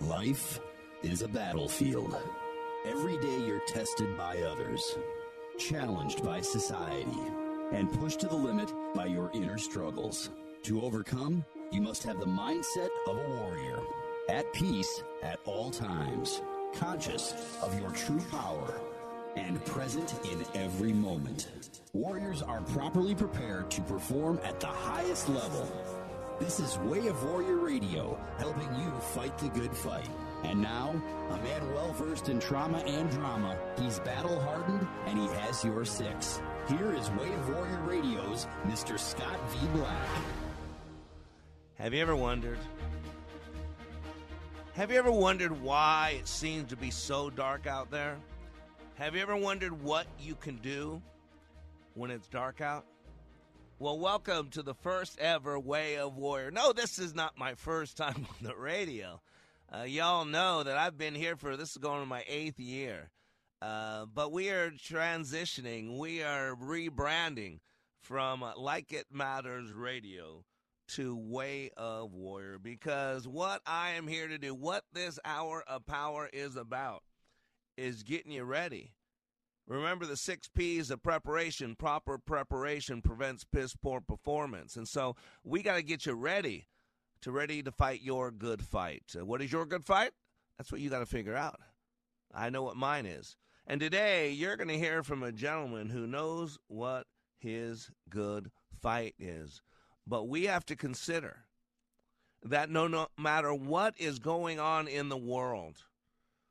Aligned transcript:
Life 0.00 0.60
is 1.02 1.22
a 1.22 1.28
battlefield. 1.28 2.16
Every 2.86 3.18
day 3.18 3.44
you're 3.44 3.66
tested 3.66 4.16
by 4.16 4.38
others, 4.42 4.96
challenged 5.58 6.22
by 6.22 6.40
society, 6.40 7.18
and 7.72 7.92
pushed 7.98 8.20
to 8.20 8.28
the 8.28 8.36
limit 8.36 8.72
by 8.94 9.06
your 9.06 9.28
inner 9.34 9.58
struggles. 9.58 10.30
To 10.62 10.82
overcome, 10.82 11.44
you 11.72 11.80
must 11.80 12.04
have 12.04 12.20
the 12.20 12.26
mindset 12.26 12.90
of 13.08 13.16
a 13.16 13.28
warrior, 13.28 13.80
at 14.28 14.52
peace 14.52 15.02
at 15.24 15.40
all 15.44 15.68
times, 15.72 16.42
conscious 16.74 17.34
of 17.60 17.78
your 17.80 17.90
true 17.90 18.20
power, 18.30 18.80
and 19.36 19.62
present 19.64 20.14
in 20.30 20.44
every 20.54 20.92
moment. 20.92 21.48
Warriors 21.92 22.40
are 22.40 22.60
properly 22.60 23.16
prepared 23.16 23.68
to 23.72 23.80
perform 23.82 24.38
at 24.44 24.60
the 24.60 24.66
highest 24.68 25.28
level. 25.28 25.68
This 26.38 26.60
is 26.60 26.78
Way 26.78 27.08
of 27.08 27.24
Warrior 27.24 27.56
Radio, 27.56 28.16
helping 28.38 28.72
you 28.76 28.92
fight 29.12 29.36
the 29.38 29.48
good 29.48 29.76
fight. 29.76 30.08
And 30.44 30.62
now, 30.62 30.90
a 31.30 31.36
man 31.38 31.74
well 31.74 31.92
versed 31.94 32.28
in 32.28 32.38
trauma 32.38 32.78
and 32.78 33.10
drama. 33.10 33.58
He's 33.76 33.98
battle 33.98 34.38
hardened 34.42 34.86
and 35.06 35.18
he 35.18 35.26
has 35.26 35.64
your 35.64 35.84
six. 35.84 36.40
Here 36.68 36.94
is 36.94 37.10
Way 37.10 37.32
of 37.32 37.48
Warrior 37.48 37.80
Radio's 37.80 38.46
Mr. 38.68 39.00
Scott 39.00 39.36
V. 39.50 39.66
Black. 39.74 40.08
Have 41.74 41.92
you 41.92 42.00
ever 42.00 42.14
wondered? 42.14 42.58
Have 44.74 44.92
you 44.92 44.98
ever 44.98 45.10
wondered 45.10 45.60
why 45.60 46.18
it 46.20 46.28
seems 46.28 46.70
to 46.70 46.76
be 46.76 46.92
so 46.92 47.30
dark 47.30 47.66
out 47.66 47.90
there? 47.90 48.16
Have 48.94 49.16
you 49.16 49.22
ever 49.22 49.36
wondered 49.36 49.82
what 49.82 50.06
you 50.20 50.36
can 50.36 50.54
do 50.58 51.02
when 51.94 52.12
it's 52.12 52.28
dark 52.28 52.60
out? 52.60 52.84
Well, 53.80 54.00
welcome 54.00 54.50
to 54.50 54.62
the 54.62 54.74
first 54.74 55.20
ever 55.20 55.56
Way 55.56 55.98
of 55.98 56.16
Warrior. 56.16 56.50
No, 56.50 56.72
this 56.72 56.98
is 56.98 57.14
not 57.14 57.38
my 57.38 57.54
first 57.54 57.96
time 57.96 58.26
on 58.40 58.48
the 58.48 58.56
radio. 58.56 59.20
Uh, 59.72 59.84
y'all 59.84 60.24
know 60.24 60.64
that 60.64 60.76
I've 60.76 60.98
been 60.98 61.14
here 61.14 61.36
for 61.36 61.56
this 61.56 61.70
is 61.70 61.76
going 61.76 62.00
on 62.00 62.08
my 62.08 62.24
eighth 62.26 62.58
year. 62.58 63.10
Uh, 63.62 64.06
but 64.12 64.32
we 64.32 64.48
are 64.50 64.72
transitioning, 64.72 65.96
we 65.96 66.24
are 66.24 66.56
rebranding 66.56 67.60
from 68.00 68.44
Like 68.56 68.92
It 68.92 69.06
Matters 69.12 69.72
Radio 69.72 70.42
to 70.94 71.16
Way 71.16 71.70
of 71.76 72.12
Warrior 72.12 72.58
because 72.58 73.28
what 73.28 73.62
I 73.64 73.90
am 73.90 74.08
here 74.08 74.26
to 74.26 74.38
do, 74.38 74.56
what 74.56 74.86
this 74.92 75.20
hour 75.24 75.62
of 75.68 75.86
power 75.86 76.28
is 76.32 76.56
about, 76.56 77.04
is 77.76 78.02
getting 78.02 78.32
you 78.32 78.42
ready. 78.42 78.90
Remember 79.68 80.06
the 80.06 80.16
six 80.16 80.48
P's 80.48 80.90
of 80.90 81.02
preparation. 81.02 81.76
Proper 81.76 82.16
preparation 82.16 83.02
prevents 83.02 83.44
piss 83.44 83.76
poor 83.76 84.00
performance. 84.00 84.76
And 84.76 84.88
so 84.88 85.14
we 85.44 85.62
got 85.62 85.76
to 85.76 85.82
get 85.82 86.06
you 86.06 86.14
ready 86.14 86.68
to 87.20 87.30
ready 87.30 87.62
to 87.62 87.70
fight 87.70 88.00
your 88.00 88.30
good 88.30 88.62
fight. 88.62 89.02
Uh, 89.18 89.26
what 89.26 89.42
is 89.42 89.52
your 89.52 89.66
good 89.66 89.84
fight? 89.84 90.12
That's 90.56 90.72
what 90.72 90.80
you 90.80 90.88
got 90.88 91.00
to 91.00 91.06
figure 91.06 91.36
out. 91.36 91.60
I 92.34 92.48
know 92.48 92.62
what 92.62 92.76
mine 92.76 93.04
is. 93.04 93.36
And 93.66 93.78
today 93.78 94.30
you're 94.30 94.56
going 94.56 94.68
to 94.68 94.78
hear 94.78 95.02
from 95.02 95.22
a 95.22 95.32
gentleman 95.32 95.90
who 95.90 96.06
knows 96.06 96.58
what 96.68 97.06
his 97.38 97.90
good 98.08 98.50
fight 98.80 99.14
is. 99.18 99.60
But 100.06 100.28
we 100.28 100.44
have 100.44 100.64
to 100.66 100.76
consider 100.76 101.44
that 102.42 102.70
no, 102.70 102.86
no 102.86 103.08
matter 103.18 103.52
what 103.52 103.94
is 103.98 104.18
going 104.18 104.58
on 104.58 104.88
in 104.88 105.10
the 105.10 105.16
world, 105.18 105.84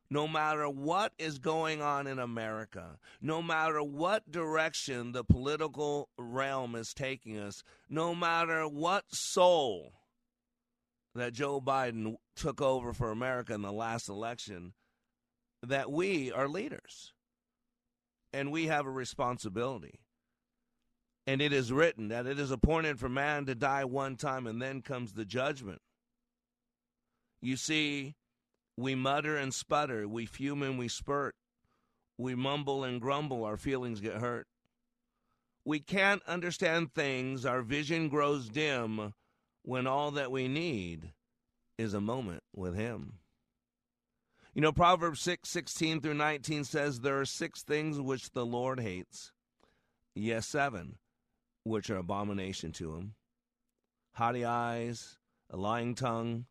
no 0.10 0.28
matter 0.28 0.70
what 0.70 1.12
is 1.18 1.40
going 1.40 1.82
on 1.82 2.08
in 2.08 2.20
America, 2.20 2.98
no 3.22 3.42
matter 3.42 3.84
what 3.84 4.32
direction 4.32 5.12
the 5.12 5.24
political 5.24 6.10
realm 6.18 6.76
is 6.76 6.94
taking 6.94 7.38
us, 7.38 7.64
no 7.90 8.16
matter 8.16 8.68
what 8.68 9.04
soul 9.10 9.94
that 11.16 11.34
Joe 11.34 11.60
Biden 11.60 12.16
took 12.36 12.62
over 12.62 12.94
for 12.94 13.12
America 13.12 13.54
in 13.54 13.64
the 13.64 13.72
last 13.72 14.08
election, 14.08 14.74
that 15.64 15.92
we 15.92 16.32
are 16.32 16.48
leaders 16.48 17.14
and 18.32 18.52
we 18.52 18.68
have 18.68 18.86
a 18.86 18.92
responsibility. 18.92 20.00
And 21.26 21.42
it 21.42 21.52
is 21.52 21.74
written 21.74 22.08
that 22.08 22.26
it 22.26 22.40
is 22.40 22.52
appointed 22.52 23.00
for 23.00 23.10
man 23.10 23.46
to 23.48 23.56
die 23.56 23.84
one 23.84 24.16
time 24.16 24.48
and 24.48 24.62
then 24.62 24.82
comes 24.82 25.12
the 25.12 25.26
judgment. 25.26 25.82
You 27.42 27.58
see, 27.58 28.16
we 28.78 28.96
mutter 28.96 29.36
and 29.36 29.54
sputter. 29.54 30.08
We 30.08 30.26
fume 30.26 30.64
and 30.64 30.80
we 30.80 30.88
spurt. 30.88 31.36
We 32.18 32.36
mumble 32.36 32.84
and 32.84 33.02
grumble. 33.02 33.44
Our 33.44 33.58
feelings 33.58 34.00
get 34.00 34.16
hurt. 34.16 34.48
We 35.66 35.80
can't 35.80 36.24
understand 36.24 36.94
things. 36.94 37.46
Our 37.46 37.62
vision 37.62 38.08
grows 38.08 38.48
dim 38.48 39.14
when 39.64 39.86
all 39.88 40.12
that 40.12 40.32
we 40.32 40.48
need 40.48 41.12
is 41.78 41.94
a 41.94 42.02
moment 42.02 42.44
with 42.56 42.76
Him. 42.76 43.20
You 44.54 44.62
know, 44.62 44.72
Proverbs 44.72 45.20
6 45.22 45.50
16 45.50 46.02
through 46.02 46.14
19 46.14 46.64
says, 46.64 47.02
There 47.02 47.20
are 47.20 47.26
six 47.26 47.64
things 47.64 48.00
which 48.00 48.32
the 48.32 48.46
Lord 48.46 48.80
hates. 48.80 49.32
Yes, 50.16 50.48
seven, 50.48 50.98
which 51.64 51.90
are 51.90 51.98
abomination 51.98 52.72
to 52.74 52.96
Him 52.96 53.16
haughty 54.18 54.44
eyes, 54.44 55.20
a 55.52 55.58
lying 55.58 55.94
tongue, 55.94 56.46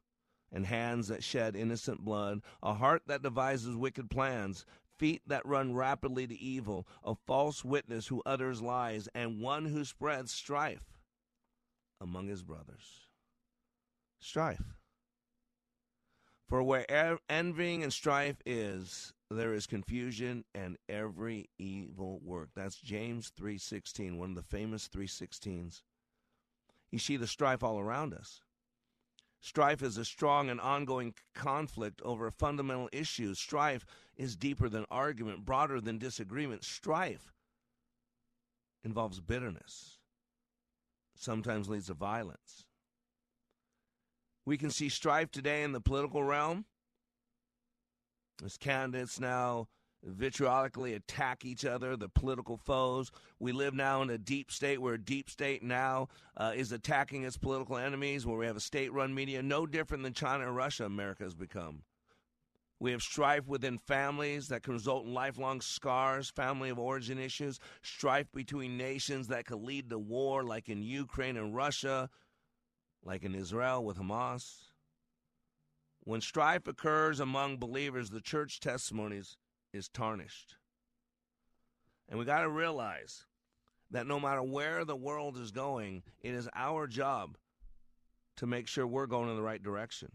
and 0.57 0.65
hands 0.67 1.09
that 1.09 1.23
shed 1.23 1.55
innocent 1.55 2.03
blood, 2.03 2.41
a 2.63 2.73
heart 2.73 3.03
that 3.07 3.23
devises 3.23 3.77
wicked 3.77 4.09
plans, 4.09 4.65
feet 4.97 5.21
that 5.27 5.45
run 5.45 5.75
rapidly 5.75 6.27
to 6.27 6.35
evil, 6.41 6.89
a 7.05 7.15
false 7.15 7.63
witness 7.63 8.07
who 8.07 8.23
utters 8.25 8.63
lies, 8.63 9.07
and 9.15 9.43
one 9.43 9.67
who 9.67 9.85
spreads 9.85 10.33
strife 10.33 10.97
among 12.01 12.27
his 12.27 12.43
brothers. 12.43 13.07
Strife. 14.19 14.79
For 16.49 16.63
where 16.63 16.87
envying 17.29 17.83
and 17.83 17.93
strife 17.93 18.41
is, 18.47 19.13
there 19.31 19.53
is 19.53 19.67
confusion 19.67 20.47
and 20.55 20.79
every 20.89 21.51
evil 21.59 22.21
work. 22.25 22.49
That's 22.55 22.81
James 22.81 23.31
3:16, 23.37 24.17
one 24.17 24.31
of 24.31 24.37
the 24.37 24.43
famous 24.43 24.89
3:16s. 24.89 25.83
You 26.91 26.99
see 26.99 27.19
the 27.19 27.27
strife 27.27 27.63
all 27.63 27.79
around 27.79 28.15
us. 28.15 28.41
Strife 29.47 29.81
is 29.81 29.97
a 29.97 30.05
strong 30.05 30.51
and 30.51 30.61
ongoing 30.61 31.15
conflict 31.33 32.03
over 32.03 32.33
fundamental 32.33 32.89
issues. 32.91 33.39
Strife 33.39 33.87
is 34.17 34.35
deeper 34.35 34.69
than 34.69 34.85
argument, 34.91 35.45
broader 35.45 35.81
than 35.81 35.99
disagreement. 35.99 36.65
Strife 36.65 37.33
involves 38.83 39.21
bitterness, 39.21 39.99
sometimes 41.15 41.69
leads 41.69 41.87
to 41.87 41.95
violence. 41.95 42.67
We 44.45 44.59
can 44.59 44.73
see 44.73 44.89
strife 44.89 45.31
today 45.31 45.63
in 45.63 45.71
the 45.71 45.81
political 45.81 46.25
realm 46.25 46.65
as 48.45 48.57
candidates 48.57 49.21
now 49.21 49.69
vitriolically 50.07 50.95
attack 50.95 51.45
each 51.45 51.65
other, 51.65 51.97
the 51.97 52.09
political 52.09 52.57
foes. 52.57 53.11
We 53.41 53.53
live 53.53 53.75
now 53.75 54.03
in 54.03 54.11
a 54.11 54.19
deep 54.19 54.51
state 54.51 54.81
where 54.81 54.95
a 54.95 55.01
deep 55.01 55.29
state 55.29 55.63
now 55.63 56.09
uh, 56.37 56.53
is 56.55 56.73
attacking 56.73 57.25
its 57.25 57.37
political 57.37 57.77
enemies, 57.77 58.25
where 58.25 58.39
we 58.39 58.47
have 58.47 58.57
a 58.57 58.61
state 58.61 58.93
run 58.93 59.15
media, 59.15 59.43
no 59.43 59.67
different 59.67 60.05
than 60.05 60.13
China 60.13 60.47
and 60.47 60.57
Russia, 60.57 60.85
America 60.85 61.25
has 61.25 61.35
become. 61.35 61.83
We 62.79 62.93
have 62.93 63.01
strife 63.01 63.47
within 63.47 63.79
families 63.79 64.49
that 64.49 64.63
can 64.63 64.75
result 64.75 65.07
in 65.07 65.15
lifelong 65.15 65.63
scars, 65.63 66.31
family 66.31 66.69
of 66.69 66.79
origin 66.79 67.19
issues, 67.19 67.59
strife 67.83 68.31
between 68.33 68.77
nations 68.77 69.29
that 69.29 69.47
could 69.47 69.63
lead 69.63 69.89
to 69.91 69.99
war, 69.99 70.45
like 70.45 70.69
in 70.69 70.83
Ukraine 70.83 71.39
and 71.39 71.55
Russia, 71.57 72.11
like 73.03 73.25
in 73.25 73.35
Israel 73.35 73.83
with 73.83 73.97
Hamas. 73.97 74.67
When 76.01 76.21
strife 76.21 76.69
occurs 76.69 77.19
among 77.19 77.57
believers, 77.57 78.11
the 78.11 78.21
church 78.21 78.61
testimonies 78.61 79.39
is 79.77 79.89
tarnished. 79.89 80.57
And 82.09 82.19
we 82.19 82.25
got 82.25 82.43
to 82.43 82.49
realize 82.49 83.25
that 83.91 84.07
no 84.07 84.19
matter 84.19 84.43
where 84.43 84.85
the 84.85 84.97
world 84.97 85.39
is 85.39 85.51
going, 85.51 86.03
it 86.21 86.35
is 86.35 86.49
our 86.55 86.87
job 86.87 87.37
to 88.37 88.47
make 88.47 88.69
sure 88.69 88.87
we're 88.87 89.07
going 89.07 89.31
in 89.31 89.37
the 89.37 89.43
right 89.43 89.63
direction. 89.63 90.11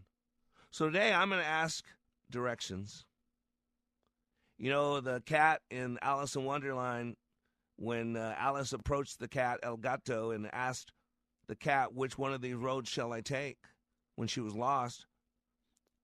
So 0.70 0.86
today 0.86 1.12
I'm 1.12 1.28
going 1.28 1.40
to 1.40 1.46
ask 1.46 1.84
directions. 2.30 3.04
You 4.58 4.70
know, 4.70 5.00
the 5.00 5.22
cat 5.26 5.60
in 5.70 5.98
Alice 6.02 6.36
in 6.36 6.44
Wonderland, 6.44 7.16
when 7.76 8.16
uh, 8.16 8.34
Alice 8.38 8.72
approached 8.72 9.18
the 9.18 9.28
cat 9.28 9.60
El 9.62 9.76
Gato 9.76 10.30
and 10.30 10.48
asked 10.52 10.92
the 11.48 11.56
cat, 11.56 11.94
which 11.94 12.16
one 12.16 12.32
of 12.32 12.40
these 12.40 12.54
roads 12.54 12.88
shall 12.88 13.12
I 13.12 13.22
take 13.22 13.58
when 14.14 14.28
she 14.28 14.40
was 14.40 14.54
lost, 14.54 15.06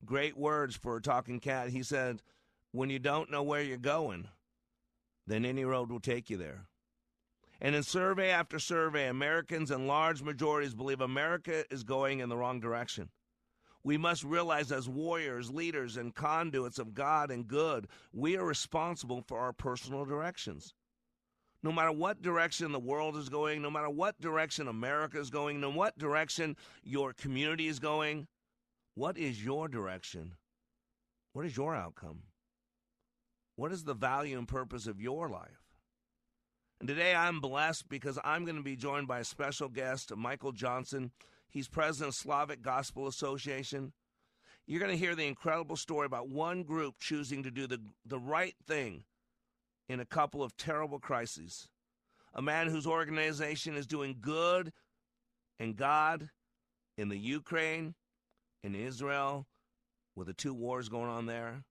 Great 0.04 0.36
words 0.36 0.76
for 0.76 0.96
a 0.96 1.02
talking 1.02 1.40
cat. 1.40 1.70
He 1.70 1.82
said, 1.82 2.22
When 2.72 2.90
you 2.90 2.98
don't 2.98 3.30
know 3.30 3.42
where 3.42 3.62
you're 3.62 3.78
going, 3.78 4.28
then 5.26 5.44
any 5.44 5.64
road 5.64 5.90
will 5.90 6.00
take 6.00 6.30
you 6.30 6.36
there. 6.36 6.66
And 7.60 7.74
in 7.74 7.82
survey 7.82 8.30
after 8.30 8.58
survey, 8.58 9.08
Americans 9.08 9.70
in 9.70 9.86
large 9.86 10.22
majorities 10.22 10.74
believe 10.74 11.00
America 11.00 11.64
is 11.70 11.82
going 11.82 12.20
in 12.20 12.28
the 12.28 12.36
wrong 12.36 12.60
direction. 12.60 13.08
We 13.82 13.96
must 13.96 14.22
realize, 14.22 14.70
as 14.70 14.88
warriors, 14.88 15.50
leaders, 15.50 15.96
and 15.96 16.14
conduits 16.14 16.78
of 16.78 16.94
God 16.94 17.30
and 17.30 17.48
good, 17.48 17.88
we 18.12 18.36
are 18.36 18.44
responsible 18.44 19.22
for 19.22 19.38
our 19.38 19.52
personal 19.52 20.04
directions. 20.04 20.74
No 21.62 21.72
matter 21.72 21.90
what 21.90 22.22
direction 22.22 22.70
the 22.70 22.78
world 22.78 23.16
is 23.16 23.28
going, 23.28 23.62
no 23.62 23.70
matter 23.70 23.90
what 23.90 24.20
direction 24.20 24.68
America 24.68 25.18
is 25.18 25.30
going, 25.30 25.60
no 25.60 25.70
what 25.70 25.98
direction 25.98 26.56
your 26.84 27.12
community 27.12 27.66
is 27.66 27.80
going, 27.80 28.28
what 28.94 29.18
is 29.18 29.44
your 29.44 29.68
direction? 29.68 30.34
What 31.32 31.46
is 31.46 31.56
your 31.56 31.74
outcome? 31.74 32.22
What 33.58 33.72
is 33.72 33.82
the 33.82 33.92
value 33.92 34.38
and 34.38 34.46
purpose 34.46 34.86
of 34.86 35.00
your 35.00 35.28
life? 35.28 35.66
And 36.78 36.86
today 36.86 37.12
I'm 37.12 37.40
blessed 37.40 37.88
because 37.88 38.16
I'm 38.22 38.44
going 38.44 38.56
to 38.56 38.62
be 38.62 38.76
joined 38.76 39.08
by 39.08 39.18
a 39.18 39.24
special 39.24 39.68
guest, 39.68 40.14
Michael 40.14 40.52
Johnson. 40.52 41.10
He's 41.48 41.66
president 41.66 42.10
of 42.10 42.14
Slavic 42.14 42.62
Gospel 42.62 43.08
Association. 43.08 43.94
You're 44.68 44.78
going 44.78 44.92
to 44.92 44.96
hear 44.96 45.16
the 45.16 45.26
incredible 45.26 45.74
story 45.74 46.06
about 46.06 46.28
one 46.28 46.62
group 46.62 47.00
choosing 47.00 47.42
to 47.42 47.50
do 47.50 47.66
the, 47.66 47.80
the 48.06 48.20
right 48.20 48.54
thing 48.64 49.02
in 49.88 49.98
a 49.98 50.06
couple 50.06 50.44
of 50.44 50.56
terrible 50.56 51.00
crises. 51.00 51.68
A 52.32 52.40
man 52.40 52.68
whose 52.68 52.86
organization 52.86 53.76
is 53.76 53.88
doing 53.88 54.18
good 54.20 54.72
and 55.58 55.74
God 55.74 56.30
in 56.96 57.08
the 57.08 57.18
Ukraine, 57.18 57.96
in 58.62 58.76
Israel, 58.76 59.48
with 60.14 60.28
the 60.28 60.32
two 60.32 60.54
wars 60.54 60.88
going 60.88 61.10
on 61.10 61.26
there. 61.26 61.64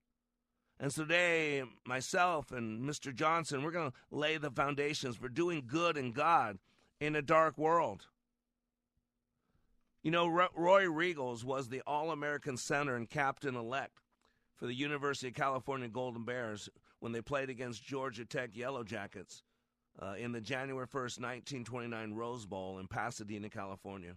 And 0.80 0.92
so 0.92 1.02
today, 1.02 1.64
myself 1.84 2.52
and 2.52 2.88
Mr. 2.88 3.14
Johnson, 3.14 3.62
we're 3.62 3.72
going 3.72 3.90
to 3.90 3.96
lay 4.10 4.36
the 4.36 4.50
foundations 4.50 5.16
for 5.16 5.28
doing 5.28 5.64
good 5.66 5.96
in 5.96 6.12
God 6.12 6.58
in 7.00 7.16
a 7.16 7.22
dark 7.22 7.58
world. 7.58 8.06
You 10.02 10.12
know, 10.12 10.28
Roy 10.28 10.84
Riegels 10.84 11.42
was 11.42 11.68
the 11.68 11.82
All 11.86 12.12
American 12.12 12.56
center 12.56 12.94
and 12.94 13.10
captain 13.10 13.56
elect 13.56 14.00
for 14.56 14.66
the 14.66 14.74
University 14.74 15.28
of 15.28 15.34
California 15.34 15.88
Golden 15.88 16.24
Bears 16.24 16.68
when 17.00 17.12
they 17.12 17.20
played 17.20 17.50
against 17.50 17.84
Georgia 17.84 18.24
Tech 18.24 18.56
Yellow 18.56 18.84
Jackets 18.84 19.42
uh, 20.00 20.14
in 20.18 20.32
the 20.32 20.40
January 20.40 20.86
1st, 20.86 21.20
1929 21.20 22.14
Rose 22.14 22.46
Bowl 22.46 22.78
in 22.78 22.86
Pasadena, 22.86 23.50
California. 23.50 24.14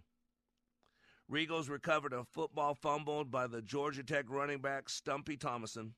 Riegels 1.30 1.68
recovered 1.68 2.12
a 2.12 2.24
football 2.24 2.74
fumbled 2.74 3.30
by 3.30 3.46
the 3.46 3.62
Georgia 3.62 4.02
Tech 4.02 4.26
running 4.28 4.58
back 4.58 4.88
Stumpy 4.88 5.36
Thomason. 5.36 5.94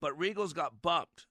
But 0.00 0.18
Riegels 0.18 0.54
got 0.54 0.82
bumped. 0.82 1.26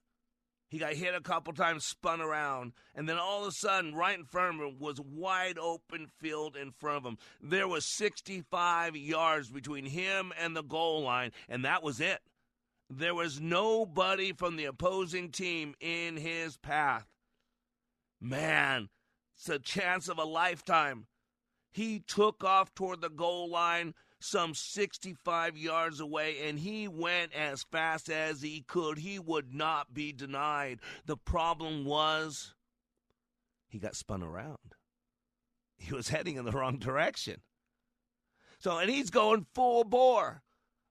He 0.68 0.78
got 0.78 0.94
hit 0.94 1.14
a 1.14 1.20
couple 1.20 1.52
times, 1.52 1.84
spun 1.84 2.20
around, 2.20 2.72
and 2.94 3.08
then 3.08 3.18
all 3.18 3.42
of 3.42 3.48
a 3.48 3.52
sudden, 3.52 3.94
right 3.94 4.18
in 4.18 4.24
front 4.24 4.56
of 4.56 4.66
him 4.66 4.78
was 4.80 5.00
wide 5.00 5.58
open 5.58 6.08
field 6.18 6.56
in 6.56 6.72
front 6.72 6.98
of 6.98 7.04
him. 7.04 7.18
There 7.40 7.68
was 7.68 7.84
65 7.86 8.96
yards 8.96 9.48
between 9.48 9.86
him 9.86 10.32
and 10.38 10.56
the 10.56 10.64
goal 10.64 11.02
line, 11.02 11.30
and 11.48 11.64
that 11.64 11.84
was 11.84 12.00
it. 12.00 12.18
There 12.90 13.14
was 13.14 13.40
nobody 13.40 14.32
from 14.32 14.56
the 14.56 14.64
opposing 14.64 15.30
team 15.30 15.74
in 15.80 16.16
his 16.16 16.56
path. 16.56 17.06
Man, 18.20 18.88
it's 19.36 19.48
a 19.48 19.58
chance 19.58 20.08
of 20.08 20.18
a 20.18 20.24
lifetime. 20.24 21.06
He 21.72 22.00
took 22.00 22.42
off 22.42 22.74
toward 22.74 23.02
the 23.02 23.10
goal 23.10 23.50
line, 23.50 23.94
some 24.20 24.54
65 24.54 25.56
yards 25.56 26.00
away, 26.00 26.48
and 26.48 26.58
he 26.58 26.88
went 26.88 27.32
as 27.32 27.64
fast 27.64 28.08
as 28.08 28.42
he 28.42 28.62
could. 28.66 28.98
He 28.98 29.18
would 29.18 29.54
not 29.54 29.92
be 29.92 30.12
denied. 30.12 30.80
The 31.04 31.16
problem 31.16 31.84
was 31.84 32.54
he 33.68 33.78
got 33.78 33.96
spun 33.96 34.22
around. 34.22 34.74
He 35.76 35.94
was 35.94 36.08
heading 36.08 36.36
in 36.36 36.44
the 36.44 36.52
wrong 36.52 36.78
direction. 36.78 37.42
So, 38.58 38.78
and 38.78 38.90
he's 38.90 39.10
going 39.10 39.46
full 39.54 39.84
bore. 39.84 40.42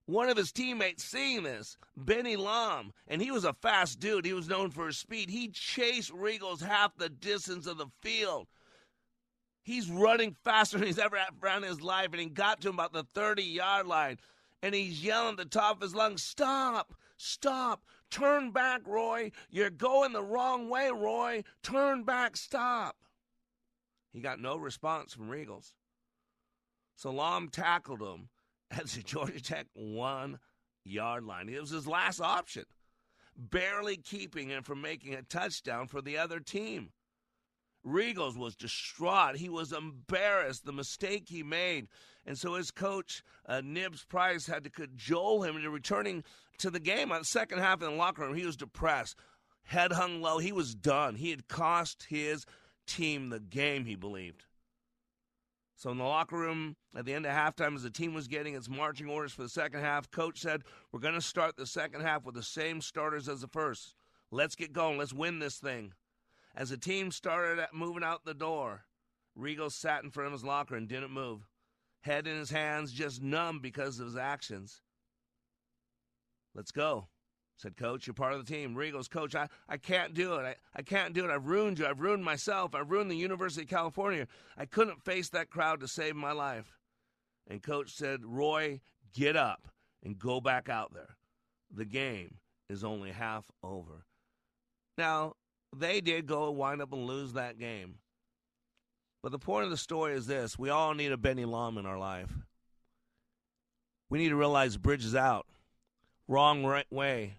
One 0.06 0.28
of 0.28 0.36
his 0.36 0.52
teammates 0.52 1.02
seeing 1.02 1.42
this, 1.42 1.76
Benny 1.96 2.36
Lom, 2.36 2.92
and 3.08 3.20
he 3.20 3.32
was 3.32 3.44
a 3.44 3.52
fast 3.54 3.98
dude. 3.98 4.24
He 4.24 4.32
was 4.32 4.48
known 4.48 4.70
for 4.70 4.86
his 4.86 4.98
speed. 4.98 5.30
He 5.30 5.48
chased 5.48 6.12
Riegels 6.12 6.62
half 6.62 6.96
the 6.96 7.08
distance 7.08 7.66
of 7.66 7.78
the 7.78 7.88
field. 8.00 8.46
He's 9.66 9.90
running 9.90 10.36
faster 10.44 10.78
than 10.78 10.86
he's 10.86 10.96
ever 10.96 11.18
run 11.40 11.64
in 11.64 11.68
his 11.68 11.82
life, 11.82 12.10
and 12.12 12.20
he 12.20 12.26
got 12.26 12.60
to 12.60 12.68
about 12.68 12.92
the 12.92 13.02
30 13.02 13.42
yard 13.42 13.88
line. 13.88 14.20
And 14.62 14.72
he's 14.72 15.02
yelling 15.02 15.32
at 15.32 15.38
the 15.38 15.44
top 15.44 15.74
of 15.74 15.82
his 15.82 15.92
lungs, 15.92 16.22
Stop! 16.22 16.94
Stop! 17.16 17.82
Turn 18.08 18.52
back, 18.52 18.82
Roy! 18.86 19.32
You're 19.50 19.70
going 19.70 20.12
the 20.12 20.22
wrong 20.22 20.68
way, 20.68 20.92
Roy! 20.92 21.42
Turn 21.64 22.04
back! 22.04 22.36
Stop! 22.36 22.96
He 24.12 24.20
got 24.20 24.38
no 24.38 24.56
response 24.56 25.12
from 25.12 25.28
Riegels. 25.28 25.72
So 26.94 27.10
Lom 27.10 27.48
tackled 27.48 28.00
him 28.00 28.28
at 28.70 28.86
the 28.86 29.02
Georgia 29.04 29.42
Tech 29.42 29.66
one 29.74 30.38
yard 30.84 31.24
line. 31.24 31.48
It 31.48 31.60
was 31.60 31.70
his 31.70 31.88
last 31.88 32.20
option, 32.20 32.66
barely 33.36 33.96
keeping 33.96 34.50
him 34.50 34.62
from 34.62 34.80
making 34.80 35.14
a 35.14 35.22
touchdown 35.22 35.88
for 35.88 36.00
the 36.00 36.18
other 36.18 36.38
team. 36.38 36.90
Riegels 37.86 38.36
was 38.36 38.56
distraught. 38.56 39.36
He 39.36 39.48
was 39.48 39.72
embarrassed 39.72 40.64
the 40.64 40.72
mistake 40.72 41.28
he 41.28 41.42
made. 41.42 41.88
And 42.26 42.36
so 42.36 42.54
his 42.54 42.70
coach, 42.70 43.22
uh, 43.46 43.62
Nibs 43.64 44.04
Price, 44.04 44.46
had 44.46 44.64
to 44.64 44.70
cajole 44.70 45.44
him 45.44 45.56
into 45.56 45.70
returning 45.70 46.24
to 46.58 46.70
the 46.70 46.80
game. 46.80 47.12
On 47.12 47.20
the 47.20 47.24
second 47.24 47.58
half 47.58 47.82
in 47.82 47.90
the 47.90 47.96
locker 47.96 48.22
room, 48.22 48.34
he 48.34 48.44
was 48.44 48.56
depressed, 48.56 49.16
head 49.62 49.92
hung 49.92 50.20
low. 50.20 50.38
He 50.38 50.52
was 50.52 50.74
done. 50.74 51.14
He 51.14 51.30
had 51.30 51.46
cost 51.46 52.06
his 52.08 52.44
team 52.86 53.30
the 53.30 53.40
game, 53.40 53.84
he 53.84 53.94
believed. 53.94 54.44
So 55.76 55.90
in 55.90 55.98
the 55.98 56.04
locker 56.04 56.36
room 56.36 56.76
at 56.96 57.04
the 57.04 57.12
end 57.12 57.26
of 57.26 57.32
halftime, 57.32 57.76
as 57.76 57.82
the 57.82 57.90
team 57.90 58.14
was 58.14 58.28
getting 58.28 58.54
its 58.54 58.68
marching 58.68 59.08
orders 59.08 59.32
for 59.32 59.42
the 59.42 59.48
second 59.48 59.80
half, 59.80 60.10
coach 60.10 60.40
said, 60.40 60.62
We're 60.90 61.00
going 61.00 61.14
to 61.14 61.20
start 61.20 61.56
the 61.56 61.66
second 61.66 62.00
half 62.00 62.24
with 62.24 62.34
the 62.34 62.42
same 62.42 62.80
starters 62.80 63.28
as 63.28 63.42
the 63.42 63.48
first. 63.48 63.94
Let's 64.30 64.56
get 64.56 64.72
going. 64.72 64.98
Let's 64.98 65.12
win 65.12 65.38
this 65.38 65.58
thing. 65.58 65.92
As 66.56 66.70
the 66.70 66.78
team 66.78 67.10
started 67.10 67.66
moving 67.72 68.02
out 68.02 68.24
the 68.24 68.32
door, 68.32 68.84
Riegels 69.38 69.72
sat 69.72 70.02
in 70.02 70.10
front 70.10 70.28
of 70.28 70.32
his 70.32 70.44
locker 70.44 70.74
and 70.74 70.88
didn't 70.88 71.10
move, 71.10 71.46
head 72.00 72.26
in 72.26 72.38
his 72.38 72.48
hands, 72.48 72.92
just 72.92 73.22
numb 73.22 73.60
because 73.60 74.00
of 74.00 74.06
his 74.06 74.16
actions. 74.16 74.80
Let's 76.54 76.70
go, 76.70 77.08
said 77.56 77.76
Coach. 77.76 78.06
You're 78.06 78.14
part 78.14 78.32
of 78.32 78.44
the 78.44 78.50
team. 78.50 78.74
Riegels 78.74 79.10
coach, 79.10 79.34
I, 79.34 79.48
I 79.68 79.76
can't 79.76 80.14
do 80.14 80.36
it. 80.36 80.46
I, 80.46 80.54
I 80.74 80.80
can't 80.80 81.12
do 81.12 81.26
it. 81.26 81.30
I've 81.30 81.46
ruined 81.46 81.78
you. 81.78 81.86
I've 81.86 82.00
ruined 82.00 82.24
myself. 82.24 82.74
I've 82.74 82.90
ruined 82.90 83.10
the 83.10 83.16
University 83.16 83.64
of 83.64 83.68
California. 83.68 84.26
I 84.56 84.64
couldn't 84.64 85.04
face 85.04 85.28
that 85.30 85.50
crowd 85.50 85.80
to 85.80 85.88
save 85.88 86.16
my 86.16 86.32
life. 86.32 86.78
And 87.46 87.62
Coach 87.62 87.92
said, 87.92 88.24
Roy, 88.24 88.80
get 89.12 89.36
up 89.36 89.68
and 90.02 90.18
go 90.18 90.40
back 90.40 90.70
out 90.70 90.94
there. 90.94 91.16
The 91.70 91.84
game 91.84 92.36
is 92.70 92.82
only 92.82 93.12
half 93.12 93.50
over. 93.62 94.06
Now, 94.96 95.34
they 95.78 96.00
did 96.00 96.26
go 96.26 96.50
wind 96.50 96.82
up 96.82 96.92
and 96.92 97.06
lose 97.06 97.34
that 97.34 97.58
game. 97.58 97.96
But 99.22 99.32
the 99.32 99.38
point 99.38 99.64
of 99.64 99.70
the 99.70 99.76
story 99.76 100.14
is 100.14 100.26
this 100.26 100.58
we 100.58 100.70
all 100.70 100.94
need 100.94 101.12
a 101.12 101.16
Benny 101.16 101.44
Lom 101.44 101.78
in 101.78 101.86
our 101.86 101.98
life. 101.98 102.32
We 104.08 104.18
need 104.18 104.28
to 104.28 104.36
realize 104.36 104.76
bridge 104.76 105.04
is 105.04 105.16
out. 105.16 105.46
Wrong 106.28 106.64
right 106.64 106.86
way. 106.90 107.38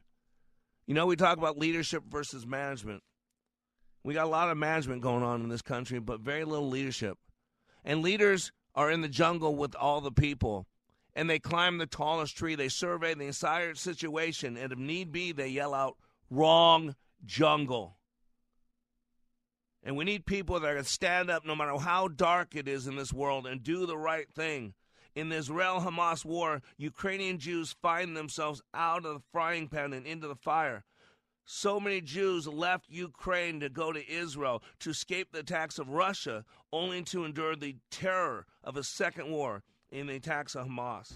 You 0.85 0.93
know, 0.93 1.05
we 1.05 1.15
talk 1.15 1.37
about 1.37 1.57
leadership 1.57 2.03
versus 2.09 2.45
management. 2.45 3.03
We 4.03 4.13
got 4.13 4.25
a 4.25 4.29
lot 4.29 4.49
of 4.49 4.57
management 4.57 5.01
going 5.01 5.23
on 5.23 5.41
in 5.41 5.49
this 5.49 5.61
country, 5.61 5.99
but 5.99 6.21
very 6.21 6.45
little 6.45 6.69
leadership. 6.69 7.17
And 7.83 8.01
leaders 8.01 8.51
are 8.73 8.91
in 8.91 9.01
the 9.01 9.09
jungle 9.09 9.55
with 9.55 9.75
all 9.75 10.01
the 10.01 10.11
people. 10.11 10.65
And 11.13 11.29
they 11.29 11.39
climb 11.39 11.77
the 11.77 11.87
tallest 11.87 12.37
tree. 12.37 12.55
They 12.55 12.69
survey 12.69 13.15
the 13.15 13.25
entire 13.25 13.75
situation. 13.75 14.55
And 14.55 14.71
if 14.71 14.77
need 14.77 15.11
be, 15.11 15.31
they 15.31 15.49
yell 15.49 15.73
out, 15.73 15.97
wrong 16.29 16.95
jungle. 17.25 17.96
And 19.87 19.95
we 19.95 20.03
need 20.03 20.25
people 20.25 20.59
that 20.59 20.67
are 20.67 20.73
going 20.73 20.83
to 20.83 20.91
stand 20.91 21.29
up 21.29 21.45
no 21.45 21.55
matter 21.55 21.77
how 21.77 22.09
dark 22.09 22.57
it 22.57 22.67
is 22.67 22.87
in 22.87 22.97
this 22.97 23.13
world 23.13 23.47
and 23.47 23.63
do 23.63 23.85
the 23.85 23.97
right 23.97 24.29
thing. 24.29 24.73
In 25.15 25.29
the 25.29 25.37
Israel 25.37 25.79
Hamas 25.79 26.25
war, 26.25 26.61
Ukrainian 26.75 27.39
Jews 27.39 27.73
find 27.81 28.15
themselves 28.15 28.61
out 28.73 29.05
of 29.05 29.13
the 29.13 29.23
frying 29.31 29.69
pan 29.69 29.93
and 29.93 30.05
into 30.05 30.27
the 30.27 30.35
fire. 30.35 30.83
So 31.45 31.79
many 31.79 32.01
Jews 32.01 32.47
left 32.47 32.89
Ukraine 32.89 33.61
to 33.61 33.69
go 33.69 33.93
to 33.93 34.11
Israel 34.11 34.61
to 34.81 34.89
escape 34.89 35.31
the 35.31 35.39
attacks 35.39 35.79
of 35.79 35.87
Russia, 35.87 36.43
only 36.73 37.01
to 37.03 37.23
endure 37.23 37.55
the 37.55 37.77
terror 37.89 38.45
of 38.65 38.75
a 38.75 38.83
second 38.83 39.31
war 39.31 39.63
in 39.89 40.07
the 40.07 40.17
attacks 40.17 40.53
of 40.53 40.67
Hamas. 40.67 41.13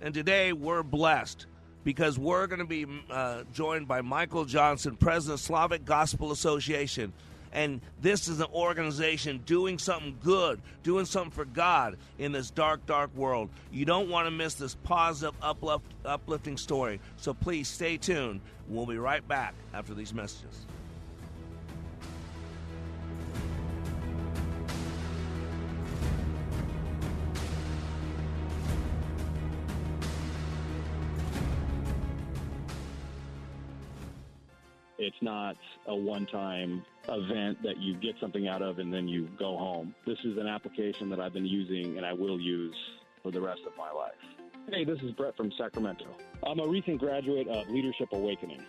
And 0.00 0.14
today 0.14 0.52
we're 0.52 0.84
blessed 0.84 1.46
because 1.82 2.20
we're 2.20 2.46
going 2.46 2.60
to 2.60 2.64
be 2.64 2.86
uh, 3.10 3.42
joined 3.52 3.88
by 3.88 4.00
Michael 4.00 4.44
Johnson, 4.44 4.94
president 4.94 5.40
of 5.40 5.44
Slavic 5.44 5.84
Gospel 5.84 6.30
Association 6.30 7.12
And 7.52 7.80
this 8.00 8.28
is 8.28 8.40
an 8.40 8.46
organization 8.54 9.42
doing 9.44 9.78
something 9.78 10.16
good, 10.22 10.60
doing 10.82 11.04
something 11.04 11.32
for 11.32 11.44
God 11.44 11.96
in 12.18 12.32
this 12.32 12.50
dark, 12.50 12.86
dark 12.86 13.14
world. 13.16 13.50
You 13.72 13.84
don't 13.84 14.08
want 14.08 14.26
to 14.26 14.30
miss 14.30 14.54
this 14.54 14.76
positive, 14.84 15.34
uplift, 15.42 15.86
uplifting 16.04 16.56
story. 16.56 17.00
So 17.16 17.34
please 17.34 17.68
stay 17.68 17.96
tuned. 17.96 18.40
We'll 18.68 18.86
be 18.86 18.98
right 18.98 19.26
back 19.26 19.54
after 19.74 19.94
these 19.94 20.14
messages. 20.14 20.66
It's 35.02 35.16
not 35.22 35.56
a 35.86 35.96
one 35.96 36.26
time 36.26 36.84
event 37.10 37.62
that 37.62 37.78
you 37.78 37.94
get 37.96 38.14
something 38.20 38.48
out 38.48 38.62
of 38.62 38.78
and 38.78 38.92
then 38.92 39.08
you 39.08 39.28
go 39.38 39.56
home. 39.56 39.94
This 40.06 40.18
is 40.24 40.38
an 40.38 40.46
application 40.46 41.10
that 41.10 41.20
I've 41.20 41.32
been 41.32 41.46
using 41.46 41.96
and 41.96 42.06
I 42.06 42.12
will 42.12 42.40
use 42.40 42.74
for 43.22 43.30
the 43.30 43.40
rest 43.40 43.60
of 43.66 43.72
my 43.76 43.90
life. 43.90 44.12
Hey, 44.68 44.84
this 44.84 44.98
is 45.02 45.12
Brett 45.12 45.36
from 45.36 45.50
Sacramento. 45.58 46.06
I'm 46.46 46.60
a 46.60 46.68
recent 46.68 46.98
graduate 46.98 47.48
of 47.48 47.68
Leadership 47.68 48.08
Awakening. 48.12 48.62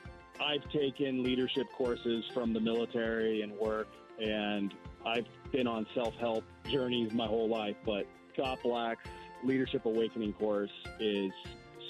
I've 0.43 0.67
taken 0.71 1.23
leadership 1.23 1.67
courses 1.77 2.25
from 2.33 2.53
the 2.53 2.59
military 2.59 3.43
and 3.43 3.51
work, 3.53 3.87
and 4.19 4.73
I've 5.05 5.27
been 5.51 5.67
on 5.67 5.85
self 5.93 6.15
help 6.15 6.43
journeys 6.71 7.13
my 7.13 7.27
whole 7.27 7.47
life. 7.47 7.75
But 7.85 8.07
Scott 8.33 8.59
Black's 8.63 9.07
Leadership 9.43 9.85
Awakening 9.85 10.33
course 10.33 10.71
is 10.99 11.31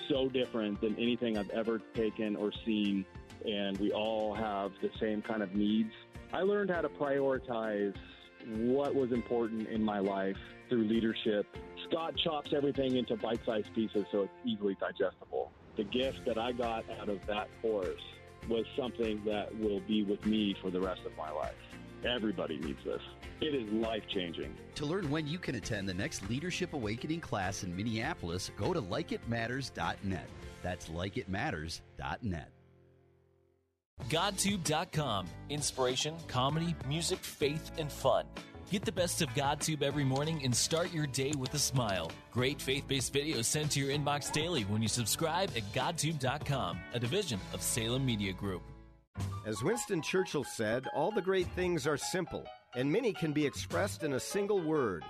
so 0.09 0.27
different 0.27 0.81
than 0.81 0.95
anything 0.97 1.37
I've 1.37 1.49
ever 1.51 1.79
taken 1.95 2.35
or 2.35 2.51
seen 2.65 3.05
and 3.45 3.77
we 3.79 3.91
all 3.91 4.33
have 4.33 4.71
the 4.81 4.89
same 4.99 5.21
kind 5.21 5.41
of 5.41 5.55
needs. 5.55 5.91
I 6.33 6.41
learned 6.41 6.69
how 6.69 6.81
to 6.81 6.89
prioritize 6.89 7.95
what 8.47 8.95
was 8.95 9.11
important 9.11 9.67
in 9.67 9.83
my 9.83 9.99
life 9.99 10.37
through 10.69 10.85
leadership. 10.85 11.45
Scott 11.89 12.15
chops 12.23 12.51
everything 12.55 12.95
into 12.95 13.17
bite 13.17 13.41
sized 13.45 13.73
pieces 13.75 14.05
so 14.11 14.21
it's 14.21 14.33
easily 14.45 14.77
digestible. 14.79 15.51
The 15.75 15.83
gift 15.83 16.21
that 16.25 16.37
I 16.37 16.53
got 16.53 16.85
out 16.99 17.09
of 17.09 17.19
that 17.27 17.49
course 17.61 18.01
was 18.49 18.65
something 18.77 19.21
that 19.25 19.57
will 19.59 19.81
be 19.81 20.03
with 20.03 20.25
me 20.25 20.55
for 20.61 20.71
the 20.71 20.79
rest 20.79 21.01
of 21.05 21.15
my 21.17 21.31
life. 21.31 21.53
Everybody 22.05 22.57
needs 22.57 22.83
this. 22.83 23.01
It 23.41 23.53
is 23.53 23.71
life 23.71 24.03
changing. 24.13 24.55
To 24.75 24.85
learn 24.85 25.09
when 25.11 25.27
you 25.27 25.37
can 25.37 25.55
attend 25.55 25.87
the 25.87 25.93
next 25.93 26.27
Leadership 26.29 26.73
Awakening 26.73 27.21
class 27.21 27.63
in 27.63 27.75
Minneapolis, 27.75 28.49
go 28.57 28.73
to 28.73 28.81
likeitmatters.net. 28.81 30.27
That's 30.63 30.87
likeitmatters.net. 30.89 32.49
GodTube.com. 34.09 35.27
Inspiration, 35.49 36.15
comedy, 36.27 36.75
music, 36.87 37.19
faith, 37.19 37.71
and 37.77 37.91
fun. 37.91 38.25
Get 38.71 38.85
the 38.85 38.91
best 38.91 39.21
of 39.21 39.27
GodTube 39.29 39.81
every 39.81 40.05
morning 40.05 40.41
and 40.45 40.55
start 40.55 40.93
your 40.93 41.05
day 41.05 41.33
with 41.37 41.53
a 41.53 41.59
smile. 41.59 42.09
Great 42.31 42.61
faith 42.61 42.87
based 42.87 43.13
videos 43.13 43.43
sent 43.43 43.71
to 43.71 43.79
your 43.79 43.89
inbox 43.89 44.31
daily 44.31 44.63
when 44.63 44.81
you 44.81 44.87
subscribe 44.87 45.49
at 45.57 45.63
GodTube.com, 45.73 46.79
a 46.93 46.99
division 46.99 47.39
of 47.53 47.61
Salem 47.61 48.05
Media 48.05 48.31
Group. 48.31 48.61
As 49.45 49.61
Winston 49.61 50.01
Churchill 50.01 50.45
said, 50.45 50.87
all 50.95 51.11
the 51.11 51.21
great 51.21 51.47
things 51.49 51.85
are 51.85 51.97
simple, 51.97 52.45
and 52.73 52.89
many 52.89 53.11
can 53.11 53.33
be 53.33 53.45
expressed 53.45 54.03
in 54.03 54.13
a 54.13 54.19
single 54.19 54.61
word 54.61 55.03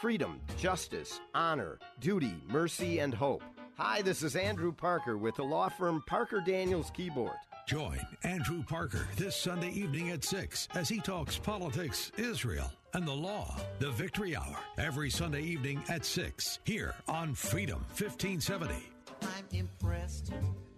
freedom, 0.00 0.40
justice, 0.56 1.18
honor, 1.34 1.80
duty, 1.98 2.40
mercy, 2.48 3.00
and 3.00 3.12
hope. 3.12 3.42
Hi, 3.76 4.00
this 4.00 4.22
is 4.22 4.36
Andrew 4.36 4.72
Parker 4.72 5.18
with 5.18 5.34
the 5.34 5.42
law 5.42 5.68
firm 5.68 6.04
Parker 6.06 6.40
Daniels 6.40 6.92
Kibort. 6.92 7.38
Join 7.68 8.00
Andrew 8.22 8.62
Parker 8.62 9.06
this 9.18 9.36
Sunday 9.36 9.68
evening 9.72 10.08
at 10.08 10.24
6 10.24 10.68
as 10.74 10.88
he 10.88 11.00
talks 11.00 11.36
politics, 11.36 12.10
Israel, 12.16 12.72
and 12.94 13.06
the 13.06 13.12
law. 13.12 13.60
The 13.78 13.90
Victory 13.90 14.34
Hour, 14.34 14.56
every 14.78 15.10
Sunday 15.10 15.42
evening 15.42 15.82
at 15.90 16.06
6, 16.06 16.60
here 16.64 16.94
on 17.08 17.34
Freedom 17.34 17.80
1570. 17.88 18.74
I'm 19.20 19.44
impressed 19.52 20.32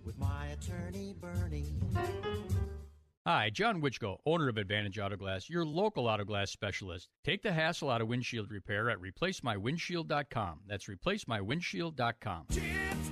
with 0.05 0.19
my 0.19 0.49
attorney, 0.49 1.15
Bernie. 1.21 1.75
Hi, 3.25 3.51
John 3.51 3.81
Wichko, 3.81 4.17
owner 4.27 4.49
of 4.49 4.57
Advantage 4.57 4.99
Auto 4.99 5.15
Glass, 5.15 5.49
your 5.49 5.65
local 5.65 6.09
auto 6.09 6.25
glass 6.25 6.51
specialist. 6.51 7.09
Take 7.23 7.43
the 7.43 7.53
hassle 7.53 7.89
out 7.89 8.01
of 8.01 8.09
windshield 8.09 8.51
repair 8.51 8.91
at 8.91 8.99
replacemywindshield.com. 8.99 10.61
That's 10.67 10.87
replacemywindshield.com. 10.87 12.47
Chips, 12.51 13.11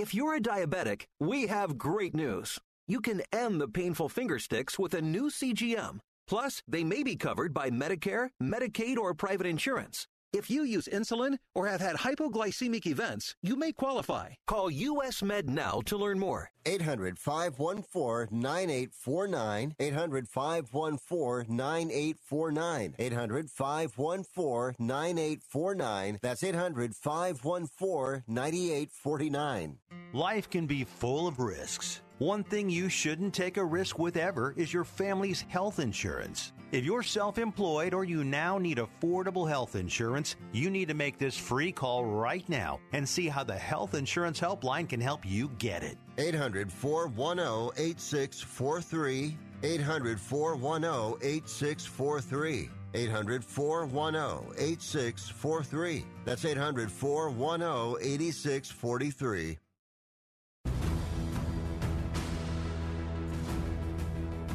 If 0.00 0.14
you're 0.14 0.36
a 0.36 0.40
diabetic, 0.40 1.02
we 1.20 1.46
have 1.48 1.76
great 1.76 2.14
news. 2.14 2.58
You 2.88 3.02
can 3.02 3.20
end 3.34 3.60
the 3.60 3.68
painful 3.68 4.08
finger 4.08 4.38
sticks 4.38 4.78
with 4.78 4.94
a 4.94 5.02
new 5.02 5.28
CGM. 5.28 5.98
Plus, 6.26 6.62
they 6.66 6.84
may 6.84 7.02
be 7.02 7.16
covered 7.16 7.52
by 7.52 7.68
Medicare, 7.68 8.30
Medicaid, 8.42 8.96
or 8.96 9.12
private 9.12 9.46
insurance. 9.46 10.06
If 10.32 10.48
you 10.48 10.62
use 10.62 10.86
insulin 10.86 11.38
or 11.56 11.66
have 11.66 11.80
had 11.80 11.96
hypoglycemic 11.96 12.86
events, 12.86 13.34
you 13.42 13.56
may 13.56 13.72
qualify. 13.72 14.30
Call 14.46 14.70
US 14.70 15.22
Med 15.22 15.50
now 15.50 15.80
to 15.86 15.96
learn 15.96 16.20
more. 16.20 16.50
800 16.66 17.18
514 17.18 18.28
9849. 18.30 19.74
800 19.80 20.28
514 20.28 21.56
9849. 21.56 22.94
800 22.98 23.50
514 23.50 24.76
9849. 24.78 26.18
That's 26.22 26.44
800 26.44 26.94
514 26.94 28.22
9849. 28.28 29.78
Life 30.12 30.48
can 30.48 30.66
be 30.66 30.84
full 30.84 31.26
of 31.26 31.40
risks. 31.40 32.02
One 32.20 32.44
thing 32.44 32.68
you 32.68 32.90
shouldn't 32.90 33.32
take 33.32 33.56
a 33.56 33.64
risk 33.64 33.98
with 33.98 34.18
ever 34.18 34.52
is 34.54 34.74
your 34.74 34.84
family's 34.84 35.40
health 35.48 35.78
insurance. 35.78 36.52
If 36.70 36.84
you're 36.84 37.02
self 37.02 37.38
employed 37.38 37.94
or 37.94 38.04
you 38.04 38.24
now 38.24 38.58
need 38.58 38.76
affordable 38.76 39.48
health 39.48 39.74
insurance, 39.74 40.36
you 40.52 40.68
need 40.68 40.88
to 40.88 40.94
make 40.94 41.16
this 41.16 41.34
free 41.34 41.72
call 41.72 42.04
right 42.04 42.46
now 42.46 42.78
and 42.92 43.08
see 43.08 43.26
how 43.26 43.42
the 43.42 43.56
Health 43.56 43.94
Insurance 43.94 44.38
Helpline 44.38 44.86
can 44.86 45.00
help 45.00 45.24
you 45.24 45.48
get 45.56 45.82
it. 45.82 45.96
800 46.18 46.70
410 46.70 47.82
8643. 47.82 49.38
800 49.62 50.20
410 50.20 51.26
8643. 51.26 52.70
800 52.92 53.42
410 53.42 54.52
8643. 54.58 56.04
That's 56.26 56.44
800 56.44 56.92
410 56.92 58.12
8643. 58.12 59.58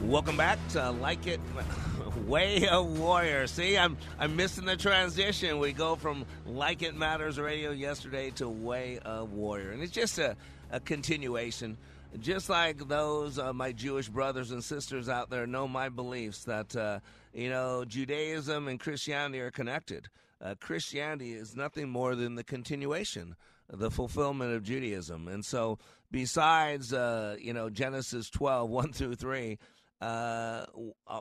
Welcome 0.05 0.38
back 0.38 0.59
to 0.69 0.91
Like 0.91 1.25
It 1.25 1.39
Way 2.27 2.67
of 2.67 3.00
Warrior. 3.00 3.47
See, 3.47 3.75
I'm 3.75 3.97
I'm 4.19 4.35
missing 4.35 4.65
the 4.65 4.77
transition. 4.77 5.57
We 5.57 5.74
go 5.74 5.95
from 5.95 6.25
Like 6.45 6.83
It 6.83 6.95
Matters 6.95 7.39
Radio 7.39 7.71
yesterday 7.71 8.29
to 8.35 8.47
Way 8.47 9.00
of 9.00 9.33
Warrior. 9.33 9.71
And 9.71 9.81
it's 9.81 9.91
just 9.91 10.19
a, 10.19 10.38
a 10.69 10.79
continuation. 10.79 11.75
Just 12.19 12.50
like 12.50 12.88
those 12.88 13.39
uh, 13.39 13.51
my 13.51 13.71
Jewish 13.71 14.07
brothers 14.07 14.51
and 14.51 14.63
sisters 14.63 15.09
out 15.09 15.31
there 15.31 15.47
know 15.47 15.67
my 15.67 15.89
beliefs 15.89 16.43
that 16.43 16.75
uh, 16.75 17.00
you 17.33 17.50
know 17.50 17.83
Judaism 17.83 18.67
and 18.67 18.79
Christianity 18.79 19.39
are 19.41 19.51
connected. 19.51 20.07
Uh, 20.39 20.53
Christianity 20.59 21.33
is 21.33 21.55
nothing 21.55 21.89
more 21.89 22.13
than 22.13 22.35
the 22.35 22.43
continuation, 22.43 23.35
the 23.69 23.89
fulfillment 23.89 24.53
of 24.53 24.62
Judaism. 24.62 25.27
And 25.27 25.43
so, 25.43 25.79
besides 26.12 26.93
uh, 26.93 27.38
you 27.39 27.53
know 27.53 27.71
Genesis 27.71 28.29
12, 28.29 28.69
1 28.69 28.93
through 28.93 29.15
3, 29.15 29.57
uh, 30.02 30.66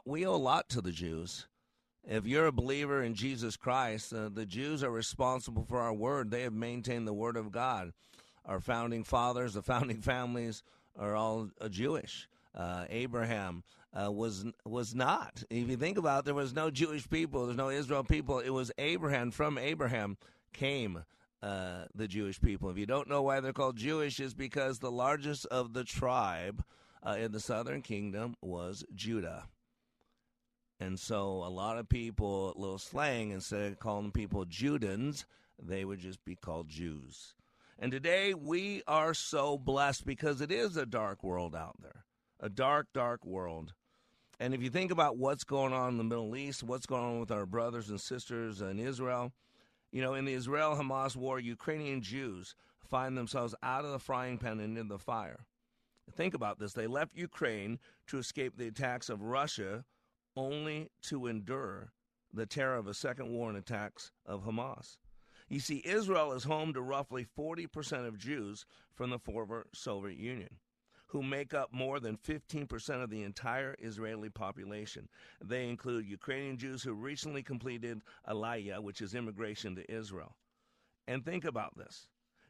we 0.04 0.26
owe 0.26 0.34
a 0.34 0.36
lot 0.36 0.68
to 0.70 0.80
the 0.80 0.92
Jews. 0.92 1.46
If 2.06 2.26
you're 2.26 2.46
a 2.46 2.52
believer 2.52 3.02
in 3.02 3.14
Jesus 3.14 3.56
Christ, 3.56 4.12
uh, 4.12 4.28
the 4.28 4.44
Jews 4.44 4.84
are 4.84 4.90
responsible 4.90 5.64
for 5.64 5.80
our 5.80 5.94
word. 5.94 6.30
They 6.30 6.42
have 6.42 6.52
maintained 6.52 7.08
the 7.08 7.14
word 7.14 7.36
of 7.36 7.50
God. 7.50 7.92
Our 8.44 8.60
founding 8.60 9.04
fathers, 9.04 9.54
the 9.54 9.62
founding 9.62 10.02
families, 10.02 10.62
are 10.98 11.14
all 11.14 11.50
uh, 11.60 11.68
Jewish. 11.68 12.28
Uh, 12.54 12.84
Abraham 12.90 13.64
uh, 13.94 14.12
was 14.12 14.44
was 14.64 14.94
not. 14.94 15.42
If 15.50 15.68
you 15.68 15.76
think 15.76 15.98
about, 15.98 16.20
it, 16.20 16.24
there 16.26 16.34
was 16.34 16.54
no 16.54 16.70
Jewish 16.70 17.08
people. 17.08 17.46
There's 17.46 17.56
no 17.56 17.70
Israel 17.70 18.04
people. 18.04 18.38
It 18.38 18.50
was 18.50 18.70
Abraham. 18.78 19.30
From 19.30 19.56
Abraham 19.56 20.18
came 20.52 21.04
uh, 21.42 21.84
the 21.94 22.06
Jewish 22.06 22.40
people. 22.40 22.70
If 22.70 22.78
you 22.78 22.86
don't 22.86 23.08
know 23.08 23.22
why 23.22 23.40
they're 23.40 23.52
called 23.52 23.76
Jewish, 23.76 24.20
is 24.20 24.34
because 24.34 24.78
the 24.78 24.90
largest 24.90 25.46
of 25.46 25.72
the 25.72 25.84
tribe 25.84 26.62
uh, 27.06 27.16
in 27.18 27.32
the 27.32 27.40
southern 27.40 27.82
kingdom 27.82 28.34
was 28.40 28.84
Judah. 28.94 29.48
And 30.80 30.98
so 30.98 31.44
a 31.44 31.48
lot 31.48 31.78
of 31.78 31.88
people, 31.88 32.52
a 32.54 32.58
little 32.58 32.78
slang, 32.78 33.30
instead 33.30 33.72
of 33.72 33.78
calling 33.78 34.10
people 34.10 34.44
Judans, 34.44 35.24
they 35.62 35.84
would 35.84 36.00
just 36.00 36.24
be 36.24 36.34
called 36.34 36.68
Jews. 36.68 37.34
And 37.78 37.92
today 37.92 38.34
we 38.34 38.82
are 38.86 39.14
so 39.14 39.58
blessed 39.58 40.06
because 40.06 40.40
it 40.40 40.50
is 40.50 40.76
a 40.76 40.86
dark 40.86 41.22
world 41.22 41.54
out 41.54 41.76
there, 41.80 42.04
a 42.40 42.48
dark, 42.48 42.88
dark 42.92 43.24
world. 43.24 43.74
And 44.40 44.52
if 44.52 44.62
you 44.62 44.70
think 44.70 44.90
about 44.90 45.16
what's 45.16 45.44
going 45.44 45.72
on 45.72 45.90
in 45.90 45.98
the 45.98 46.04
Middle 46.04 46.34
East, 46.36 46.62
what's 46.62 46.86
going 46.86 47.04
on 47.04 47.20
with 47.20 47.30
our 47.30 47.46
brothers 47.46 47.90
and 47.90 48.00
sisters 48.00 48.60
in 48.60 48.78
Israel, 48.78 49.32
you 49.92 50.02
know, 50.02 50.14
in 50.14 50.24
the 50.24 50.32
Israel 50.32 50.76
Hamas 50.76 51.14
war, 51.14 51.38
Ukrainian 51.38 52.02
Jews 52.02 52.56
find 52.82 53.16
themselves 53.16 53.54
out 53.62 53.84
of 53.84 53.92
the 53.92 53.98
frying 53.98 54.38
pan 54.38 54.58
and 54.60 54.76
into 54.76 54.94
the 54.94 54.98
fire. 54.98 55.46
Think 56.12 56.34
about 56.34 56.58
this. 56.58 56.72
They 56.72 56.86
left 56.86 57.16
Ukraine 57.16 57.78
to 58.08 58.18
escape 58.18 58.56
the 58.56 58.68
attacks 58.68 59.08
of 59.08 59.22
Russia 59.22 59.84
only 60.36 60.90
to 61.02 61.26
endure 61.26 61.92
the 62.32 62.46
terror 62.46 62.76
of 62.76 62.86
a 62.86 62.94
second 62.94 63.30
war 63.30 63.48
and 63.48 63.58
attacks 63.58 64.12
of 64.26 64.44
Hamas. 64.44 64.98
You 65.48 65.60
see, 65.60 65.82
Israel 65.84 66.32
is 66.32 66.44
home 66.44 66.72
to 66.74 66.82
roughly 66.82 67.26
40% 67.38 68.06
of 68.06 68.18
Jews 68.18 68.64
from 68.94 69.10
the 69.10 69.18
former 69.18 69.66
Soviet 69.74 70.18
Union, 70.18 70.56
who 71.08 71.22
make 71.22 71.54
up 71.54 71.72
more 71.72 72.00
than 72.00 72.16
15% 72.16 73.02
of 73.02 73.10
the 73.10 73.22
entire 73.22 73.76
Israeli 73.78 74.30
population. 74.30 75.08
They 75.44 75.68
include 75.68 76.06
Ukrainian 76.06 76.56
Jews 76.56 76.82
who 76.82 76.94
recently 76.94 77.42
completed 77.42 78.02
Aliyah, 78.28 78.82
which 78.82 79.00
is 79.00 79.14
immigration 79.14 79.76
to 79.76 79.92
Israel. 79.92 80.36
And 81.06 81.24
think 81.24 81.44
about 81.44 81.76
this 81.76 82.08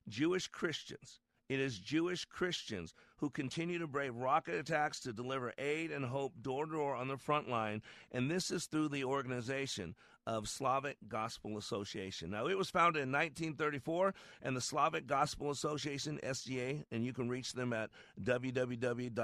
Jewish 0.08 0.48
Christians 0.48 1.20
it 1.48 1.60
is 1.60 1.78
Jewish 1.78 2.24
Christians 2.24 2.94
who 3.18 3.30
continue 3.30 3.78
to 3.78 3.86
brave 3.86 4.16
rocket 4.16 4.54
attacks 4.54 5.00
to 5.00 5.12
deliver 5.12 5.52
aid 5.58 5.90
and 5.90 6.04
hope 6.04 6.32
door 6.40 6.66
to 6.66 6.72
door 6.72 6.94
on 6.94 7.08
the 7.08 7.16
front 7.16 7.48
line, 7.48 7.82
and 8.12 8.30
this 8.30 8.50
is 8.50 8.66
through 8.66 8.88
the 8.88 9.04
organization 9.04 9.94
of 10.26 10.48
Slavic 10.48 10.96
Gospel 11.08 11.58
Association. 11.58 12.30
Now, 12.30 12.46
it 12.46 12.56
was 12.56 12.70
founded 12.70 13.02
in 13.02 13.12
1934, 13.12 14.14
and 14.42 14.56
the 14.56 14.60
Slavic 14.60 15.06
Gospel 15.06 15.50
Association, 15.50 16.18
SGA, 16.22 16.84
and 16.90 17.04
you 17.04 17.12
can 17.12 17.28
reach 17.28 17.52
them 17.52 17.74
at 17.74 17.90
www.sga.org. 18.22 19.18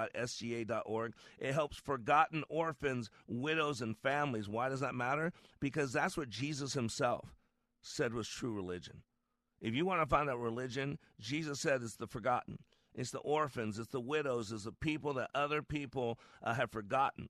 It 1.39 1.55
helps 1.55 1.79
forgotten 1.79 2.45
orphans, 2.49 3.11
widows, 3.27 3.81
and 3.81 3.97
families. 3.97 4.49
Why 4.49 4.69
does 4.69 4.81
that 4.81 4.95
matter? 4.95 5.33
Because 5.59 5.93
that's 5.93 6.17
what 6.17 6.29
Jesus 6.29 6.75
himself 6.75 7.35
said 7.83 8.13
was 8.13 8.29
true 8.29 8.53
religion. 8.53 9.03
If 9.61 9.75
you 9.75 9.85
want 9.85 10.01
to 10.01 10.07
find 10.07 10.31
out 10.31 10.41
religion, 10.41 10.99
Jesus 11.19 11.61
said 11.61 11.83
it's 11.83 11.97
the 11.97 12.07
forgotten. 12.07 12.59
It's 12.95 13.11
the 13.11 13.19
orphans, 13.19 13.79
it's 13.79 13.91
the 13.91 14.01
widows, 14.01 14.51
it's 14.51 14.65
the 14.65 14.73
people 14.73 15.15
that 15.15 15.31
other 15.35 15.63
people 15.63 16.19
uh, 16.43 16.55
have 16.55 16.73
forgotten. 16.73 17.29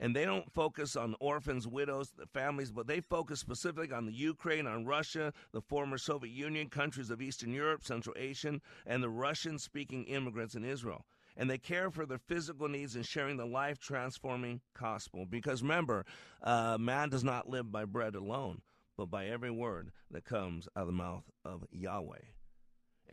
And 0.00 0.14
they 0.14 0.24
don't 0.24 0.52
focus 0.52 0.94
on 0.94 1.16
orphans, 1.18 1.66
widows, 1.66 2.12
the 2.16 2.26
families, 2.26 2.70
but 2.70 2.86
they 2.86 3.00
focus 3.00 3.40
specifically 3.40 3.92
on 3.92 4.06
the 4.06 4.12
Ukraine, 4.12 4.66
on 4.66 4.84
Russia, 4.84 5.32
the 5.52 5.60
former 5.60 5.98
Soviet 5.98 6.32
Union, 6.32 6.68
countries 6.68 7.10
of 7.10 7.20
Eastern 7.20 7.52
Europe, 7.52 7.84
Central 7.84 8.14
Asia, 8.16 8.60
and 8.86 9.02
the 9.02 9.08
Russian 9.08 9.58
speaking 9.58 10.04
immigrants 10.04 10.54
in 10.54 10.64
Israel. 10.64 11.04
And 11.36 11.50
they 11.50 11.58
care 11.58 11.90
for 11.90 12.06
their 12.06 12.18
physical 12.18 12.68
needs 12.68 12.94
and 12.94 13.06
sharing 13.06 13.36
the 13.36 13.46
life 13.46 13.78
transforming 13.78 14.60
gospel. 14.78 15.24
Because 15.28 15.62
remember, 15.62 16.04
uh, 16.42 16.76
man 16.78 17.08
does 17.08 17.24
not 17.24 17.48
live 17.48 17.72
by 17.72 17.84
bread 17.84 18.14
alone, 18.14 18.60
but 18.98 19.10
by 19.10 19.26
every 19.26 19.50
word 19.50 19.92
that 20.10 20.24
comes 20.24 20.68
out 20.76 20.82
of 20.82 20.86
the 20.88 20.92
mouth 20.92 21.22
of 21.44 21.64
Yahweh. 21.70 22.18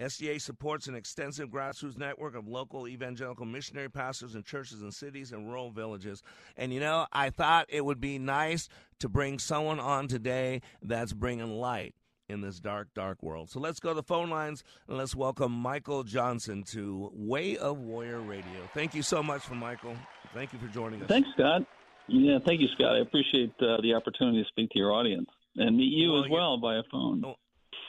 SGA 0.01 0.41
supports 0.41 0.87
an 0.87 0.95
extensive 0.95 1.49
grassroots 1.49 1.97
network 1.97 2.35
of 2.35 2.49
local 2.49 2.85
evangelical 2.85 3.45
missionary 3.45 3.89
pastors 3.89 4.35
and 4.35 4.43
churches 4.43 4.81
and 4.81 4.93
cities 4.93 5.31
and 5.31 5.47
rural 5.47 5.71
villages. 5.71 6.21
And 6.57 6.73
you 6.73 6.81
know, 6.81 7.05
I 7.13 7.29
thought 7.29 7.67
it 7.69 7.85
would 7.85 8.01
be 8.01 8.19
nice 8.19 8.67
to 8.99 9.07
bring 9.07 9.39
someone 9.39 9.79
on 9.79 10.09
today 10.09 10.61
that's 10.81 11.13
bringing 11.13 11.49
light 11.49 11.95
in 12.27 12.41
this 12.41 12.59
dark, 12.59 12.89
dark 12.93 13.23
world. 13.23 13.49
So 13.49 13.59
let's 13.59 13.79
go 13.79 13.89
to 13.89 13.95
the 13.95 14.03
phone 14.03 14.29
lines 14.29 14.63
and 14.89 14.97
let's 14.97 15.15
welcome 15.15 15.51
Michael 15.53 16.03
Johnson 16.03 16.63
to 16.63 17.11
Way 17.13 17.55
of 17.55 17.77
Warrior 17.77 18.19
Radio. 18.19 18.67
Thank 18.73 18.95
you 18.95 19.03
so 19.03 19.23
much 19.23 19.43
for 19.43 19.55
Michael. 19.55 19.95
Thank 20.33 20.51
you 20.51 20.59
for 20.59 20.67
joining 20.67 21.03
us. 21.03 21.07
Thanks, 21.07 21.29
Scott. 21.35 21.61
Yeah, 22.07 22.39
thank 22.45 22.59
you, 22.59 22.67
Scott. 22.75 22.97
I 22.97 22.99
appreciate 22.99 23.53
uh, 23.61 23.77
the 23.81 23.93
opportunity 23.93 24.43
to 24.43 24.49
speak 24.49 24.71
to 24.71 24.79
your 24.79 24.91
audience 24.91 25.29
and 25.57 25.77
meet 25.77 25.93
you 25.93 26.13
well, 26.13 26.23
as 26.23 26.29
well 26.29 26.57
via 26.57 26.83
phone. 26.91 27.23
Oh, 27.25 27.35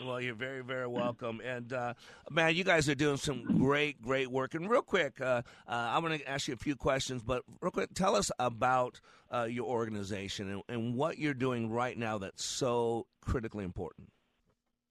well, 0.05 0.21
you're 0.21 0.35
very, 0.35 0.63
very 0.63 0.87
welcome. 0.87 1.41
And 1.45 1.73
uh, 1.73 1.95
man, 2.31 2.55
you 2.55 2.65
guys 2.65 2.89
are 2.89 2.95
doing 2.95 3.17
some 3.17 3.59
great, 3.59 4.03
great 4.03 4.31
work. 4.31 4.55
And 4.55 4.69
real 4.69 4.83
quick, 4.83 5.21
uh, 5.21 5.25
uh, 5.25 5.43
I'm 5.69 6.03
going 6.03 6.19
to 6.19 6.29
ask 6.29 6.49
you 6.49 6.55
a 6.55 6.59
few 6.59 6.77
questions, 6.77 7.23
but 7.23 7.43
real 7.61 7.71
quick, 7.71 7.95
tell 7.95 8.15
us 8.15 8.31
about 8.39 9.01
uh, 9.33 9.45
your 9.45 9.67
organization 9.67 10.51
and, 10.51 10.63
and 10.69 10.95
what 10.95 11.19
you're 11.19 11.35
doing 11.35 11.71
right 11.71 11.97
now 11.97 12.19
that's 12.19 12.45
so 12.45 13.07
critically 13.21 13.65
important. 13.65 14.09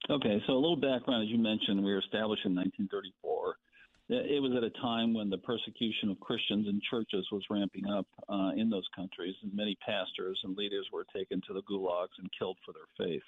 Okay, 0.08 0.42
so 0.46 0.52
a 0.52 0.54
little 0.54 0.76
background. 0.76 1.24
As 1.24 1.28
you 1.28 1.38
mentioned, 1.38 1.84
we 1.84 1.90
were 1.90 1.98
established 1.98 2.44
in 2.44 2.54
1934. 2.54 3.56
It 4.08 4.40
was 4.40 4.52
at 4.56 4.62
a 4.62 4.70
time 4.80 5.14
when 5.14 5.30
the 5.30 5.38
persecution 5.38 6.10
of 6.10 6.20
Christians 6.20 6.68
and 6.68 6.80
churches 6.88 7.26
was 7.32 7.42
ramping 7.50 7.88
up 7.88 8.06
uh, 8.28 8.52
in 8.56 8.70
those 8.70 8.86
countries, 8.94 9.34
and 9.42 9.52
many 9.52 9.76
pastors 9.84 10.38
and 10.44 10.56
leaders 10.56 10.86
were 10.92 11.04
taken 11.14 11.40
to 11.46 11.52
the 11.52 11.62
gulags 11.62 12.14
and 12.18 12.30
killed 12.38 12.56
for 12.64 12.72
their 12.72 13.06
faith. 13.06 13.22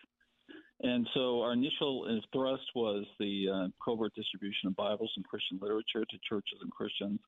And 0.81 1.09
so 1.15 1.43
our 1.43 1.53
initial 1.53 2.07
uh, 2.09 2.25
thrust 2.33 2.63
was 2.77 3.05
the 3.19 3.47
uh, 3.53 3.69
covert 3.85 4.15
distribution 4.15 4.69
of 4.69 4.77
Bibles 4.77 5.11
and 5.17 5.27
Christian 5.27 5.59
literature 5.61 6.05
to 6.05 6.19
churches 6.29 6.59
and 6.63 6.71
Christians. 6.71 7.19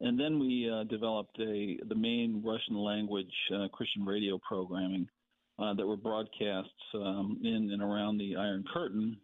And 0.00 0.18
then 0.18 0.38
we 0.38 0.70
uh, 0.70 0.84
developed 0.84 1.36
a 1.40 1.78
the 1.88 1.94
main 1.96 2.40
Russian 2.44 2.76
language 2.76 3.32
uh, 3.52 3.66
Christian 3.72 4.04
radio 4.04 4.38
programming 4.46 5.08
uh, 5.58 5.74
that 5.74 5.86
were 5.86 5.96
broadcasts 5.96 6.70
um, 6.94 7.40
in 7.42 7.70
and 7.72 7.82
around 7.82 8.18
the 8.18 8.36
Iron 8.36 8.64
Curtain 8.72 9.16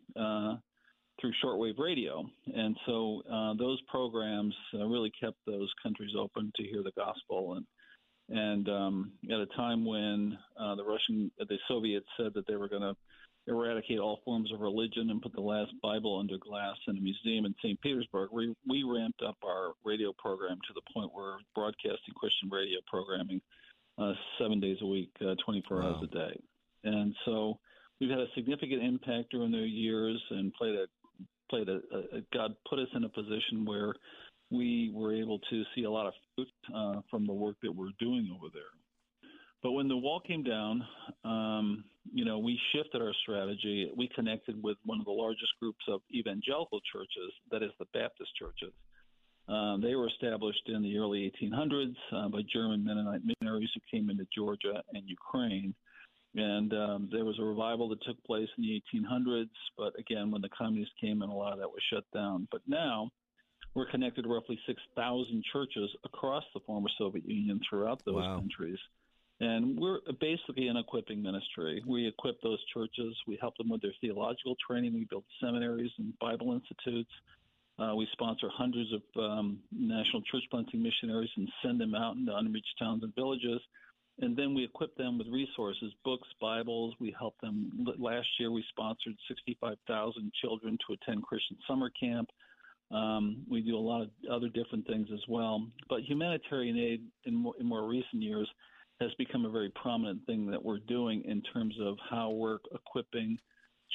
through 1.21 1.33
shortwave 1.45 1.79
radio. 1.79 2.25
And 2.55 2.77
so 2.87 3.23
uh, 3.33 3.55
those 3.59 3.81
programs 3.89 4.55
uh, 4.75 4.85
really 4.87 5.13
kept 5.21 5.37
those 5.47 5.71
countries 5.83 6.13
open 6.19 6.53
to 6.57 6.63
hear 6.65 6.83
the 6.83 6.93
gospel. 6.97 7.55
And 7.55 7.67
and 8.31 8.69
um, 8.69 9.13
at 9.33 9.41
a 9.41 9.47
time 9.57 9.87
when 9.87 10.37
uh, 10.61 10.75
the 10.75 10.85
Russian, 10.85 11.31
the 11.39 11.59
Soviets 11.67 12.07
said 12.19 12.33
that 12.35 12.47
they 12.47 12.57
were 12.57 12.69
going 12.69 12.83
to 12.83 12.95
eradicate 13.49 13.99
all 13.99 14.21
forms 14.25 14.53
of 14.53 14.61
religion 14.61 15.11
and 15.11 15.23
put 15.23 15.33
the 15.33 15.41
last 15.41 15.73
Bible 15.83 16.19
under 16.19 16.37
glass 16.39 16.77
in 16.87 16.97
a 16.97 17.01
museum 17.01 17.47
in 17.47 17.55
St. 17.63 17.81
Petersburg, 17.81 18.29
we, 18.33 18.55
we 18.69 18.83
ramped 18.83 19.23
up 19.27 19.37
our 19.43 19.73
radio 19.85 20.13
program 20.19 20.59
to 20.69 20.75
the 20.75 20.83
point 20.93 21.11
where 21.15 21.25
we're 21.25 21.39
broadcasting 21.55 22.15
Christian 22.15 22.51
radio 22.51 22.79
programming 22.87 23.41
uh, 23.97 24.13
seven 24.39 24.61
days 24.61 24.77
a 24.83 24.87
week, 24.87 25.11
uh, 25.23 25.35
24 25.45 25.77
wow. 25.77 25.87
hours 25.87 26.05
a 26.05 26.15
day. 26.15 26.41
And 26.85 27.15
so 27.25 27.59
we've 28.01 28.11
had 28.11 28.21
a 28.21 28.27
significant 28.35 28.83
impact 28.83 29.31
during 29.31 29.51
the 29.51 29.59
years 29.59 30.23
and 30.31 30.53
played 30.55 30.75
a 30.75 30.87
played 31.51 31.69
a, 31.69 31.81
a, 31.93 32.21
God 32.33 32.55
put 32.69 32.79
us 32.79 32.89
in 32.95 33.05
a 33.05 33.09
position 33.09 33.65
where 33.65 33.95
we 34.51 34.91
were 34.95 35.15
able 35.15 35.39
to 35.51 35.63
see 35.75 35.85
a 35.85 35.91
lot 35.91 36.07
of 36.07 36.13
fruit 36.35 36.49
uh, 36.75 37.01
from 37.11 37.27
the 37.27 37.33
work 37.33 37.57
that 37.63 37.73
we're 37.73 37.93
doing 37.99 38.31
over 38.35 38.47
there. 38.53 38.63
But 39.63 39.73
when 39.73 39.89
the 39.89 39.97
wall 39.97 40.21
came 40.21 40.45
down, 40.45 40.85
um, 41.25 41.85
you 42.13 42.25
know, 42.25 42.39
we 42.39 42.59
shifted 42.73 43.03
our 43.03 43.13
strategy. 43.23 43.91
We 43.97 44.09
connected 44.15 44.63
with 44.63 44.77
one 44.85 45.01
of 45.01 45.05
the 45.05 45.13
largest 45.13 45.53
groups 45.61 45.85
of 45.89 46.01
evangelical 46.15 46.81
churches, 46.93 47.33
that 47.51 47.63
is 47.63 47.71
the 47.79 47.87
Baptist 47.93 48.31
churches. 48.39 48.73
Um, 49.49 49.81
they 49.83 49.95
were 49.95 50.09
established 50.09 50.63
in 50.67 50.83
the 50.83 50.97
early 50.99 51.33
1800s 51.43 51.95
uh, 52.13 52.29
by 52.29 52.41
German 52.53 52.85
Mennonite 52.85 53.23
missionaries 53.25 53.71
who 53.75 53.81
came 53.91 54.11
into 54.11 54.27
Georgia 54.35 54.83
and 54.93 55.03
Ukraine 55.09 55.75
and 56.35 56.73
um, 56.73 57.09
there 57.11 57.25
was 57.25 57.39
a 57.39 57.45
revival 57.45 57.89
that 57.89 58.03
took 58.03 58.23
place 58.25 58.49
in 58.57 58.65
the 58.65 58.83
1800s, 58.95 59.49
but 59.77 59.99
again, 59.99 60.31
when 60.31 60.43
the 60.43 60.51
communists 60.51 60.95
came 61.01 61.23
in, 61.23 61.31
a 61.31 61.35
lot 61.35 61.53
of 61.53 61.59
that 61.59 61.69
was 61.69 61.81
shut 61.91 62.05
down. 62.13 62.47
But 62.53 62.61
now 62.67 63.11
we're 63.75 63.91
connected 63.91 64.23
to 64.23 64.29
roughly 64.29 64.59
6,000 64.67 65.45
churches 65.53 65.91
across 66.05 66.45
the 66.55 66.61
former 66.67 66.89
Soviet 66.99 67.25
Union 67.27 67.61
throughout 67.69 68.03
those 68.05 68.17
wow. 68.17 68.37
countries. 68.37 68.79
And 69.41 69.79
we're 69.79 70.01
basically 70.21 70.67
an 70.67 70.77
equipping 70.77 71.23
ministry. 71.23 71.83
We 71.87 72.09
equip 72.09 72.41
those 72.43 72.59
churches. 72.75 73.17
We 73.27 73.39
help 73.41 73.57
them 73.57 73.69
with 73.69 73.83
their 73.83 73.95
theological 74.01 74.57
training. 74.69 74.95
We 74.95 75.07
build 75.09 75.25
seminaries 75.41 75.93
and 75.99 76.13
Bible 76.19 76.53
institutes. 76.53 77.11
Uh, 77.79 77.95
we 77.95 78.09
sponsor 78.13 78.49
hundreds 78.53 78.91
of 78.93 79.23
um, 79.23 79.61
national 79.71 80.23
church 80.23 80.43
planting 80.51 80.83
missionaries 80.83 81.31
and 81.37 81.49
send 81.65 81.81
them 81.81 81.95
out 81.95 82.17
into 82.17 82.37
unreached 82.37 82.75
towns 82.81 83.05
and 83.05 83.15
villages 83.15 83.61
and 84.21 84.37
then 84.37 84.55
we 84.55 84.65
equip 84.65 84.97
them 84.97 85.19
with 85.19 85.29
resources, 85.29 85.93
books, 86.05 86.29
Bibles. 86.41 86.95
We 86.99 87.15
help 87.17 87.35
them. 87.41 87.87
Last 87.99 88.27
year, 88.39 88.51
we 88.51 88.65
sponsored 88.71 89.15
65,000 89.29 90.33
children 90.41 90.77
to 90.87 90.95
attend 90.95 91.23
Christian 91.23 91.57
summer 91.69 91.91
camp. 91.91 92.29
Um, 92.91 93.45
we 93.49 93.61
do 93.61 93.77
a 93.77 93.79
lot 93.79 94.03
of 94.03 94.11
other 94.31 94.49
different 94.49 94.87
things 94.87 95.09
as 95.13 95.21
well. 95.29 95.67
But 95.89 96.03
humanitarian 96.03 96.77
aid 96.77 97.03
in 97.27 97.35
more, 97.35 97.55
in 97.61 97.67
more 97.67 97.87
recent 97.87 98.23
years 98.23 98.49
has 99.01 99.11
become 99.19 99.45
a 99.45 99.51
very 99.51 99.71
prominent 99.81 100.25
thing 100.27 100.51
that 100.51 100.65
we're 100.65 100.81
doing 100.81 101.23
in 101.25 101.41
terms 101.53 101.77
of 101.81 101.97
how 102.11 102.31
we're 102.31 102.59
equipping 102.75 103.39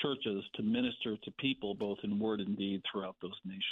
churches 0.01 0.43
to 0.55 0.63
minister 0.63 1.17
to 1.23 1.31
people 1.39 1.75
both 1.75 1.97
in 2.03 2.17
word 2.17 2.39
and 2.39 2.57
deed 2.57 2.81
throughout 2.89 3.15
those 3.21 3.37
nations. 3.43 3.63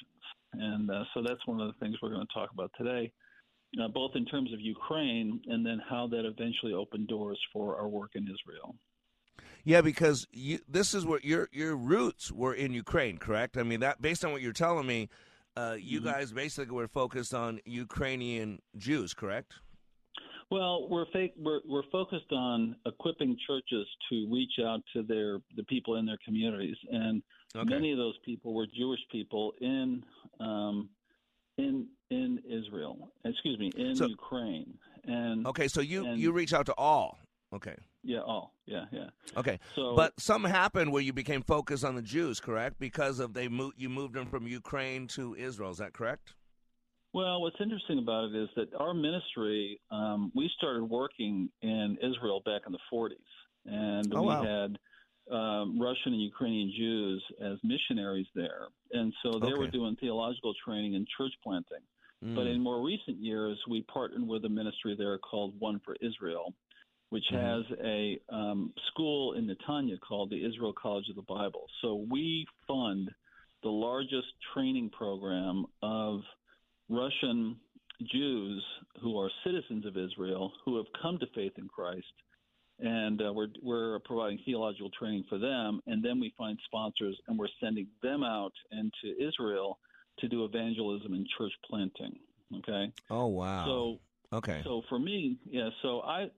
And 0.54 0.92
uh, 0.92 1.04
so 1.14 1.24
that's 1.26 1.46
one 1.48 1.62
of 1.62 1.68
the 1.68 1.80
things 1.80 1.96
we're 2.02 2.10
going 2.10 2.28
to 2.28 2.34
talk 2.34 2.50
about 2.54 2.72
today 2.78 3.12
uh, 3.80 3.88
both 3.88 4.12
in 4.16 4.26
terms 4.26 4.52
of 4.54 4.60
Ukraine 4.60 5.42
and 5.48 5.66
then 5.66 5.82
how 5.90 6.08
that 6.08 6.26
eventually 6.26 6.74
opened 6.74 7.08
doors 7.08 7.40
for 7.54 7.78
our 7.78 7.88
work 7.88 8.12
in 8.16 8.24
Israel. 8.24 8.76
Yeah, 9.64 9.82
because 9.82 10.28
you, 10.32 10.60
this 10.68 10.94
is 10.94 11.06
what 11.06 11.24
your 11.24 11.48
your 11.52 11.76
roots 11.76 12.32
were 12.32 12.54
in 12.54 12.74
Ukraine, 12.74 13.18
correct? 13.18 13.58
I 13.58 13.64
mean, 13.64 13.82
that 13.82 14.02
based 14.02 14.26
on 14.26 14.32
what 14.32 14.42
you're 14.42 14.54
telling 14.54 14.88
me, 14.88 15.10
uh, 15.56 15.76
you 15.80 16.00
mm-hmm. 16.00 16.10
guys 16.10 16.32
basically 16.32 16.76
were 16.76 16.88
focused 16.88 17.34
on 17.34 17.60
Ukrainian 17.66 18.62
Jews, 18.78 19.14
correct? 19.14 19.54
Well, 20.50 20.90
we're, 20.90 21.06
fake, 21.14 21.34
we're 21.38 21.62
we're 21.66 21.90
focused 21.92 22.32
on 22.32 22.76
equipping 22.86 23.38
churches 23.48 23.88
to 24.10 24.28
reach 24.30 24.54
out 24.62 24.82
to 24.94 25.04
their 25.04 25.40
the 25.56 25.64
people 25.64 25.96
in 25.96 26.06
their 26.06 26.18
communities, 26.26 26.76
and 26.92 27.22
okay. 27.56 27.70
many 27.70 27.92
of 27.92 27.98
those 27.98 28.18
people 28.26 28.54
were 28.54 28.68
Jewish 28.78 29.00
people 29.12 29.54
in 29.62 30.04
um, 30.42 30.90
in 31.66 31.88
in 32.10 32.40
Israel. 32.60 33.12
Excuse 33.24 33.58
me, 33.60 33.72
in 33.78 33.96
So- 33.96 34.08
Ukraine. 34.08 34.78
And 35.06 35.48
Okay, 35.48 35.68
so 35.68 35.82
you 35.82 36.06
and- 36.06 36.20
you 36.20 36.32
reach 36.32 36.54
out 36.54 36.66
to 36.68 36.76
all. 36.76 37.18
Okay. 37.54 37.76
yeah, 38.04 38.20
all 38.32 38.54
yeah, 38.66 38.86
yeah. 38.92 39.10
Okay. 39.36 39.58
So- 39.76 39.96
but 39.96 40.18
something 40.20 40.50
happened 40.52 40.92
where 40.94 41.02
you 41.02 41.14
became 41.14 41.42
focused 41.42 41.84
on 41.84 41.96
the 41.96 42.02
Jews, 42.16 42.40
correct? 42.40 42.80
Because 42.80 43.20
of 43.20 43.34
they 43.34 43.48
moved 43.48 43.76
you 43.84 43.90
moved 43.90 44.14
them 44.16 44.28
from 44.28 44.48
Ukraine 44.48 45.08
to 45.18 45.36
Israel. 45.36 45.72
Is 45.72 45.78
that 45.78 45.94
correct? 45.94 46.34
Well, 47.14 47.42
what's 47.42 47.60
interesting 47.60 48.00
about 48.00 48.24
it 48.30 48.36
is 48.44 48.50
that 48.56 48.74
our 48.76 48.94
ministry, 48.94 49.82
um, 49.92 50.32
we 50.34 50.50
started 50.58 50.84
working 50.86 51.50
in 51.62 51.98
Israel 52.02 52.42
back 52.46 52.62
in 52.68 52.72
the 52.72 52.80
40s, 52.90 53.18
and 53.66 54.14
Oh, 54.16 54.22
we 54.22 54.28
wow. 54.28 54.44
had 54.44 54.80
um, 55.32 55.82
Russian 55.82 56.14
and 56.14 56.22
Ukrainian 56.22 56.72
Jews 56.78 57.24
as 57.42 57.58
missionaries 57.64 58.28
there, 58.36 58.68
and 58.92 59.14
so 59.24 59.40
they 59.40 59.54
were 59.54 59.68
doing 59.68 59.96
theological 59.96 60.54
training 60.66 60.96
and 60.96 61.08
church 61.18 61.34
planting. 61.44 61.84
But 62.36 62.46
Mm. 62.46 62.56
in 62.56 62.62
more 62.62 62.82
recent 62.82 63.18
years, 63.18 63.58
we 63.68 63.82
partnered 63.84 64.28
with 64.28 64.46
a 64.46 64.50
ministry 64.50 64.96
there 64.96 65.18
called 65.18 65.60
One 65.60 65.80
for 65.80 65.96
Israel, 66.02 66.54
which 67.10 67.26
Mhm. 67.32 67.40
has 67.50 67.64
a 67.82 68.20
um, 68.30 68.74
school 68.90 69.34
in 69.34 69.48
Netanya 69.48 70.00
called 70.00 70.30
the 70.30 70.44
Israel 70.50 70.74
College 70.74 71.10
of 71.10 71.16
the 71.16 71.24
Bible. 71.24 71.68
So 71.82 71.96
we 71.96 72.48
fund 72.68 73.14
the 73.64 73.72
largest 73.72 74.30
training 74.54 74.90
program 74.92 75.66
of 75.82 76.24
Russian 76.90 77.60
Jews 78.04 78.64
who 79.02 79.20
are 79.20 79.30
citizens 79.44 79.86
of 79.86 79.98
Israel 79.98 80.54
who 80.64 80.78
have 80.78 80.88
come 81.02 81.18
to 81.20 81.28
faith 81.28 81.58
in 81.58 81.68
Christ. 81.68 82.14
And 82.82 83.22
uh, 83.22 83.32
we're, 83.32 83.48
we're 83.62 84.00
providing 84.00 84.40
theological 84.44 84.90
training 84.90 85.26
for 85.30 85.38
them. 85.38 85.82
And 85.88 86.04
then 86.04 86.20
we 86.20 86.34
find 86.38 86.58
sponsors 86.66 87.16
and 87.28 87.38
we're 87.38 87.48
sending 87.62 87.88
them 88.02 88.24
out 88.24 88.54
into 88.72 89.16
Israel 89.24 89.78
to 90.20 90.28
do 90.28 90.46
evangelism 90.46 91.14
and 91.14 91.28
church 91.38 91.54
planting. 91.70 92.18
Okay. 92.60 92.92
Oh 93.10 93.28
wow. 93.28 93.66
So 93.66 94.38
okay. 94.38 94.62
so 94.64 94.82
for 94.90 95.00
me, 95.00 95.38
yeah. 95.50 95.70
So 95.82 96.02
I 96.02 96.30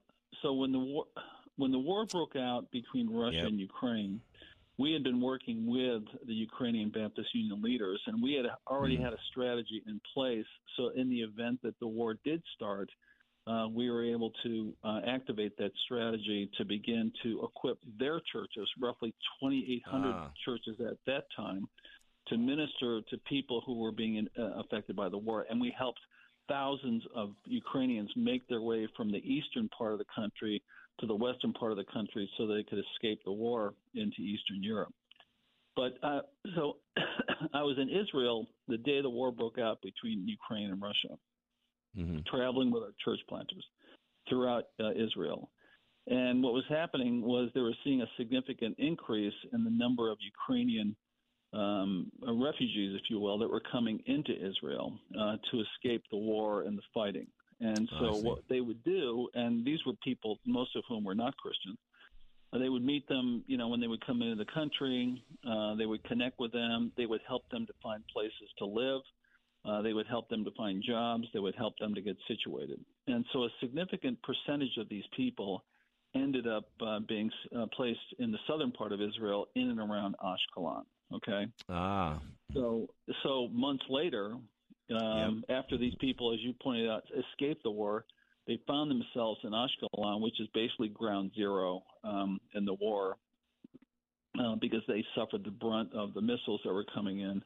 so 0.42 0.52
when 0.52 0.72
the 0.72 0.78
war 0.78 1.06
when 1.56 1.72
the 1.72 1.78
war 1.78 2.06
broke 2.06 2.36
out 2.36 2.70
between 2.70 3.10
Russia 3.10 3.38
Yep. 3.38 3.46
and 3.46 3.60
Ukraine, 3.60 4.20
we 4.78 4.92
had 4.92 5.02
been 5.02 5.20
working 5.20 5.66
with 5.66 6.02
the 6.26 6.34
Ukrainian 6.34 6.90
Baptist 6.90 7.34
Union 7.34 7.62
leaders, 7.62 8.00
and 8.06 8.22
we 8.22 8.34
had 8.34 8.46
already 8.66 8.96
Mhm. 8.96 9.04
had 9.04 9.12
a 9.12 9.18
strategy 9.30 9.82
in 9.86 10.00
place. 10.12 10.46
So 10.76 10.88
in 10.90 11.08
the 11.08 11.20
event 11.22 11.62
that 11.62 11.78
the 11.78 11.86
war 11.86 12.14
did 12.24 12.42
start, 12.54 12.90
uh, 13.46 13.66
we 13.70 13.90
were 13.90 14.04
able 14.04 14.32
to 14.42 14.72
uh, 14.84 15.00
activate 15.06 15.56
that 15.58 15.70
strategy 15.84 16.50
to 16.56 16.64
begin 16.64 17.12
to 17.22 17.42
equip 17.44 17.78
their 17.98 18.20
churches, 18.32 18.68
roughly 18.80 19.14
2,800 19.40 20.08
Ah. 20.14 20.30
churches 20.44 20.80
at 20.80 20.96
that 21.06 21.24
time, 21.36 21.68
to 22.28 22.38
minister 22.38 23.02
to 23.02 23.18
people 23.28 23.60
who 23.66 23.78
were 23.78 23.92
being 23.92 24.26
uh, 24.38 24.42
affected 24.60 24.96
by 24.96 25.10
the 25.10 25.18
war. 25.18 25.46
And 25.50 25.60
we 25.60 25.70
helped 25.76 26.00
thousands 26.48 27.02
of 27.14 27.34
Ukrainians 27.44 28.10
make 28.16 28.46
their 28.48 28.62
way 28.62 28.88
from 28.96 29.10
the 29.10 29.18
eastern 29.18 29.68
part 29.76 29.92
of 29.92 29.98
the 29.98 30.06
country 30.14 30.62
to 31.00 31.06
the 31.06 31.14
western 31.14 31.52
part 31.52 31.70
of 31.72 31.76
the 31.76 31.84
country 31.92 32.30
so 32.36 32.46
they 32.46 32.62
could 32.62 32.78
escape 32.78 33.20
the 33.24 33.32
war 33.32 33.74
into 33.94 34.20
Eastern 34.22 34.62
Europe. 34.62 34.94
But 35.76 35.98
uh, 36.02 36.20
so 36.54 36.76
I 37.52 37.62
was 37.62 37.76
in 37.78 37.88
Israel 37.90 38.46
the 38.68 38.78
day 38.78 39.02
the 39.02 39.10
war 39.10 39.32
broke 39.32 39.58
out 39.58 39.82
between 39.82 40.26
Ukraine 40.26 40.70
and 40.70 40.80
Russia 40.80 41.18
hmm 41.94 42.18
traveling 42.26 42.70
with 42.70 42.82
our 42.82 42.94
church 43.04 43.20
planters 43.28 43.64
throughout 44.28 44.64
uh, 44.80 44.90
Israel. 44.92 45.50
And 46.06 46.42
what 46.42 46.52
was 46.52 46.64
happening 46.68 47.22
was 47.22 47.50
they 47.54 47.60
were 47.60 47.74
seeing 47.82 48.02
a 48.02 48.06
significant 48.18 48.76
increase 48.78 49.34
in 49.52 49.64
the 49.64 49.70
number 49.70 50.10
of 50.10 50.18
Ukrainian 50.20 50.94
um, 51.54 52.10
refugees, 52.26 52.98
if 53.00 53.08
you 53.08 53.20
will, 53.20 53.38
that 53.38 53.50
were 53.50 53.62
coming 53.70 54.00
into 54.06 54.32
Israel 54.32 54.98
uh, 55.18 55.36
to 55.50 55.62
escape 55.62 56.02
the 56.10 56.16
war 56.16 56.62
and 56.62 56.76
the 56.76 56.82
fighting. 56.92 57.26
And 57.60 57.88
Oh, 57.92 57.98
so 58.00 58.14
see. 58.16 58.26
what 58.26 58.38
they 58.50 58.60
would 58.60 58.82
do, 58.84 59.28
and 59.34 59.64
these 59.64 59.78
were 59.86 59.92
people, 60.02 60.38
most 60.46 60.74
of 60.76 60.82
whom 60.88 61.04
were 61.04 61.14
not 61.14 61.36
Christians, 61.36 61.78
uh, 62.52 62.58
they 62.58 62.68
would 62.68 62.84
meet 62.84 63.06
them, 63.08 63.44
you 63.46 63.56
know, 63.56 63.68
when 63.68 63.80
they 63.80 63.86
would 63.86 64.04
come 64.04 64.20
into 64.22 64.36
the 64.36 64.50
country. 64.52 65.22
Uh, 65.48 65.74
they 65.76 65.86
would 65.86 66.02
connect 66.04 66.38
with 66.38 66.52
them. 66.52 66.92
They 66.96 67.06
would 67.06 67.20
help 67.26 67.48
them 67.50 67.66
to 67.66 67.72
find 67.82 68.02
places 68.12 68.48
to 68.58 68.66
live. 68.66 69.00
Uh, 69.64 69.80
they 69.80 69.94
would 69.94 70.06
help 70.06 70.28
them 70.28 70.44
to 70.44 70.50
find 70.56 70.82
jobs. 70.86 71.24
They 71.32 71.40
would 71.40 71.54
help 71.56 71.78
them 71.78 71.94
to 71.94 72.02
get 72.02 72.16
situated. 72.28 72.80
And 73.06 73.24
so 73.32 73.44
a 73.44 73.48
significant 73.60 74.18
percentage 74.22 74.76
of 74.78 74.88
these 74.88 75.04
people 75.16 75.64
ended 76.14 76.46
up 76.46 76.66
uh, 76.84 77.00
being 77.08 77.30
uh, 77.56 77.66
placed 77.74 77.98
in 78.18 78.30
the 78.30 78.38
southern 78.46 78.72
part 78.72 78.92
of 78.92 79.00
Israel, 79.00 79.48
in 79.54 79.70
and 79.70 79.80
around 79.80 80.14
Ashkelon. 80.22 80.82
Okay. 81.12 81.46
Ah. 81.68 82.20
So, 82.52 82.88
so 83.22 83.48
months 83.52 83.84
later, 83.88 84.36
um, 84.94 85.44
after 85.48 85.78
these 85.78 85.94
people, 86.00 86.32
as 86.32 86.40
you 86.40 86.52
pointed 86.62 86.88
out, 86.88 87.04
escaped 87.32 87.62
the 87.62 87.70
war, 87.70 88.04
they 88.46 88.58
found 88.66 88.90
themselves 88.90 89.40
in 89.44 89.50
Ashkelon, 89.50 90.20
which 90.20 90.40
is 90.40 90.48
basically 90.52 90.88
ground 90.88 91.32
zero 91.34 91.82
um, 92.04 92.38
in 92.54 92.64
the 92.64 92.74
war, 92.74 93.16
uh, 94.38 94.56
because 94.60 94.82
they 94.86 95.04
suffered 95.16 95.44
the 95.44 95.50
brunt 95.50 95.92
of 95.94 96.12
the 96.14 96.20
missiles 96.20 96.60
that 96.64 96.72
were 96.72 96.84
coming 96.94 97.20
in 97.20 97.42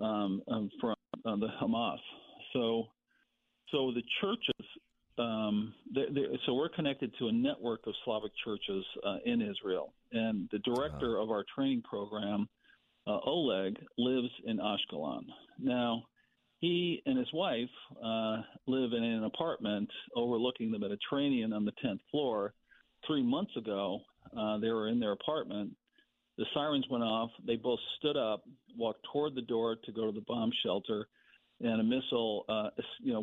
um, 0.00 0.42
um, 0.48 0.70
from 0.80 0.94
uh, 1.24 1.36
the 1.36 1.48
Hamas. 1.60 1.98
So, 2.52 2.84
so 3.70 3.92
the 3.92 4.02
churches. 4.20 4.66
Um, 5.16 5.74
they're, 5.94 6.08
they're, 6.12 6.26
so 6.44 6.54
we're 6.54 6.68
connected 6.70 7.14
to 7.20 7.28
a 7.28 7.32
network 7.32 7.86
of 7.86 7.94
Slavic 8.04 8.32
churches 8.44 8.84
uh, 9.06 9.18
in 9.24 9.40
Israel, 9.40 9.94
and 10.10 10.48
the 10.50 10.58
director 10.58 11.18
of 11.18 11.30
our 11.30 11.44
training 11.54 11.82
program, 11.82 12.48
uh, 13.06 13.18
Oleg, 13.24 13.76
lives 13.96 14.30
in 14.44 14.58
Ashkelon. 14.58 15.22
Now, 15.60 16.02
he 16.64 17.02
and 17.06 17.18
his 17.18 17.32
wife 17.32 17.68
uh, 18.02 18.38
live 18.66 18.92
in 18.92 19.04
an 19.04 19.24
apartment 19.24 19.90
overlooking 20.16 20.72
the 20.72 20.78
Mediterranean 20.78 21.52
on 21.52 21.64
the 21.64 21.72
10th 21.84 22.00
floor. 22.10 22.54
Three 23.06 23.22
months 23.22 23.52
ago, 23.56 24.00
uh, 24.36 24.58
they 24.58 24.70
were 24.70 24.88
in 24.88 24.98
their 24.98 25.12
apartment. 25.12 25.72
The 26.36 26.46
sirens 26.52 26.86
went 26.90 27.04
off. 27.04 27.30
They 27.46 27.56
both 27.56 27.78
stood 27.98 28.16
up, 28.16 28.42
walked 28.76 29.06
toward 29.12 29.34
the 29.34 29.42
door 29.42 29.76
to 29.84 29.92
go 29.92 30.06
to 30.06 30.12
the 30.12 30.24
bomb 30.26 30.50
shelter, 30.64 31.06
and 31.60 31.80
a 31.80 31.84
missile, 31.84 32.44
uh, 32.48 32.70
you 33.00 33.12
know, 33.12 33.20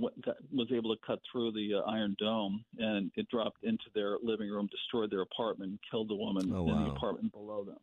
was 0.51 0.67
able 0.73 0.95
to 0.95 1.01
cut 1.05 1.19
through 1.29 1.51
the 1.51 1.75
uh, 1.75 1.89
iron 1.89 2.15
dome, 2.19 2.63
and 2.77 3.11
it 3.15 3.27
dropped 3.29 3.63
into 3.63 3.83
their 3.93 4.17
living 4.23 4.49
room, 4.49 4.67
destroyed 4.71 5.11
their 5.11 5.21
apartment, 5.21 5.79
killed 5.89 6.09
the 6.09 6.15
woman 6.15 6.51
Oh, 6.55 6.69
in 6.69 6.85
the 6.85 6.91
apartment 6.91 7.33
below 7.33 7.65
them. 7.65 7.77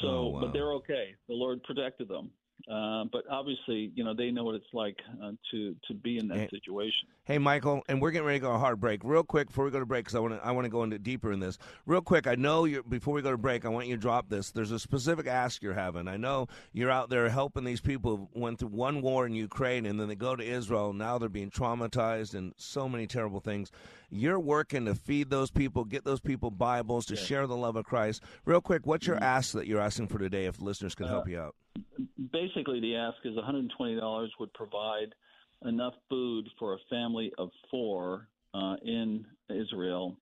So, 0.00 0.08
Oh, 0.08 0.26
wow. 0.28 0.40
but 0.40 0.52
they're 0.54 0.72
okay. 0.74 1.14
The 1.28 1.34
Lord 1.34 1.62
protected 1.64 2.08
them. 2.08 2.30
Uh, 2.70 3.04
but 3.12 3.24
obviously, 3.30 3.92
you 3.94 4.04
know, 4.04 4.14
they 4.14 4.30
know 4.30 4.44
what 4.44 4.54
it's 4.54 4.72
like 4.72 4.96
uh, 5.22 5.32
to 5.50 5.74
to 5.88 5.94
be 5.94 6.18
in 6.18 6.28
that 6.28 6.38
Hey. 6.38 6.48
situation. 6.50 7.08
Hey, 7.24 7.38
Michael, 7.38 7.82
and 7.88 8.02
we're 8.02 8.10
getting 8.10 8.26
ready 8.26 8.40
to 8.40 8.46
go 8.46 8.52
a 8.52 8.58
hard 8.58 8.80
break. 8.80 9.02
Real 9.04 9.22
quick 9.22 9.48
before 9.48 9.64
we 9.64 9.70
go 9.70 9.78
to 9.78 9.86
break, 9.86 10.04
because 10.04 10.16
I 10.16 10.18
want 10.18 10.34
to 10.34 10.44
I 10.44 10.50
want 10.50 10.64
to 10.64 10.68
go 10.70 10.82
into 10.82 10.98
deeper 10.98 11.30
in 11.32 11.38
this. 11.38 11.58
Real 11.86 12.00
quick, 12.00 12.26
I 12.26 12.34
know 12.34 12.64
you 12.64 12.82
before 12.82 13.14
we 13.14 13.22
go 13.22 13.30
to 13.30 13.38
break, 13.38 13.64
I 13.64 13.68
want 13.68 13.86
you 13.86 13.94
to 13.94 14.00
drop 14.00 14.28
this. 14.28 14.50
There's 14.50 14.72
a 14.72 14.78
specific 14.80 15.26
ask 15.28 15.62
you're 15.62 15.74
having. 15.74 16.08
I 16.08 16.16
know 16.16 16.48
you're 16.72 16.90
out 16.90 17.08
there 17.08 17.28
helping 17.28 17.64
these 17.64 17.80
people 17.80 18.28
who 18.34 18.40
went 18.40 18.58
through 18.58 18.68
one 18.70 19.00
war 19.00 19.26
in 19.26 19.34
Ukraine, 19.34 19.86
and 19.86 20.00
then 20.00 20.08
they 20.08 20.16
go 20.16 20.34
to 20.34 20.42
Israel. 20.44 20.92
Now 20.92 21.18
they're 21.18 21.28
being 21.28 21.50
traumatized 21.50 22.34
and 22.34 22.52
so 22.56 22.88
many 22.88 23.06
terrible 23.06 23.40
things. 23.40 23.70
You're 24.10 24.40
working 24.40 24.86
to 24.86 24.94
feed 24.96 25.30
those 25.30 25.52
people, 25.52 25.84
get 25.84 26.04
those 26.04 26.20
people 26.20 26.50
Bibles, 26.50 27.06
to 27.06 27.16
share 27.16 27.46
the 27.46 27.56
love 27.56 27.76
of 27.76 27.84
Christ. 27.84 28.24
Real 28.44 28.60
quick, 28.60 28.86
what's 28.86 29.06
your 29.06 29.22
ask 29.22 29.52
that 29.52 29.68
you're 29.68 29.80
asking 29.80 30.08
for 30.08 30.18
today? 30.18 30.46
If 30.46 30.60
listeners 30.60 30.96
can 30.96 31.06
help 31.06 31.26
Uh, 31.26 31.30
you 31.30 31.38
out. 31.40 31.54
Basically, 32.32 32.80
the 32.80 32.96
ask 32.96 33.16
is 33.24 33.34
$120 33.36 34.28
would 34.38 34.52
provide 34.54 35.14
enough 35.64 35.94
food 36.08 36.48
for 36.58 36.74
a 36.74 36.78
family 36.88 37.32
of 37.38 37.50
four 37.70 38.28
uh, 38.54 38.76
in 38.82 39.24
Israel 39.48 40.16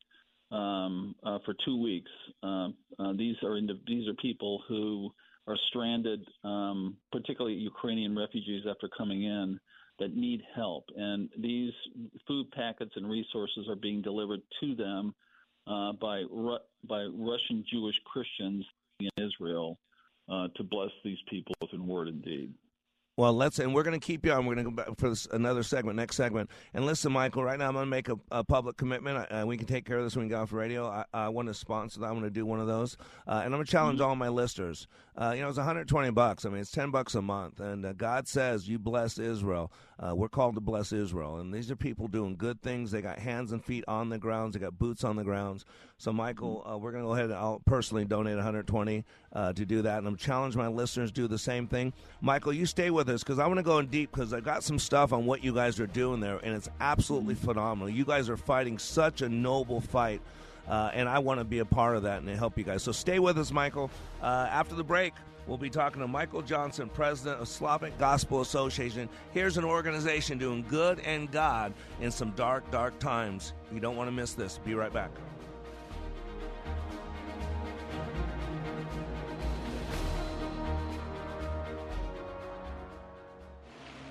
um, 0.50 1.14
uh, 1.24 1.38
for 1.44 1.54
two 1.64 1.80
weeks. 1.80 2.10
Uh, 2.42 2.68
uh, 2.98 3.12
these 3.16 3.36
are 3.42 3.58
these 3.86 4.08
are 4.08 4.14
people 4.14 4.62
who 4.68 5.12
are 5.46 5.56
stranded, 5.68 6.20
um, 6.44 6.96
particularly 7.12 7.56
Ukrainian 7.56 8.16
refugees 8.16 8.64
after 8.68 8.88
coming 8.96 9.24
in 9.24 9.58
that 9.98 10.14
need 10.14 10.42
help, 10.54 10.84
and 10.96 11.28
these 11.38 11.72
food 12.26 12.50
packets 12.52 12.92
and 12.96 13.10
resources 13.10 13.66
are 13.68 13.76
being 13.76 14.00
delivered 14.02 14.40
to 14.60 14.74
them 14.74 15.14
uh, 15.66 15.92
by 15.92 16.22
Ru- 16.30 16.58
by 16.88 17.04
Russian 17.04 17.64
Jewish 17.70 17.96
Christians 18.04 18.64
in 19.00 19.10
Israel 19.16 19.78
uh, 20.28 20.48
to 20.56 20.62
bless 20.62 20.90
these 21.04 21.18
people 21.28 21.54
both 21.60 21.70
in 21.72 21.86
word 21.86 22.08
and 22.08 22.22
deed. 22.22 22.52
Well, 23.18 23.32
let's, 23.32 23.58
and 23.58 23.74
we're 23.74 23.82
going 23.82 23.98
to 23.98 24.06
keep 24.06 24.24
you 24.24 24.30
on. 24.30 24.46
We're 24.46 24.54
going 24.54 24.66
to 24.66 24.70
go 24.70 24.76
back 24.76 24.96
for 24.96 25.08
this, 25.08 25.26
another 25.32 25.64
segment, 25.64 25.96
next 25.96 26.14
segment. 26.14 26.48
And 26.72 26.86
listen, 26.86 27.10
Michael, 27.10 27.42
right 27.42 27.58
now 27.58 27.66
I'm 27.66 27.72
going 27.72 27.84
to 27.84 27.90
make 27.90 28.08
a, 28.08 28.16
a 28.30 28.44
public 28.44 28.76
commitment. 28.76 29.26
Uh, 29.28 29.44
we 29.44 29.56
can 29.56 29.66
take 29.66 29.84
care 29.84 29.98
of 29.98 30.04
this 30.04 30.14
when 30.14 30.26
we 30.26 30.28
get 30.28 30.36
off 30.36 30.52
radio. 30.52 30.86
I, 30.86 31.04
I 31.12 31.28
want 31.28 31.48
to 31.48 31.54
sponsor 31.54 31.98
that. 31.98 32.06
I'm 32.06 32.12
going 32.12 32.22
to 32.22 32.30
do 32.30 32.46
one 32.46 32.60
of 32.60 32.68
those. 32.68 32.96
Uh, 33.26 33.42
and 33.44 33.46
I'm 33.46 33.50
going 33.50 33.64
to 33.64 33.72
challenge 33.72 34.00
all 34.00 34.14
my 34.14 34.28
listeners. 34.28 34.86
Uh, 35.20 35.32
you 35.32 35.42
know, 35.42 35.48
it's 35.48 35.58
120 35.58 36.10
bucks. 36.10 36.46
I 36.46 36.48
mean, 36.48 36.60
it's 36.60 36.70
10 36.70 36.92
bucks 36.92 37.16
a 37.16 37.22
month. 37.22 37.58
And 37.58 37.84
uh, 37.84 37.92
God 37.92 38.28
says, 38.28 38.68
you 38.68 38.78
bless 38.78 39.18
Israel. 39.18 39.72
Uh, 39.98 40.14
we're 40.14 40.28
called 40.28 40.54
to 40.54 40.60
bless 40.60 40.92
Israel. 40.92 41.38
And 41.38 41.52
these 41.52 41.72
are 41.72 41.76
people 41.76 42.06
doing 42.06 42.36
good 42.36 42.62
things. 42.62 42.92
They 42.92 43.02
got 43.02 43.18
hands 43.18 43.50
and 43.50 43.64
feet 43.64 43.82
on 43.88 44.10
the 44.10 44.18
grounds. 44.18 44.54
They 44.54 44.60
got 44.60 44.78
boots 44.78 45.02
on 45.02 45.16
the 45.16 45.24
grounds. 45.24 45.64
So, 45.96 46.12
Michael, 46.12 46.64
uh, 46.64 46.78
we're 46.78 46.92
going 46.92 47.02
to 47.02 47.08
go 47.08 47.14
ahead 47.14 47.24
and 47.26 47.34
I'll 47.34 47.60
personally 47.66 48.04
donate 48.04 48.36
120 48.36 49.04
uh, 49.32 49.52
to 49.54 49.64
do 49.64 49.82
that. 49.82 49.98
And 49.98 50.06
I'm 50.06 50.16
challenge 50.16 50.54
my 50.54 50.68
listeners 50.68 51.10
to 51.10 51.14
do 51.22 51.26
the 51.26 51.38
same 51.38 51.66
thing. 51.66 51.92
Michael, 52.20 52.52
you 52.52 52.64
stay 52.64 52.90
with 52.90 53.08
us 53.08 53.24
because 53.24 53.40
I 53.40 53.46
want 53.48 53.58
to 53.58 53.64
go 53.64 53.78
in 53.78 53.86
deep 53.86 54.12
because 54.12 54.32
I 54.32 54.38
got 54.38 54.62
some 54.62 54.78
stuff 54.78 55.12
on 55.12 55.26
what 55.26 55.42
you 55.42 55.52
guys 55.52 55.80
are 55.80 55.88
doing 55.88 56.20
there, 56.20 56.38
and 56.44 56.54
it's 56.54 56.68
absolutely 56.80 57.34
phenomenal. 57.34 57.88
You 57.88 58.04
guys 58.04 58.28
are 58.28 58.36
fighting 58.36 58.78
such 58.78 59.22
a 59.22 59.28
noble 59.28 59.80
fight, 59.80 60.22
uh, 60.68 60.90
and 60.92 61.08
I 61.08 61.18
want 61.18 61.40
to 61.40 61.44
be 61.44 61.60
a 61.60 61.64
part 61.64 61.96
of 61.96 62.02
that 62.02 62.22
and 62.22 62.28
help 62.28 62.58
you 62.58 62.64
guys. 62.64 62.82
So 62.82 62.92
stay 62.92 63.18
with 63.18 63.38
us, 63.38 63.50
Michael. 63.50 63.90
Uh, 64.22 64.48
after 64.50 64.74
the 64.74 64.84
break, 64.84 65.14
we'll 65.46 65.58
be 65.58 65.70
talking 65.70 66.00
to 66.02 66.08
Michael 66.08 66.42
Johnson, 66.42 66.88
president 66.88 67.40
of 67.40 67.48
Slavic 67.48 67.96
Gospel 67.98 68.40
Association. 68.42 69.08
Here's 69.32 69.56
an 69.56 69.64
organization 69.64 70.38
doing 70.38 70.64
good 70.68 71.00
and 71.00 71.30
God 71.30 71.72
in 72.00 72.10
some 72.10 72.30
dark, 72.32 72.70
dark 72.70 72.98
times. 72.98 73.54
You 73.72 73.80
don't 73.80 73.96
want 73.96 74.08
to 74.08 74.12
miss 74.12 74.34
this. 74.34 74.58
Be 74.58 74.74
right 74.74 74.92
back. 74.92 75.10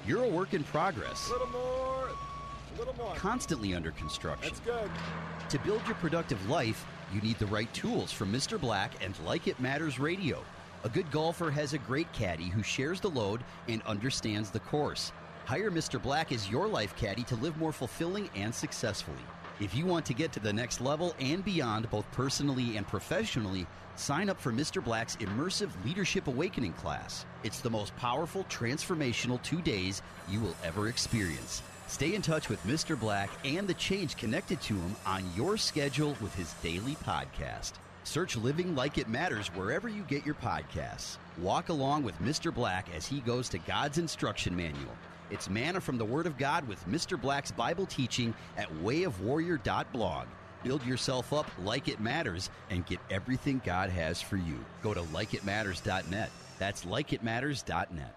You're 0.08 0.24
a 0.24 0.30
work 0.30 0.54
in 0.54 0.64
progress. 0.64 1.28
A 1.28 1.34
little 1.34 1.48
more. 1.48 1.97
A 2.78 2.80
little 2.80 2.96
more. 2.96 3.16
Constantly 3.16 3.74
under 3.74 3.92
construction. 3.92 4.54
That's 4.54 4.60
good. 4.60 4.92
To 5.50 5.60
build 5.60 5.82
your 5.88 5.96
productive 5.96 6.48
life, 6.48 6.86
you 7.12 7.22
need 7.22 7.40
the 7.40 7.48
right 7.48 7.74
tools 7.74 8.12
from 8.12 8.32
Mr. 8.32 8.60
Black 8.60 9.04
and 9.04 9.18
Like 9.26 9.48
It 9.48 9.60
Matters 9.60 10.00
Radio. 10.00 10.44
A 10.84 10.90
good 10.90 11.10
golfer 11.10 11.50
has 11.50 11.74
a 11.74 11.80
great 11.80 12.12
caddy 12.14 12.50
who 12.50 12.62
shares 12.62 13.00
the 13.00 13.10
load 13.10 13.44
and 13.68 13.82
understands 13.84 14.52
the 14.52 14.60
course. 14.60 15.12
Hire 15.46 15.72
Mr. 15.72 16.00
Black 16.00 16.32
as 16.32 16.52
your 16.52 16.68
life 16.68 16.96
caddy 16.96 17.24
to 17.24 17.36
live 17.38 17.58
more 17.58 17.74
fulfilling 17.74 18.30
and 18.36 18.54
successfully. 18.54 19.18
If 19.60 19.74
you 19.74 19.88
want 19.88 20.06
to 20.06 20.14
get 20.14 20.32
to 20.34 20.40
the 20.40 20.54
next 20.54 20.82
level 20.82 21.16
and 21.20 21.44
beyond, 21.44 21.90
both 21.90 22.10
personally 22.12 22.78
and 22.78 22.88
professionally, 22.88 23.66
sign 23.96 24.30
up 24.30 24.40
for 24.40 24.52
Mr. 24.52 24.84
Black's 24.84 25.16
immersive 25.16 25.72
Leadership 25.84 26.28
Awakening 26.28 26.74
class. 26.74 27.26
It's 27.44 27.60
the 27.60 27.72
most 27.72 27.96
powerful, 27.96 28.44
transformational 28.44 29.42
two 29.42 29.62
days 29.64 30.04
you 30.30 30.40
will 30.42 30.56
ever 30.64 30.90
experience. 30.90 31.64
Stay 31.88 32.16
in 32.16 32.22
touch 32.22 32.50
with 32.50 32.62
Mr. 32.64 33.00
Black 33.00 33.30
and 33.46 33.68
the 33.68 33.74
change 33.74 34.18
connected 34.18 34.60
to 34.62 34.74
him 34.74 34.96
on 35.06 35.24
your 35.36 35.58
schedule 35.58 36.18
with 36.22 36.36
his 36.36 36.54
daily 36.62 36.96
podcast. 37.04 37.74
Search 38.04 38.36
Living 38.36 38.76
Like 38.76 38.98
It 38.98 39.08
Matters 39.08 39.48
wherever 39.48 39.88
you 39.88 40.04
get 40.04 40.26
your 40.26 40.36
podcasts. 40.36 41.18
Walk 41.40 41.70
along 41.70 42.04
with 42.04 42.20
Mr. 42.22 42.54
Black 42.54 42.88
as 42.96 43.06
he 43.06 43.22
goes 43.22 43.48
to 43.50 43.58
God's 43.60 43.98
instruction 43.98 44.56
manual. 44.56 44.96
It's 45.30 45.50
manna 45.50 45.82
from 45.82 45.98
the 45.98 46.06
Word 46.06 46.26
of 46.26 46.38
God 46.38 46.68
with 46.68 46.86
Mr. 46.88 47.20
Black's 47.20 47.52
Bible 47.52 47.86
teaching 47.86 48.34
at 48.58 48.70
wayofwarrior.blog. 48.84 50.28
Build 50.64 50.86
yourself 50.86 51.34
up 51.34 51.50
like 51.64 51.88
it 51.88 52.00
matters 52.00 52.50
and 52.70 52.86
get 52.86 53.00
everything 53.10 53.62
God 53.64 53.90
has 53.90 54.22
for 54.22 54.38
you. 54.38 54.64
Go 54.84 54.94
to 54.94 55.02
likeitmatters.net. 55.02 56.32
That's 56.60 56.86
likeitmatters.net. 56.86 58.17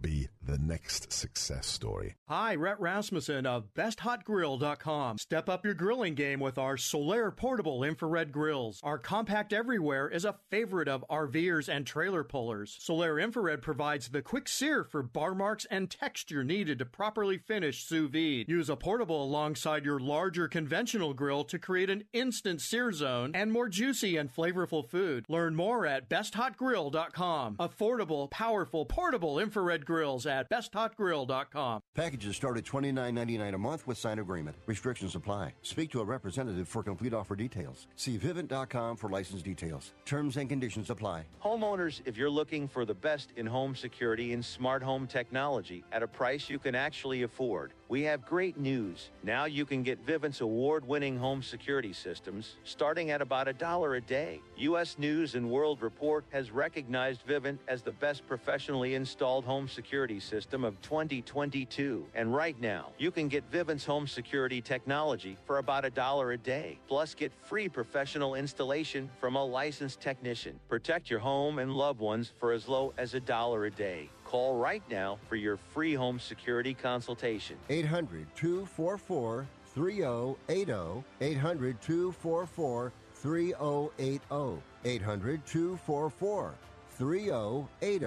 Be 0.00 0.28
the 0.40 0.58
next 0.58 1.12
success 1.12 1.66
story. 1.66 2.14
Hi, 2.28 2.54
Rhett 2.54 2.78
Rasmussen 2.78 3.46
of 3.46 3.74
BestHotGrill.com. 3.74 5.18
Step 5.18 5.48
up 5.48 5.64
your 5.64 5.74
grilling 5.74 6.14
game 6.14 6.38
with 6.40 6.56
our 6.56 6.76
Solaire 6.76 7.36
portable 7.36 7.82
infrared 7.82 8.30
grills. 8.30 8.80
Our 8.82 8.98
compact 8.98 9.52
everywhere 9.52 10.08
is 10.08 10.24
a 10.24 10.36
favorite 10.50 10.88
of 10.88 11.04
RVers 11.10 11.68
and 11.68 11.86
trailer 11.86 12.22
pullers. 12.22 12.78
Solaire 12.80 13.22
Infrared 13.22 13.60
provides 13.60 14.08
the 14.08 14.22
quick 14.22 14.48
sear 14.48 14.84
for 14.84 15.02
bar 15.02 15.34
marks 15.34 15.66
and 15.70 15.90
texture 15.90 16.44
needed 16.44 16.78
to 16.78 16.86
properly 16.86 17.36
finish 17.36 17.84
sous 17.84 18.08
vide. 18.10 18.48
Use 18.48 18.70
a 18.70 18.76
portable 18.76 19.24
alongside 19.24 19.84
your 19.84 19.98
larger 19.98 20.46
conventional 20.46 21.12
grill 21.12 21.44
to 21.44 21.58
create 21.58 21.90
an 21.90 22.04
instant 22.12 22.60
sear 22.60 22.92
zone 22.92 23.32
and 23.34 23.52
more 23.52 23.68
juicy 23.68 24.16
and 24.16 24.32
flavorful 24.32 24.88
food. 24.88 25.24
Learn 25.28 25.56
more 25.56 25.84
at 25.84 26.08
BestHotGrill.com. 26.08 27.56
Affordable, 27.56 28.30
powerful, 28.30 28.86
portable 28.86 29.38
infrared 29.38 29.84
grills 29.88 30.26
at 30.26 30.48
BestHotGrill.com. 30.50 31.80
Packages 31.94 32.36
start 32.36 32.58
at 32.58 32.64
$29.99 32.64 33.54
a 33.54 33.58
month 33.58 33.86
with 33.86 33.98
sign 33.98 34.20
agreement. 34.20 34.56
Restrictions 34.66 35.16
apply. 35.16 35.54
Speak 35.62 35.90
to 35.90 36.00
a 36.00 36.04
representative 36.04 36.68
for 36.68 36.84
complete 36.84 37.14
offer 37.14 37.34
details. 37.34 37.88
See 37.96 38.18
Vivint.com 38.18 38.96
for 38.96 39.08
license 39.08 39.42
details. 39.42 39.94
Terms 40.04 40.36
and 40.36 40.48
conditions 40.48 40.90
apply. 40.90 41.24
Homeowners, 41.42 42.02
if 42.04 42.16
you're 42.16 42.30
looking 42.30 42.68
for 42.68 42.84
the 42.84 42.94
best 42.94 43.32
in 43.36 43.46
home 43.46 43.74
security 43.74 44.34
and 44.34 44.44
smart 44.44 44.82
home 44.82 45.06
technology 45.06 45.82
at 45.90 46.02
a 46.02 46.06
price 46.06 46.50
you 46.50 46.58
can 46.58 46.74
actually 46.74 47.22
afford, 47.22 47.72
we 47.88 48.02
have 48.02 48.26
great 48.26 48.58
news. 48.58 49.10
Now 49.22 49.46
you 49.46 49.64
can 49.64 49.82
get 49.82 50.04
Vivint's 50.04 50.42
award 50.42 50.86
winning 50.86 51.16
home 51.16 51.42
security 51.42 51.92
systems 51.92 52.56
starting 52.64 53.10
at 53.10 53.22
about 53.22 53.48
a 53.48 53.52
dollar 53.52 53.94
a 53.94 54.00
day. 54.00 54.42
U.S. 54.58 54.96
News 54.98 55.34
and 55.34 55.50
World 55.50 55.80
Report 55.80 56.24
has 56.30 56.50
recognized 56.50 57.26
Vivint 57.26 57.58
as 57.66 57.82
the 57.82 57.92
best 57.92 58.26
professionally 58.26 58.94
installed 58.94 59.44
home 59.44 59.68
security 59.68 60.20
system 60.20 60.64
of 60.64 60.80
2022. 60.82 62.04
And 62.14 62.34
right 62.34 62.60
now, 62.60 62.92
you 62.98 63.10
can 63.10 63.28
get 63.28 63.50
Vivint's 63.50 63.86
home 63.86 64.06
security 64.06 64.60
technology 64.60 65.38
for 65.46 65.58
about 65.58 65.84
a 65.84 65.90
dollar 65.90 66.32
a 66.32 66.38
day. 66.38 66.78
Plus, 66.88 67.14
get 67.14 67.32
free 67.32 67.68
professional 67.68 68.34
installation 68.34 69.08
from 69.18 69.36
a 69.36 69.44
licensed 69.44 70.00
technician. 70.00 70.60
Protect 70.68 71.08
your 71.08 71.20
home 71.20 71.58
and 71.58 71.72
loved 71.72 72.00
ones 72.00 72.32
for 72.38 72.52
as 72.52 72.68
low 72.68 72.92
as 72.98 73.14
a 73.14 73.20
dollar 73.20 73.64
a 73.64 73.70
day. 73.70 74.10
Call 74.28 74.56
right 74.56 74.82
now 74.90 75.16
for 75.26 75.36
your 75.36 75.56
free 75.56 75.94
home 75.94 76.20
security 76.20 76.74
consultation. 76.74 77.56
800 77.70 78.26
244 78.36 79.46
3080. 79.74 81.02
800 81.22 81.80
244 81.80 82.92
3080. 83.14 84.62
800 84.84 85.46
244 85.46 86.54
3080. 86.90 88.06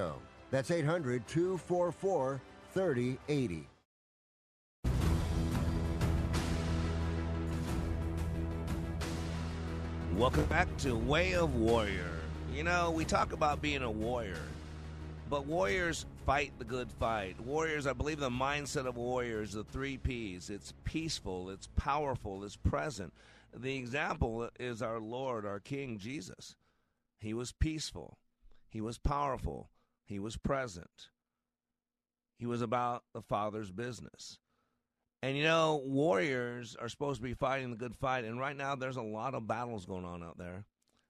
That's 0.52 0.70
800 0.70 1.28
244 1.28 2.40
3080. 2.72 3.68
Welcome 10.16 10.46
back 10.46 10.68
to 10.78 10.96
Way 10.96 11.34
of 11.34 11.56
Warrior. 11.56 12.12
You 12.54 12.64
know, 12.64 12.92
we 12.92 13.06
talk 13.06 13.34
about 13.34 13.60
being 13.60 13.82
a 13.82 13.90
warrior, 13.90 14.38
but 15.28 15.48
warriors 15.48 16.06
fight 16.26 16.54
the 16.60 16.66
good 16.66 16.92
fight. 16.92 17.40
Warriors, 17.40 17.88
I 17.88 17.94
believe 17.94 18.20
the 18.20 18.30
mindset 18.30 18.86
of 18.86 18.98
warriors, 18.98 19.54
the 19.54 19.64
three 19.64 19.98
P's 19.98 20.50
it's 20.50 20.74
peaceful, 20.84 21.50
it's 21.50 21.68
powerful, 21.76 22.44
it's 22.44 22.56
present. 22.56 23.14
The 23.56 23.76
example 23.76 24.50
is 24.60 24.82
our 24.82 25.00
Lord, 25.00 25.46
our 25.46 25.60
King 25.60 25.98
Jesus. 25.98 26.56
He 27.20 27.34
was 27.34 27.52
peaceful, 27.52 28.18
he 28.70 28.82
was 28.82 28.98
powerful, 28.98 29.70
he 30.06 30.20
was 30.20 30.38
present, 30.38 31.10
he 32.38 32.46
was 32.46 32.62
about 32.62 33.04
the 33.14 33.22
Father's 33.22 33.72
business. 33.72 34.40
And 35.24 35.38
you 35.38 35.44
know, 35.44 35.82
warriors 35.86 36.76
are 36.80 36.90
supposed 36.90 37.22
to 37.22 37.28
be 37.28 37.36
fighting 37.36 37.70
the 37.70 37.78
good 37.78 37.96
fight. 37.96 38.26
And 38.26 38.40
right 38.40 38.58
now, 38.58 38.76
there's 38.76 38.98
a 38.98 39.04
lot 39.04 39.36
of 39.36 39.48
battles 39.48 39.86
going 39.86 40.06
on 40.06 40.24
out 40.24 40.40
there, 40.40 40.66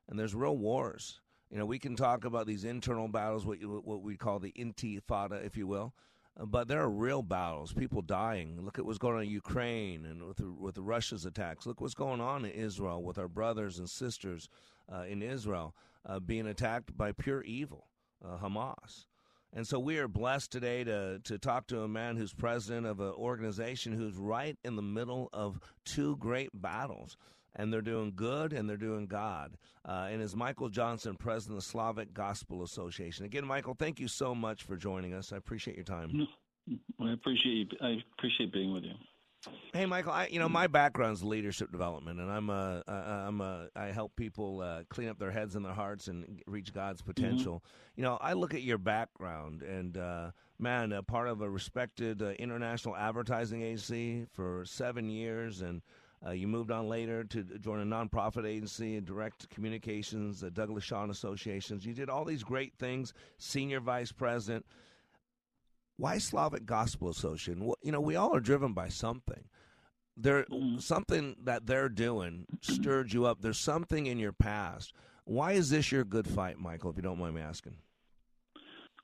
and 0.10 0.20
there's 0.20 0.36
real 0.36 0.58
wars. 0.58 1.22
You 1.52 1.58
know, 1.58 1.66
we 1.66 1.80
can 1.80 1.98
talk 1.98 2.24
about 2.24 2.48
these 2.48 2.64
internal 2.64 3.10
battles, 3.10 3.46
what 3.46 3.60
you, 3.60 3.82
what 3.84 4.02
we 4.02 4.16
call 4.16 4.40
the 4.40 4.54
intifada, 4.54 5.46
if 5.46 5.58
you 5.58 5.68
will, 5.68 5.94
uh, 6.40 6.46
but 6.46 6.70
there 6.70 6.80
are 6.82 6.90
real 6.90 7.22
battles. 7.22 7.74
People 7.74 8.02
dying. 8.02 8.58
Look 8.64 8.80
at 8.80 8.86
what's 8.86 8.98
going 8.98 9.18
on 9.18 9.24
in 9.24 9.30
Ukraine 9.30 10.06
and 10.06 10.24
with 10.24 10.40
with 10.40 10.78
Russia's 10.78 11.26
attacks. 11.26 11.66
Look 11.66 11.82
what's 11.82 11.94
going 11.94 12.22
on 12.22 12.46
in 12.46 12.52
Israel 12.52 13.04
with 13.04 13.18
our 13.18 13.28
brothers 13.28 13.80
and 13.80 13.90
sisters 13.90 14.48
uh, 14.90 15.04
in 15.10 15.22
Israel 15.22 15.76
uh, 16.06 16.20
being 16.20 16.48
attacked 16.48 16.96
by 16.98 17.12
pure 17.12 17.42
evil, 17.44 17.88
uh, 18.24 18.38
Hamas. 18.38 19.08
And 19.54 19.68
so 19.68 19.80
we 19.80 19.98
are 19.98 20.08
blessed 20.08 20.50
today 20.50 20.86
to, 20.86 21.20
to 21.26 21.38
talk 21.38 21.68
to 21.68 21.82
a 21.82 21.88
man 21.88 22.16
who's 22.16 22.34
president 22.34 22.88
of 22.88 23.02
an 23.02 23.12
organization 23.12 23.92
who's 23.92 24.16
right 24.16 24.58
in 24.64 24.78
the 24.78 24.82
middle 24.82 25.30
of 25.34 25.60
two 25.84 26.16
great 26.16 26.50
battles. 26.54 27.18
And 27.56 27.72
they're 27.72 27.82
doing 27.82 28.14
good 28.16 28.54
and 28.54 28.70
they're 28.70 28.78
doing 28.78 29.08
God. 29.08 29.58
Uh, 29.84 30.08
and 30.10 30.22
is 30.22 30.36
Michael 30.36 30.70
Johnson, 30.70 31.16
president 31.18 31.58
of 31.58 31.64
the 31.64 31.70
Slavic 31.70 32.14
Gospel 32.14 32.64
Association. 32.64 33.26
Again, 33.26 33.46
Michael, 33.46 33.74
thank 33.74 34.00
you 34.00 34.08
so 34.08 34.34
much 34.34 34.64
for 34.64 34.78
joining 34.78 35.14
us. 35.14 35.34
I 35.34 35.38
appreciate 35.38 35.76
your 35.76 35.84
time. 35.84 36.28
I 37.00 37.12
appreciate 37.12 37.74
I 37.82 37.98
appreciate 38.18 38.54
being 38.54 38.72
with 38.72 38.84
you. 38.84 38.94
Hey, 39.74 39.88
Michael. 39.88 40.12
I, 40.12 40.28
you 40.28 40.38
know, 40.38 40.48
my 40.48 40.68
background's 40.68 41.24
leadership 41.24 41.72
development, 41.72 42.20
and 42.20 42.32
I'm 42.32 42.52
a, 42.52 42.84
I'm 42.88 43.42
a, 43.42 43.70
I 43.76 43.88
help 43.88 44.16
people 44.16 44.62
uh, 44.62 44.84
clean 44.90 45.10
up 45.10 45.18
their 45.18 45.32
heads 45.32 45.56
and 45.56 45.66
their 45.66 45.74
hearts 45.74 46.08
and 46.08 46.44
reach 46.46 46.72
God's 46.74 47.02
potential. 47.02 47.56
Mm-hmm. 47.56 48.02
You 48.02 48.04
know, 48.04 48.18
I 48.22 48.34
look 48.34 48.54
at 48.54 48.62
your 48.62 48.78
background, 48.78 49.64
and 49.64 49.98
uh, 49.98 50.32
man, 50.60 50.92
a 50.92 51.02
part 51.02 51.28
of 51.28 51.42
a 51.42 51.50
respected 51.50 52.22
uh, 52.22 52.32
international 52.38 52.96
advertising 52.96 53.64
agency 53.64 54.28
for 54.32 54.64
seven 54.66 55.10
years, 55.10 55.62
and 55.62 55.82
uh, 56.26 56.32
you 56.32 56.48
moved 56.48 56.70
on 56.70 56.88
later 56.88 57.24
to 57.24 57.44
join 57.60 57.80
a 57.80 57.86
nonprofit 57.86 58.46
agency 58.46 58.96
and 58.96 59.06
direct 59.06 59.50
communications, 59.50 60.42
the 60.42 60.52
Douglas 60.52 60.84
Shawn 60.84 61.10
Associations. 61.10 61.86
You 61.86 61.94
did 61.94 62.10
all 62.10 62.26
these 62.26 62.44
great 62.44 62.74
things, 62.78 63.14
senior 63.40 63.80
vice 63.80 64.12
president. 64.12 64.66
Why 65.98 66.20
Slavic 66.20 66.66
Gospel 66.66 67.10
Association? 67.10 67.66
Well, 67.66 67.78
you 67.82 67.92
know, 67.92 68.02
we 68.02 68.16
all 68.16 68.36
are 68.36 68.40
driven 68.40 68.74
by 68.74 68.90
something. 68.90 69.46
There, 70.16 70.44
mm-hmm. 70.44 70.78
something 70.80 71.36
that 71.44 71.66
they're 71.66 71.90
doing 71.90 72.46
stirred 72.62 73.14
you 73.14 73.26
up. 73.26 73.42
There's 73.42 73.60
something 73.60 74.06
in 74.06 74.20
your 74.20 74.34
past. 74.34 74.94
Why 75.24 75.54
is 75.54 75.70
this 75.70 75.92
your 75.92 76.04
good 76.04 76.28
fight, 76.28 76.60
Michael? 76.60 76.92
If 76.92 76.98
you 76.98 77.02
don't 77.02 77.20
mind 77.20 77.36
me 77.36 77.42
asking. 77.42 77.76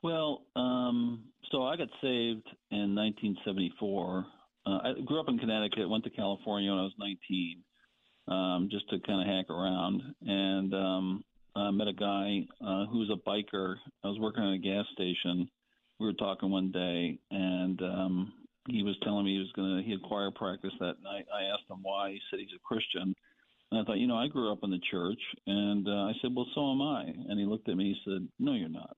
Well, 0.04 0.44
um, 0.56 1.24
so 1.52 1.64
I 1.64 1.78
got 1.78 1.90
saved 2.02 2.48
in 2.72 2.94
1974. 2.96 4.26
Uh, 4.68 4.80
I 4.84 4.94
grew 5.06 5.20
up 5.20 5.30
in 5.30 5.40
Connecticut, 5.40 5.90
went 5.90 6.04
to 6.04 6.10
California 6.10 6.70
when 6.70 6.80
I 6.80 6.84
was 6.84 6.94
19, 7.00 7.64
um, 8.28 8.68
just 8.70 8.90
to 8.90 9.00
kind 9.00 9.22
of 9.22 9.28
hack 9.28 9.50
around, 9.50 10.02
and 10.26 10.74
um, 10.74 11.24
I 11.56 11.72
met 11.72 11.88
a 11.88 11.94
guy 11.94 12.46
uh, 12.62 12.86
who 12.88 13.00
was 13.00 13.10
a 13.10 13.30
biker. 13.30 13.76
I 14.04 14.08
was 14.10 14.20
working 14.20 14.44
at 14.44 14.54
a 14.54 14.58
gas 14.58 14.86
station. 14.92 15.50
We 16.00 16.06
were 16.06 16.14
talking 16.14 16.52
one 16.52 16.72
day, 16.72 17.18
and 17.32 17.82
um, 17.82 18.34
he 18.68 18.84
was 18.84 18.98
telling 19.04 19.26
me 19.26 19.34
he 19.34 19.40
was 19.40 19.52
going 19.56 19.78
to 19.78 19.84
he 19.84 19.92
had 19.92 20.02
choir 20.02 20.32
practice 20.32 20.74
that 20.82 21.02
night. 21.02 21.26
I 21.34 21.44
asked 21.54 21.70
him 21.70 21.80
why. 21.82 22.12
He 22.12 22.20
said 22.30 22.40
he's 22.40 22.56
a 22.56 22.60
Christian. 22.68 23.16
And 23.72 23.82
I 23.82 23.84
thought, 23.84 24.00
you 24.00 24.08
know, 24.08 24.18
I 24.18 24.28
grew 24.28 24.52
up 24.52 24.60
in 24.64 24.70
the 24.70 24.80
church, 24.92 25.20
and 25.46 25.88
uh, 25.88 25.92
I 25.92 26.14
said, 26.22 26.32
well, 26.34 26.48
so 26.56 26.72
am 26.72 26.82
I. 26.82 27.04
And 27.04 27.40
he 27.40 27.46
looked 27.46 27.68
at 27.68 27.76
me. 27.76 27.94
He 27.94 28.12
said, 28.12 28.28
no, 28.40 28.54
you're 28.54 28.70
not. 28.70 28.98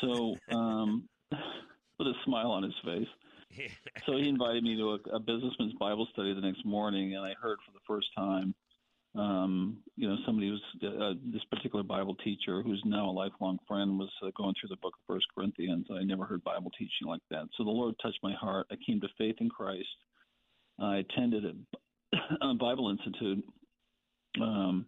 So, 0.00 0.36
um, 0.50 1.08
with 1.98 2.08
a 2.08 2.14
smile 2.24 2.50
on 2.50 2.62
his 2.62 2.74
face. 2.84 3.08
so 4.06 4.16
he 4.16 4.28
invited 4.28 4.62
me 4.62 4.76
to 4.76 4.90
a, 4.90 5.16
a 5.16 5.20
businessman's 5.20 5.74
Bible 5.74 6.06
study 6.12 6.34
the 6.34 6.40
next 6.40 6.64
morning, 6.64 7.14
and 7.14 7.24
I 7.24 7.34
heard 7.40 7.58
for 7.66 7.72
the 7.72 7.80
first 7.86 8.08
time, 8.16 8.54
um, 9.16 9.78
you 9.96 10.08
know, 10.08 10.16
somebody 10.24 10.50
was 10.50 10.60
uh, 10.84 11.14
this 11.32 11.42
particular 11.50 11.82
Bible 11.82 12.14
teacher 12.16 12.62
who's 12.62 12.80
now 12.84 13.10
a 13.10 13.10
lifelong 13.10 13.58
friend 13.66 13.98
was 13.98 14.10
uh, 14.24 14.30
going 14.36 14.54
through 14.60 14.68
the 14.68 14.76
book 14.76 14.94
of 14.94 15.14
First 15.14 15.26
Corinthians. 15.34 15.86
I 15.90 16.04
never 16.04 16.24
heard 16.24 16.44
Bible 16.44 16.70
teaching 16.78 17.08
like 17.08 17.22
that. 17.30 17.48
So 17.56 17.64
the 17.64 17.70
Lord 17.70 17.94
touched 18.00 18.20
my 18.22 18.34
heart. 18.34 18.66
I 18.70 18.76
came 18.86 19.00
to 19.00 19.08
faith 19.18 19.36
in 19.40 19.48
Christ. 19.48 19.88
I 20.78 20.98
attended 20.98 21.44
a, 21.44 22.16
a 22.46 22.54
Bible 22.54 22.90
Institute. 22.90 23.44
Um, 24.40 24.86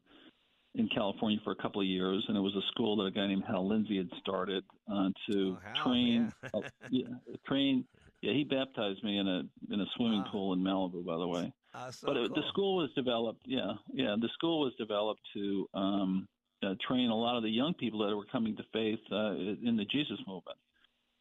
in 0.75 0.89
California 0.89 1.39
for 1.45 1.51
a 1.51 1.57
couple 1.57 1.81
of 1.81 1.87
years, 1.87 2.25
and 2.29 2.37
it 2.37 2.41
was 2.41 2.55
a 2.55 2.67
school 2.73 2.97
that 2.97 3.05
a 3.05 3.11
guy 3.11 3.27
named 3.27 3.45
Hal 3.47 3.69
Lindsey 3.69 3.99
had 3.99 4.09
started 4.21 4.65
uh, 4.91 5.11
to 5.31 5.59
oh, 5.59 5.83
train 5.85 6.33
yeah. 6.43 6.49
uh, 6.55 6.61
yeah, 6.91 7.07
train. 7.47 7.85
Yeah, 8.23 8.33
he 8.33 8.45
baptized 8.45 9.03
me 9.05 9.19
in 9.19 9.29
a 9.29 9.43
in 9.73 9.81
a 9.81 9.87
swimming 9.97 10.21
wow. 10.21 10.31
pool 10.31 10.53
in 10.53 10.61
Malibu, 10.61 11.05
by 11.05 11.17
the 11.17 11.27
way. 11.27 11.53
Uh, 11.75 11.91
so 11.91 12.07
but 12.07 12.15
cool. 12.15 12.25
it, 12.25 12.35
the 12.35 12.43
school 12.49 12.77
was 12.77 12.91
developed. 12.95 13.43
Yeah, 13.45 13.73
yeah, 13.93 14.17
the 14.21 14.29
school 14.35 14.61
was 14.61 14.73
developed 14.79 15.23
to 15.35 15.69
um, 15.75 16.29
uh, 16.65 16.75
train 16.87 17.11
a 17.11 17.17
lot 17.17 17.37
of 17.37 17.43
the 17.43 17.51
young 17.51 17.75
people 17.75 18.07
that 18.07 18.17
were 18.17 18.27
coming 18.31 18.57
to 18.57 18.63
faith 18.73 19.01
uh, 19.11 19.33
in 19.33 19.77
the 19.77 19.85
Jesus 19.91 20.19
movement. 20.27 20.59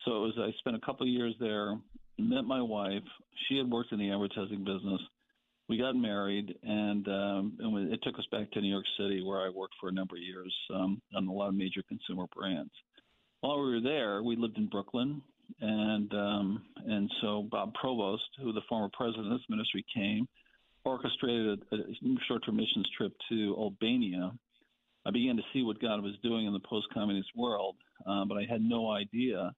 So 0.06 0.12
it 0.18 0.20
was. 0.20 0.34
I 0.38 0.52
spent 0.60 0.76
a 0.76 0.86
couple 0.86 1.06
of 1.06 1.10
years 1.12 1.36
there. 1.40 1.76
Met 2.20 2.44
my 2.46 2.62
wife. 2.62 3.04
She 3.48 3.58
had 3.58 3.70
worked 3.70 3.92
in 3.92 4.00
the 4.00 4.12
advertising 4.12 4.64
business 4.64 5.02
we 5.72 5.78
got 5.78 5.96
married, 5.96 6.54
and 6.64 7.08
um, 7.08 7.58
and 7.60 7.94
it 7.94 8.02
took 8.04 8.20
us 8.20 8.28
back 8.30 8.52
to 8.52 8.60
New 8.60 8.70
York 8.70 8.84
City, 9.00 9.24
where 9.24 9.40
I 9.40 9.50
worked 9.50 9.76
for 9.80 9.88
a 9.88 9.92
number 9.94 10.18
of 10.18 10.22
years 10.22 10.54
um, 10.76 11.02
on 11.16 11.26
a 11.28 11.32
lot 11.32 11.48
of 11.48 11.56
major 11.56 11.82
consumer 11.88 12.26
brands. 12.36 12.74
While 13.40 13.64
we 13.64 13.72
were 13.72 13.82
there, 13.82 14.22
we 14.22 14.36
lived 14.36 14.58
in 14.58 14.68
Brooklyn, 14.68 15.22
and 15.60 16.14
um, 16.14 16.64
and 16.86 17.10
so 17.22 17.48
Bob 17.52 17.74
Provost, 17.74 18.24
who 18.42 18.54
the 18.54 18.62
former 18.70 18.90
president 18.94 19.32
of 19.32 19.34
this 19.34 19.50
ministry 19.50 19.86
came, 19.94 20.28
orchestrated 20.86 21.62
a, 21.72 21.76
a 21.76 22.16
short-term 22.28 22.56
missions 22.56 22.88
trip 22.98 23.14
to 23.30 23.56
Albania. 23.58 24.32
I 25.06 25.12
began 25.12 25.36
to 25.36 25.44
see 25.54 25.64
what 25.64 25.82
God 25.82 26.04
was 26.04 26.14
doing 26.22 26.46
in 26.46 26.54
the 26.54 26.60
post-communist 26.60 27.30
world, 27.36 27.76
uh, 28.08 28.26
but 28.26 28.36
I 28.38 28.46
had 28.50 28.62
no 28.62 28.92
idea 28.92 29.52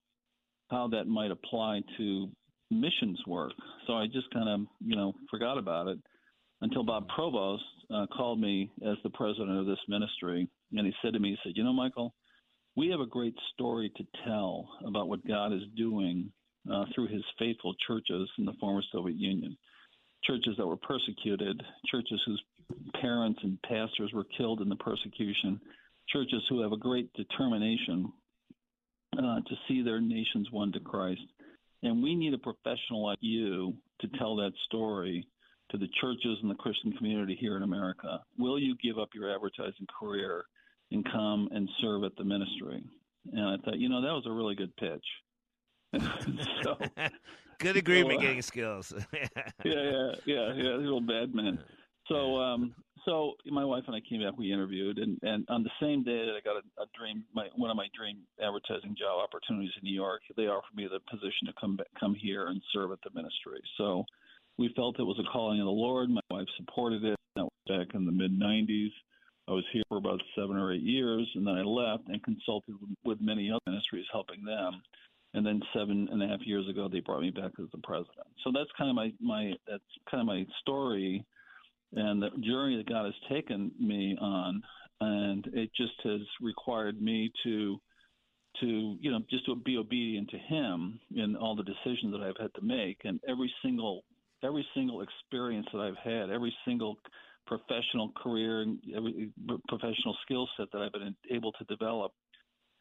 how 0.69 0.87
that 0.89 1.05
might 1.05 1.31
apply 1.31 1.81
to 1.97 2.29
missions 2.71 3.19
work. 3.27 3.51
So 3.85 3.93
I 3.93 4.07
just 4.07 4.31
kind 4.33 4.49
of, 4.49 4.61
you 4.79 4.95
know, 4.95 5.13
forgot 5.29 5.57
about 5.57 5.87
it 5.87 5.99
until 6.61 6.83
Bob 6.83 7.07
Provost 7.13 7.63
uh, 7.93 8.05
called 8.15 8.39
me 8.39 8.71
as 8.85 8.95
the 9.03 9.09
president 9.09 9.59
of 9.59 9.65
this 9.65 9.79
ministry. 9.87 10.47
And 10.71 10.85
he 10.85 10.93
said 11.01 11.13
to 11.13 11.19
me, 11.19 11.31
he 11.31 11.37
said, 11.43 11.57
You 11.57 11.63
know, 11.63 11.73
Michael, 11.73 12.13
we 12.75 12.89
have 12.89 12.99
a 12.99 13.05
great 13.05 13.35
story 13.53 13.91
to 13.97 14.03
tell 14.25 14.67
about 14.85 15.07
what 15.07 15.27
God 15.27 15.53
is 15.53 15.61
doing 15.77 16.31
uh, 16.71 16.85
through 16.93 17.07
his 17.07 17.23
faithful 17.37 17.73
churches 17.85 18.29
in 18.37 18.45
the 18.45 18.53
former 18.59 18.81
Soviet 18.91 19.17
Union. 19.17 19.55
Churches 20.23 20.55
that 20.57 20.65
were 20.65 20.77
persecuted, 20.77 21.61
churches 21.91 22.21
whose 22.25 22.41
parents 23.01 23.39
and 23.43 23.61
pastors 23.63 24.11
were 24.13 24.25
killed 24.37 24.61
in 24.61 24.69
the 24.69 24.75
persecution, 24.77 25.59
churches 26.09 26.41
who 26.49 26.61
have 26.61 26.71
a 26.71 26.77
great 26.77 27.11
determination 27.13 28.11
uh, 29.17 29.39
to 29.41 29.55
see 29.67 29.81
their 29.81 30.01
nations 30.01 30.49
won 30.51 30.71
to 30.71 30.79
Christ. 30.79 31.21
And 31.83 32.01
we 32.01 32.15
need 32.15 32.33
a 32.33 32.37
professional 32.37 33.05
like 33.05 33.19
you 33.21 33.73
to 34.01 34.07
tell 34.17 34.35
that 34.37 34.53
story 34.65 35.27
to 35.69 35.77
the 35.77 35.89
churches 35.99 36.37
and 36.41 36.49
the 36.49 36.55
Christian 36.55 36.93
community 36.93 37.37
here 37.39 37.57
in 37.57 37.63
America. 37.63 38.21
Will 38.39 38.57
you 38.57 38.75
give 38.81 38.97
up 38.97 39.09
your 39.13 39.33
advertising 39.33 39.87
career 39.99 40.45
and 40.93 41.03
come 41.11 41.49
and 41.51 41.69
serve 41.81 42.03
at 42.03 42.15
the 42.15 42.23
ministry? 42.23 42.83
And 43.31 43.41
I 43.41 43.57
thought, 43.63 43.79
you 43.79 43.89
know, 43.89 44.01
that 44.01 44.13
was 44.13 44.23
a 44.25 44.31
really 44.31 44.55
good 44.55 44.75
pitch. 44.77 45.05
so, 46.63 46.77
good 47.59 47.77
agreement 47.77 48.19
so, 48.19 48.19
uh, 48.19 48.21
getting 48.21 48.41
skills. 48.41 48.93
yeah, 49.13 49.27
yeah, 49.63 50.11
yeah, 50.25 50.53
yeah. 50.53 50.75
Little 50.75 51.01
bad 51.01 51.33
man. 51.33 51.59
So, 52.07 52.37
um, 52.37 52.75
so 53.05 53.33
my 53.45 53.63
wife 53.63 53.83
and 53.87 53.95
I 53.95 54.01
came 54.07 54.21
back. 54.21 54.37
We 54.37 54.51
interviewed, 54.51 54.97
and 54.97 55.19
and 55.21 55.45
on 55.49 55.63
the 55.63 55.69
same 55.81 56.03
day 56.03 56.25
that 56.25 56.33
I 56.35 56.41
got 56.43 56.57
a, 56.57 56.83
a 56.83 56.85
dream, 56.97 57.23
my 57.33 57.47
one 57.55 57.69
of 57.69 57.77
my 57.77 57.87
dream 57.95 58.19
advertising 58.41 58.95
job 58.97 59.23
opportunities 59.23 59.71
in 59.81 59.87
New 59.87 59.93
York, 59.95 60.21
they 60.35 60.47
offered 60.47 60.75
me 60.75 60.87
the 60.87 60.99
position 61.09 61.47
to 61.47 61.53
come 61.59 61.77
back, 61.77 61.87
come 61.99 62.15
here 62.15 62.47
and 62.47 62.61
serve 62.73 62.91
at 62.91 62.99
the 63.03 63.09
ministry. 63.13 63.61
So 63.77 64.05
we 64.57 64.73
felt 64.75 64.99
it 64.99 65.03
was 65.03 65.19
a 65.19 65.31
calling 65.31 65.59
of 65.59 65.65
the 65.65 65.71
Lord. 65.71 66.09
My 66.09 66.21
wife 66.29 66.47
supported 66.57 67.03
it. 67.03 67.15
That 67.35 67.43
was 67.43 67.51
back 67.67 67.95
in 67.95 68.05
the 68.05 68.11
mid 68.11 68.39
'90s. 68.39 68.91
I 69.47 69.51
was 69.51 69.65
here 69.73 69.83
for 69.89 69.97
about 69.97 70.21
seven 70.35 70.57
or 70.57 70.71
eight 70.71 70.81
years, 70.81 71.29
and 71.35 71.45
then 71.45 71.55
I 71.55 71.63
left 71.63 72.07
and 72.07 72.23
consulted 72.23 72.75
with, 73.03 73.19
many 73.19 73.51
other 73.51 73.59
ministries, 73.67 74.05
helping 74.11 74.43
them. 74.45 74.81
And 75.33 75.45
then 75.45 75.61
seven 75.73 76.07
and 76.11 76.21
a 76.21 76.27
half 76.27 76.45
years 76.45 76.69
ago, 76.69 76.87
they 76.87 76.99
brought 76.99 77.21
me 77.21 77.31
back 77.31 77.51
as 77.59 77.65
the 77.71 77.81
president. 77.83 78.27
So 78.43 78.51
that's 78.53 78.69
kind 78.77 78.89
of 78.89 78.95
my 78.95 79.11
my 79.19 79.53
that's 79.67 79.83
kind 80.09 80.21
of 80.21 80.27
my 80.27 80.45
story 80.61 81.25
and 81.95 82.21
the 82.21 82.29
journey 82.41 82.77
that 82.77 82.89
God 82.89 83.05
has 83.05 83.13
taken 83.29 83.71
me 83.79 84.17
on, 84.19 84.61
and 85.01 85.45
it 85.53 85.69
just 85.75 85.93
has 86.03 86.21
required 86.41 87.01
me 87.01 87.31
to 87.43 87.79
to 88.61 88.97
you 88.99 89.11
know 89.11 89.19
just 89.29 89.45
to 89.45 89.55
be 89.55 89.77
obedient 89.77 90.29
to 90.29 90.37
Him 90.37 90.99
in 91.15 91.35
all 91.35 91.55
the 91.55 91.63
decisions 91.63 92.13
that 92.13 92.21
I've 92.21 92.37
had 92.39 92.53
to 92.55 92.61
make, 92.61 92.97
and 93.03 93.19
every 93.27 93.53
single 93.63 94.03
every 94.43 94.65
single 94.75 95.01
experience 95.01 95.67
that 95.71 95.79
I've 95.79 95.97
had, 96.03 96.29
every 96.29 96.53
single 96.65 96.97
professional 97.45 98.11
career 98.11 98.61
and 98.61 98.79
every 98.95 99.31
professional 99.67 100.15
skill 100.23 100.47
set 100.57 100.67
that 100.71 100.81
I've 100.81 100.91
been 100.91 101.15
able 101.31 101.51
to 101.53 101.63
develop 101.65 102.11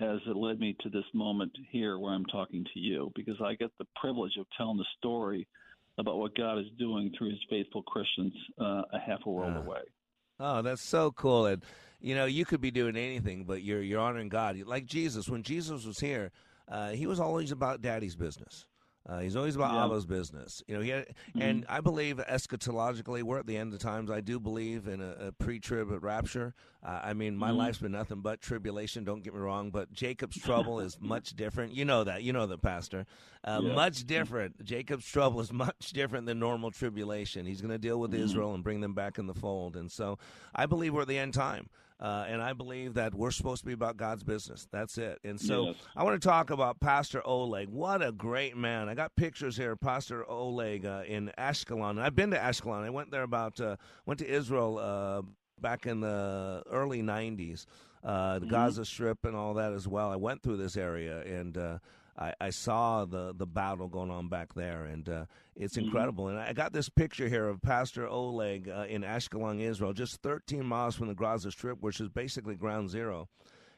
has 0.01 0.21
led 0.35 0.59
me 0.59 0.77
to 0.81 0.89
this 0.89 1.05
moment 1.15 1.53
here 1.71 1.99
where 1.99 2.13
I'm 2.13 2.25
talking 2.27 2.65
to 2.75 2.81
you 2.81 3.13
because 3.15 3.37
I 3.45 3.55
get 3.55 3.71
the 3.79 3.87
privilege 4.01 4.33
of 4.39 4.47
telling 4.57 4.79
the 4.79 4.87
story 4.99 5.47
about 5.99 6.19
what 6.19 6.35
God 6.35 6.59
is 6.59 6.67
doing 6.79 7.13
through 7.17 7.31
His 7.31 7.41
faithful 7.49 7.83
Christians 7.83 8.33
uh, 8.61 8.83
a 8.93 8.99
half 8.99 9.21
a 9.27 9.31
world 9.31 9.53
Yeah. 9.53 9.61
away. 9.61 9.81
Oh, 10.41 10.63
that's 10.63 10.83
so 10.83 11.13
cool. 11.13 11.47
And 11.47 11.63
you 12.01 12.17
know, 12.17 12.25
you 12.25 12.45
could 12.45 12.61
be 12.61 12.73
doing 12.73 12.97
anything, 12.97 13.45
but 13.45 13.63
you're 13.63 13.83
you're 13.83 14.01
honoring 14.01 14.29
God. 14.29 14.59
Like 14.67 14.87
Jesus, 14.87 15.29
when 15.29 15.43
Jesus 15.43 15.85
was 15.85 16.01
here, 16.01 16.33
uh, 16.69 16.91
he 16.91 17.07
was 17.07 17.21
always 17.21 17.53
about 17.53 17.81
Daddy's 17.81 18.17
business. 18.17 18.67
Uh, 19.09 19.19
he's 19.19 19.35
always 19.35 19.57
about 19.57 19.73
Yeah. 19.73 19.85
Abba's 19.87 20.07
business. 20.07 20.63
You 20.69 20.77
know, 20.77 20.81
he 20.81 20.91
had, 20.91 21.07
and 21.39 21.67
I 21.69 21.81
believe 21.81 22.19
eschatologically, 22.19 23.23
we're 23.23 23.39
at 23.39 23.47
the 23.47 23.57
end 23.57 23.73
of 23.75 23.81
times. 23.81 24.11
I 24.11 24.21
do 24.21 24.39
believe 24.39 24.87
in 24.87 25.01
a, 25.01 25.29
a 25.29 25.33
pre-trib 25.33 25.89
rapture. 26.05 26.55
Uh, 26.85 27.01
I 27.03 27.13
mean, 27.13 27.37
my 27.37 27.51
Mhm. 27.51 27.57
life's 27.57 27.79
been 27.79 27.93
nothing 27.93 28.21
but 28.21 28.41
tribulation. 28.41 29.03
Don't 29.05 29.23
get 29.23 29.35
me 29.35 29.41
wrong, 29.41 29.71
but 29.71 29.93
Jacob's 29.93 30.39
trouble 30.39 30.79
is 30.81 30.99
much 31.01 31.35
different. 31.35 31.75
You 31.75 31.85
know 31.85 32.05
that. 32.05 32.23
You 32.23 32.33
know 32.33 32.47
the 32.47 32.59
Pastor. 32.59 33.07
Uh, 33.45 33.61
Yeah. 33.63 33.75
Much 33.75 34.05
different. 34.07 34.63
Jacob's 34.65 35.07
trouble 35.07 35.41
is 35.41 35.53
much 35.53 35.93
different 35.93 36.27
than 36.27 36.39
normal 36.39 36.71
tribulation. 36.71 37.45
He's 37.45 37.61
going 37.61 37.73
to 37.73 37.79
deal 37.79 37.99
with 37.99 38.13
Mhm. 38.13 38.19
Israel 38.21 38.55
and 38.55 38.63
bring 38.63 38.81
them 38.83 38.95
back 38.95 39.19
in 39.19 39.27
the 39.27 39.35
fold. 39.35 39.77
And 39.77 39.91
so, 39.91 40.19
I 40.55 40.67
believe 40.67 40.95
we're 40.95 41.03
at 41.03 41.09
the 41.09 41.19
end 41.19 41.35
time. 41.35 41.69
Uh, 42.03 42.25
and 42.29 42.43
I 42.43 42.53
believe 42.53 42.95
that 42.95 43.15
we're 43.15 43.31
supposed 43.31 43.61
to 43.61 43.67
be 43.67 43.73
about 43.75 43.97
God's 43.97 44.25
business. 44.25 44.67
That's 44.73 44.99
it. 44.99 45.21
And 45.23 45.41
so 45.41 45.67
Yes. 45.67 45.77
I 45.95 46.03
want 46.03 46.21
to 46.21 46.29
talk 46.29 46.51
about 46.51 46.81
Pastor 46.81 47.23
Oleg. 47.25 47.69
What 47.69 48.03
a 48.05 48.11
great 48.11 48.57
man. 48.57 48.89
I 48.89 48.95
got 48.95 49.15
pictures 49.15 49.57
here 49.57 49.71
of 49.73 49.81
Pastor 49.81 50.29
Oleg 50.29 50.85
uh, 50.85 51.05
in 51.07 51.31
Ashkelon. 51.39 52.01
I've 52.01 52.17
been 52.17 52.33
to 52.33 52.39
Ashkelon. 52.39 52.83
I 52.83 52.91
went 52.91 53.13
there 53.13 53.23
about, 53.23 53.61
uh, 53.61 53.77
went 54.05 54.19
to 54.19 54.27
Israel 54.29 54.79
uh, 54.79 55.23
back 55.61 55.87
in 55.87 56.01
the 56.01 56.65
early 56.69 57.03
90s, 57.03 57.67
uh, 58.03 58.41
the 58.41 58.47
Mhm. 58.47 58.51
Gaza 58.51 58.85
Strip 58.85 59.25
and 59.25 59.37
all 59.37 59.55
that 59.55 59.73
as 59.73 59.87
well. 59.87 60.11
I 60.11 60.17
went 60.17 60.43
through 60.43 60.57
this 60.57 60.77
area 60.77 61.21
and 61.21 61.57
uh, 61.57 61.79
I, 62.19 62.35
I 62.41 62.51
saw 62.51 63.05
the, 63.05 63.33
the 63.37 63.47
battle 63.47 63.89
going 63.89 64.11
on 64.11 64.29
back 64.29 64.55
there, 64.55 64.85
and 64.85 65.09
uh, 65.09 65.25
it's 65.57 65.77
Mhm. 65.77 65.85
incredible. 65.85 66.29
And 66.29 66.39
I 66.39 66.53
got 66.53 66.73
this 66.73 66.89
picture 66.89 67.29
here 67.29 67.49
of 67.49 67.63
Pastor 67.63 68.07
Oleg 68.07 68.69
uh, 68.69 68.85
in 68.89 69.03
Ashkelon, 69.03 69.61
Israel, 69.61 69.93
just 69.93 70.21
13 70.23 70.65
miles 70.65 70.95
from 70.95 71.09
the 71.09 71.15
Gaza 71.15 71.51
Strip, 71.51 71.81
which 71.81 72.01
is 72.01 72.09
basically 72.09 72.55
ground 72.55 72.91
zero. 72.91 73.29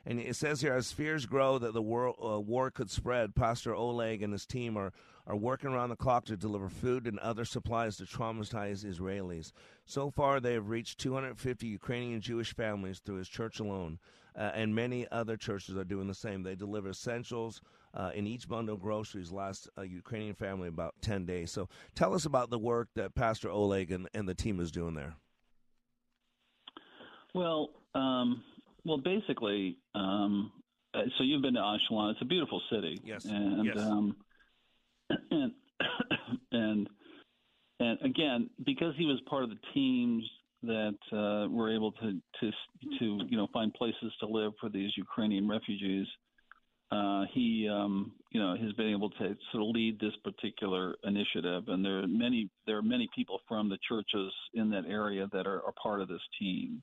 And 0.07 0.21
it 0.21 0.37
says 0.37 0.61
here, 0.61 0.75
as 0.75 0.93
fears 0.93 1.25
grow 1.27 1.59
that 1.59 1.73
the 1.73 1.81
war, 1.81 2.09
uh, 2.23 2.39
war 2.39 2.71
could 2.71 2.91
spread, 2.91 3.35
Pastor 3.35 3.75
Oleg 3.75 4.23
and 4.23 4.33
his 4.33 4.45
team 4.45 4.77
are, 4.77 4.93
are 5.27 5.37
working 5.37 5.71
around 5.71 5.89
the 5.89 5.97
clock 5.97 6.25
to 6.27 6.37
deliver 6.37 6.69
food 6.69 7.07
and 7.07 7.19
other 7.19 7.45
supplies 7.45 7.97
to 7.97 8.05
traumatized 8.05 8.85
Israelis. 8.85 9.53
So 9.87 10.11
far, 10.11 10.41
they 10.41 10.55
have 10.55 10.69
reached 10.69 10.99
250 10.99 11.67
Ukrainian 11.67 12.21
Jewish 12.21 12.55
families 12.55 13.01
through 13.01 13.17
his 13.17 13.29
church 13.29 13.59
alone, 13.61 13.99
uh, 14.37 14.51
and 14.55 14.75
many 14.75 15.07
other 15.11 15.37
churches 15.37 15.77
are 15.77 15.85
doing 15.85 16.09
the 16.09 16.15
same. 16.15 16.43
They 16.43 16.55
deliver 16.55 16.91
essentials 16.91 17.63
uh, 17.95 18.11
in 18.15 18.27
each 18.27 18.49
bundle 18.49 18.75
of 18.75 18.83
groceries 18.83 19.33
last 19.33 19.69
a 19.77 19.85
Ukrainian 19.85 20.35
family 20.35 20.69
about 20.69 20.95
10 21.01 21.25
days. 21.25 21.51
So 21.51 21.69
tell 21.95 22.15
us 22.15 22.27
about 22.27 22.51
the 22.51 22.59
work 22.59 22.89
that 22.95 23.15
Pastor 23.15 23.49
Oleg 23.49 23.93
and, 23.93 24.09
and 24.15 24.29
the 24.29 24.35
team 24.35 24.61
is 24.61 24.71
doing 24.71 24.95
there. 24.95 25.15
Well, 27.35 27.71
um, 27.95 28.43
well, 28.85 28.99
basically, 28.99 29.79
um, 29.95 30.53
uh, 30.93 31.03
so 31.17 31.25
you've 31.25 31.43
been 31.43 31.55
to 31.55 31.61
Ashkelon. 31.61 32.13
It's 32.13 32.23
a 32.23 32.27
beautiful 32.27 32.61
city. 32.71 33.01
Yes. 33.05 33.25
And 33.25 33.65
Yes. 33.65 33.79
um, 33.79 34.17
and 35.31 35.53
and 36.53 36.89
and 37.81 37.99
again, 38.03 38.51
because 38.65 38.95
he 38.97 39.07
was 39.07 39.21
part 39.29 39.45
of 39.45 39.51
the 39.51 39.59
teams 39.73 40.25
that 40.63 40.97
uh, 41.13 41.49
were 41.51 41.75
able 41.75 41.93
to 41.93 42.21
to 42.41 42.51
to 42.99 43.19
you 43.29 43.37
know 43.37 43.49
find 43.53 43.73
places 43.75 44.13
to 44.21 44.27
live 44.27 44.53
for 44.61 44.69
these 44.69 44.91
Ukrainian 44.97 45.49
refugees. 45.49 46.07
Uh, 46.93 47.25
he, 47.33 47.69
um, 47.69 48.13
you 48.31 48.39
know, 48.39 48.55
has 48.57 48.73
been 48.75 48.91
able 48.91 49.11
to 49.11 49.37
sort 49.51 49.63
of 49.65 49.71
lead 49.71 49.99
this 49.99 50.13
particular 50.23 50.95
initiative, 51.03 51.65
and 51.69 51.85
there 51.85 52.01
are 52.01 52.07
many 52.07 52.49
there 52.67 52.77
are 52.77 52.83
many 52.83 53.09
people 53.15 53.41
from 53.49 53.69
the 53.69 53.79
churches 53.89 54.33
in 54.53 54.71
that 54.71 54.85
area 54.87 55.27
that 55.33 55.47
are, 55.47 55.63
are 55.65 55.73
part 55.83 56.01
of 56.01 56.09
this 56.09 56.21
team. 56.39 56.81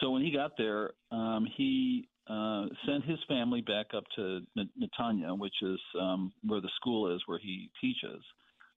So 0.00 0.10
when 0.10 0.22
he 0.22 0.32
got 0.32 0.52
there, 0.56 0.90
um, 1.12 1.46
he 1.56 2.08
uh, 2.28 2.66
sent 2.86 3.04
his 3.04 3.18
family 3.26 3.60
back 3.62 3.86
up 3.96 4.04
to 4.16 4.40
Netanya, 4.56 5.38
which 5.38 5.54
is 5.62 5.80
um, 6.00 6.32
where 6.42 6.60
the 6.60 6.70
school 6.76 7.14
is 7.14 7.22
where 7.26 7.38
he 7.38 7.70
teaches, 7.80 8.22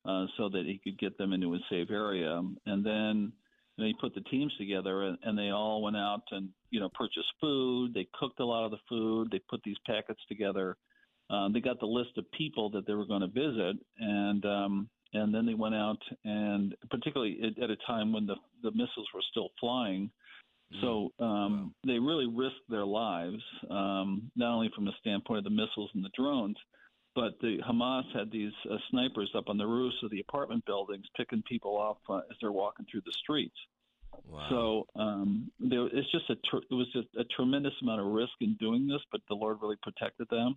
uh, 0.06 0.26
so 0.38 0.50
that 0.50 0.64
he 0.66 0.80
could 0.84 0.98
get 1.00 1.18
them 1.18 1.34
into 1.34 1.54
a 1.54 1.60
safe 1.70 1.90
area. 1.92 2.42
And 2.66 2.86
then 2.86 3.34
they 3.78 3.94
put 4.00 4.16
the 4.16 4.22
teams 4.22 4.54
together, 4.58 5.04
and, 5.04 5.18
and 5.24 5.38
they 5.38 5.50
all 5.50 5.82
went 5.82 5.98
out 5.98 6.24
and 6.32 6.50
you 6.70 6.80
know 6.80 6.90
purchased 6.94 7.32
food. 7.40 7.94
They 7.94 8.08
cooked 8.18 8.40
a 8.40 8.46
lot 8.46 8.66
of 8.66 8.72
the 8.72 8.78
food. 8.88 9.30
They 9.32 9.42
put 9.50 9.62
these 9.64 9.78
packets 9.86 10.22
together. 10.30 10.78
Um, 11.30 11.54
they 11.54 11.62
got 11.62 11.80
the 11.80 11.86
list 11.86 12.18
of 12.18 12.30
people 12.32 12.70
that 12.72 12.86
they 12.86 12.94
were 12.94 13.06
going 13.06 13.22
to 13.22 13.28
visit, 13.28 13.78
and 14.00 14.46
um, 14.46 14.90
and 15.14 15.34
then 15.34 15.46
they 15.46 15.54
went 15.54 15.76
out 15.76 16.00
and 16.24 16.76
particularly 16.90 17.40
at, 17.44 17.62
at 17.64 17.70
a 17.70 17.78
time 17.88 18.14
when 18.14 18.26
the 18.26 18.36
the 18.64 18.72
missiles 18.72 19.08
were 19.14 19.24
still 19.30 19.50
flying. 19.60 20.10
So 20.80 21.12
um, 21.20 21.76
they 21.86 22.00
really 22.00 22.28
risked 22.28 22.70
their 22.70 22.86
lives, 22.86 23.42
um, 23.70 24.32
not 24.36 24.54
only 24.54 24.72
from 24.74 24.86
the 24.86 24.94
standpoint 25.00 25.40
of 25.40 25.44
the 25.44 25.50
missiles 25.50 25.90
and 25.94 26.04
the 26.04 26.12
drones, 26.16 26.56
but 27.14 27.34
the 27.42 27.58
Hamas 27.70 28.04
had 28.16 28.32
these 28.32 28.54
uh, 28.72 28.78
snipers 28.90 29.30
up 29.36 29.50
on 29.50 29.58
the 29.58 29.66
roofs 29.68 29.98
of 30.02 30.12
the 30.12 30.22
apartment 30.22 30.66
buildings, 30.66 31.06
picking 31.18 31.44
people 31.44 31.76
off 31.78 31.98
uh, 32.10 32.20
as 32.20 32.38
they're 32.40 32.54
walking 32.54 32.86
through 32.90 33.02
the 33.06 33.12
streets. 33.22 33.58
So 34.50 34.86
um, 34.96 35.52
there, 35.60 35.88
it's 35.88 36.12
just 36.12 36.30
a 36.30 36.36
tr- 36.50 36.66
it 36.70 36.74
was 36.74 36.88
just 36.94 37.08
a 37.18 37.24
tremendous 37.36 37.74
amount 37.82 38.02
of 38.02 38.08
risk 38.08 38.34
in 38.40 38.56
doing 38.60 38.88
this, 38.88 39.02
but 39.12 39.22
the 39.28 39.36
Lord 39.36 39.58
really 39.62 39.78
protected 39.82 40.28
them. 40.30 40.56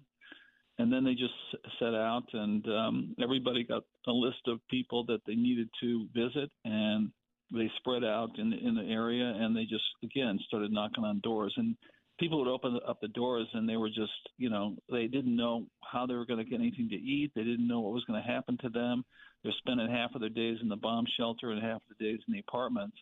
And 0.78 0.92
then 0.92 1.04
they 1.04 1.14
just 1.14 1.34
set 1.78 1.94
out, 1.94 2.24
and 2.32 2.66
um, 2.66 3.14
everybody 3.22 3.62
got 3.64 3.84
a 4.08 4.12
list 4.12 4.42
of 4.48 4.58
people 4.68 5.04
that 5.06 5.20
they 5.24 5.36
needed 5.36 5.68
to 5.80 6.08
visit, 6.12 6.50
and 6.64 7.10
they 7.54 7.70
spread 7.78 8.04
out 8.04 8.38
in 8.38 8.50
the, 8.50 8.56
in 8.56 8.74
the 8.74 8.82
area, 8.82 9.24
and 9.24 9.56
they 9.56 9.64
just 9.64 9.84
again 10.02 10.38
started 10.46 10.72
knocking 10.72 11.04
on 11.04 11.20
doors, 11.20 11.54
and 11.56 11.76
people 12.18 12.38
would 12.38 12.50
open 12.50 12.78
up 12.86 13.00
the 13.00 13.08
doors, 13.08 13.46
and 13.54 13.68
they 13.68 13.76
were 13.76 13.88
just 13.88 14.12
you 14.38 14.50
know 14.50 14.76
they 14.90 15.06
didn't 15.06 15.36
know 15.36 15.66
how 15.92 16.06
they 16.06 16.14
were 16.14 16.26
going 16.26 16.38
to 16.38 16.48
get 16.48 16.60
anything 16.60 16.88
to 16.90 16.96
eat, 16.96 17.32
they 17.34 17.44
didn't 17.44 17.68
know 17.68 17.80
what 17.80 17.92
was 17.92 18.04
going 18.04 18.20
to 18.20 18.28
happen 18.28 18.58
to 18.62 18.68
them. 18.68 19.04
They're 19.42 19.52
spending 19.58 19.88
half 19.90 20.14
of 20.14 20.20
their 20.20 20.30
days 20.30 20.58
in 20.62 20.68
the 20.68 20.76
bomb 20.76 21.04
shelter 21.18 21.50
and 21.50 21.62
half 21.62 21.76
of 21.76 21.96
the 21.98 22.04
days 22.04 22.20
in 22.26 22.32
the 22.32 22.40
apartments. 22.40 22.96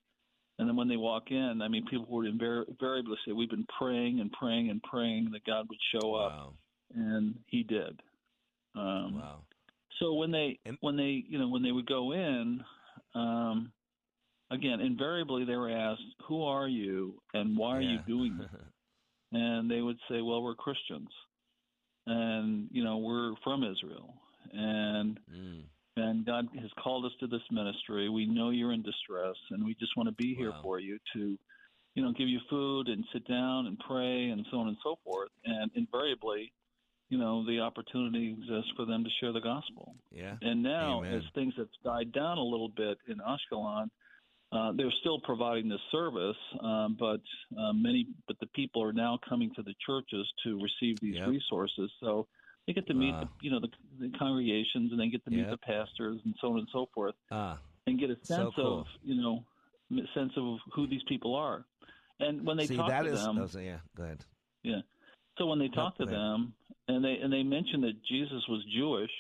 And 0.59 0.69
then 0.69 0.77
when 0.77 0.89
they 0.89 0.97
walk 0.97 1.31
in, 1.31 1.61
I 1.63 1.69
mean, 1.69 1.87
people 1.87 2.07
would 2.11 2.27
invar- 2.27 2.69
invariably 2.69 3.17
say, 3.25 3.33
"We've 3.33 3.51
been 3.51 3.67
praying 3.79 4.21
and 4.21 4.31
praying 4.33 4.71
and 4.71 4.83
praying 4.83 5.31
that 5.33 5.45
God 5.45 5.67
would 5.69 5.79
show 5.93 6.15
up," 6.15 6.55
and 6.95 7.39
He 7.47 7.63
did. 7.63 8.01
Um, 8.75 9.17
wow. 9.17 9.41
So 9.99 10.15
when 10.15 10.31
they 10.31 10.59
when 10.81 10.97
they 10.97 11.25
you 11.29 11.39
know 11.39 11.49
when 11.49 11.63
they 11.63 11.73
would 11.73 11.87
go 11.87 12.13
in, 12.13 12.63
um, 13.15 13.73
again, 14.53 14.81
invariably 14.81 15.45
they 15.45 15.57
were 15.57 15.71
asked, 15.71 16.03
"Who 16.29 16.43
are 16.45 16.69
you 16.69 17.21
and 17.35 17.57
why 17.57 17.77
are 17.79 17.81
you 17.81 17.99
doing 18.07 18.39
this?" 18.39 18.51
and 19.33 19.71
they 19.71 19.81
would 19.81 19.99
say, 20.09 20.21
"Well, 20.21 20.43
we're 20.43 20.55
Christians, 20.55 21.09
and 22.07 22.69
you 22.71 22.85
know 22.85 22.99
we're 22.99 23.35
from 23.45 23.65
Israel, 23.65 24.15
and 24.53 25.19
Mm. 25.31 25.65
and 25.97 26.25
God 26.25 26.49
has 26.61 26.71
called 26.83 27.05
us 27.05 27.13
to 27.21 27.27
this 27.27 27.43
ministry. 27.51 28.09
We 28.09 28.27
know 28.27 28.51
you're 28.51 28.73
in 28.73 28.83
distress, 28.83 29.37
and 29.51 29.65
we 29.65 29.75
just 29.75 29.97
want 29.97 30.09
to 30.09 30.15
be 30.15 30.35
here 30.35 30.53
for 30.63 30.79
you 30.81 30.99
to, 31.15 31.39
you 31.95 32.03
know, 32.03 32.13
give 32.13 32.29
you 32.29 32.41
food 32.49 32.89
and 32.89 33.05
sit 33.13 33.27
down 33.27 33.67
and 33.67 33.79
pray 33.79 34.31
and 34.31 34.47
so 34.51 34.59
on 34.59 34.69
and 34.69 34.77
so 34.83 34.97
forth. 35.05 35.31
And 35.45 35.71
invariably, 35.75 36.53
you 37.11 37.19
know, 37.19 37.45
the 37.45 37.61
opportunity 37.61 38.31
exists 38.31 38.73
for 38.75 38.87
them 38.87 39.05
to 39.05 39.11
share 39.21 39.33
the 39.33 39.41
gospel. 39.41 39.95
Yeah. 40.11 40.37
And 40.41 40.63
now, 40.63 41.01
Amen. 41.05 41.15
as 41.15 41.25
things 41.35 41.53
have 41.59 41.69
died 41.85 42.11
down 42.13 42.39
a 42.39 42.43
little 42.43 42.71
bit 42.71 42.97
in 43.07 43.19
Ashkelon, 43.19 43.91
uh, 44.53 44.73
they're 44.77 44.93
still 45.01 45.19
providing 45.21 45.69
this 45.69 45.81
service, 45.91 46.37
um, 46.63 46.97
but 46.99 47.21
uh, 47.59 47.73
many, 47.73 48.07
but 48.27 48.39
the 48.41 48.47
people 48.49 48.83
are 48.83 48.93
now 48.93 49.19
coming 49.29 49.51
to 49.57 49.63
the 49.63 49.75
churches 49.87 50.27
to 50.45 50.61
receive 50.63 51.01
these 51.01 51.17
Yep. 51.17 51.29
resources. 51.29 51.91
So 52.01 52.27
they 52.67 52.73
get 52.75 52.87
to 52.89 52.95
meet, 52.95 53.13
Wow. 53.13 53.21
the, 53.23 53.29
you 53.41 53.51
know, 53.51 53.61
the, 53.61 53.69
the 53.99 54.11
congregations, 54.19 54.93
and 54.93 55.01
they 55.01 55.09
get 55.09 55.25
to 55.25 55.31
meet 55.31 55.41
Yep. 55.49 55.51
the 55.51 55.57
pastors, 55.59 56.21
and 56.25 56.35
so 56.41 56.53
on 56.53 56.59
and 56.59 56.69
so 56.73 56.87
forth, 56.95 57.15
Ah, 57.31 57.59
and 57.87 57.99
get 57.99 58.11
a 58.11 58.17
so 58.25 58.35
sense 58.35 58.55
cool. 58.57 58.81
of, 58.81 58.87
you 59.03 59.21
know, 59.21 59.45
a 59.93 60.07
sense 60.15 60.33
of 60.37 60.59
who 60.75 60.87
these 60.87 61.03
people 61.09 61.35
are. 61.35 61.65
And 62.21 62.47
when 62.47 62.57
they 62.57 62.67
See, 62.67 62.77
talk 62.77 62.89
to 63.03 63.09
is- 63.09 63.21
them, 63.25 63.49
so, 63.49 63.59
yeah, 63.59 63.79
go 63.97 64.05
ahead. 64.05 64.25
yeah. 64.63 64.83
So 65.39 65.47
when 65.47 65.59
they 65.59 65.69
talk 65.69 65.97
to 65.97 66.05
them 66.05 66.53
and 66.89 67.03
they 67.03 67.15
and 67.23 67.33
they 67.33 67.43
mention 67.43 67.81
that 67.81 67.95
Jesus 68.05 68.47
was 68.51 68.63
Jewish, 68.77 69.11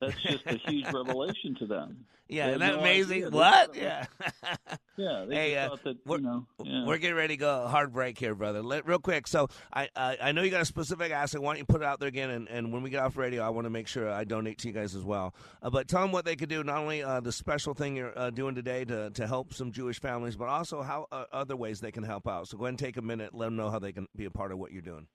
that's 0.00 0.20
just 0.22 0.46
a 0.46 0.56
huge 0.66 0.84
revelation 0.92 1.54
to 1.60 1.66
them. 1.66 2.06
Yeah, 2.28 2.48
isn't 2.48 2.60
that 2.60 2.74
no 2.74 2.80
amazing? 2.80 3.24
idea. 3.24 3.30
What? 3.30 3.74
Yeah. 3.76 4.06
Yeah, 4.96 5.24
they 5.26 5.34
Hey, 5.34 5.54
just 5.54 5.64
uh, 5.64 5.68
thought 5.70 5.84
that 5.84 5.96
we're, 6.04 6.16
you 6.18 6.22
know. 6.22 6.46
Yeah. 6.62 6.84
we're 6.84 6.98
getting 6.98 7.16
ready 7.16 7.32
to 7.34 7.38
go 7.38 7.66
hard 7.66 7.90
break 7.90 8.18
here, 8.18 8.34
brother. 8.34 8.60
Let, 8.62 8.86
real 8.86 8.98
quick. 8.98 9.26
So 9.26 9.48
I, 9.72 9.88
I 9.96 10.18
I 10.24 10.32
know 10.32 10.42
you 10.42 10.50
got 10.50 10.60
a 10.60 10.66
specific 10.66 11.10
ask. 11.10 11.34
I 11.34 11.38
want 11.38 11.56
you 11.58 11.64
to 11.64 11.72
put 11.72 11.80
it 11.80 11.86
out 11.86 12.00
there 12.00 12.08
again, 12.08 12.28
and, 12.28 12.46
and 12.50 12.70
when 12.70 12.82
we 12.82 12.90
get 12.90 13.00
off 13.02 13.16
radio, 13.16 13.42
I 13.42 13.48
want 13.48 13.64
to 13.64 13.70
make 13.70 13.88
sure 13.88 14.10
I 14.10 14.24
donate 14.24 14.58
to 14.58 14.68
you 14.68 14.74
guys 14.74 14.94
as 14.94 15.02
well. 15.02 15.34
Uh, 15.62 15.70
but 15.70 15.88
tell 15.88 16.02
them 16.02 16.12
what 16.12 16.26
they 16.26 16.36
could 16.36 16.50
do. 16.50 16.62
Not 16.62 16.76
only 16.76 17.02
uh, 17.02 17.20
the 17.20 17.32
special 17.32 17.72
thing 17.72 17.96
you're 17.96 18.12
uh, 18.18 18.28
doing 18.28 18.54
today 18.54 18.84
to 18.84 19.08
to 19.08 19.26
help 19.26 19.54
some 19.54 19.72
Jewish 19.72 19.98
families, 20.00 20.36
but 20.36 20.48
also 20.48 20.82
how 20.82 21.06
uh, 21.10 21.24
other 21.32 21.56
ways 21.56 21.80
they 21.80 21.92
can 21.92 22.02
help 22.02 22.28
out. 22.28 22.48
So 22.48 22.58
go 22.58 22.64
ahead 22.64 22.72
and 22.72 22.78
take 22.78 22.98
a 22.98 23.02
minute. 23.02 23.32
Let 23.34 23.46
them 23.46 23.56
know 23.56 23.70
how 23.70 23.78
they 23.78 23.92
can 23.92 24.06
be 24.14 24.26
a 24.26 24.30
part 24.30 24.52
of 24.52 24.58
what 24.58 24.70
you're 24.70 24.82
doing. 24.82 25.06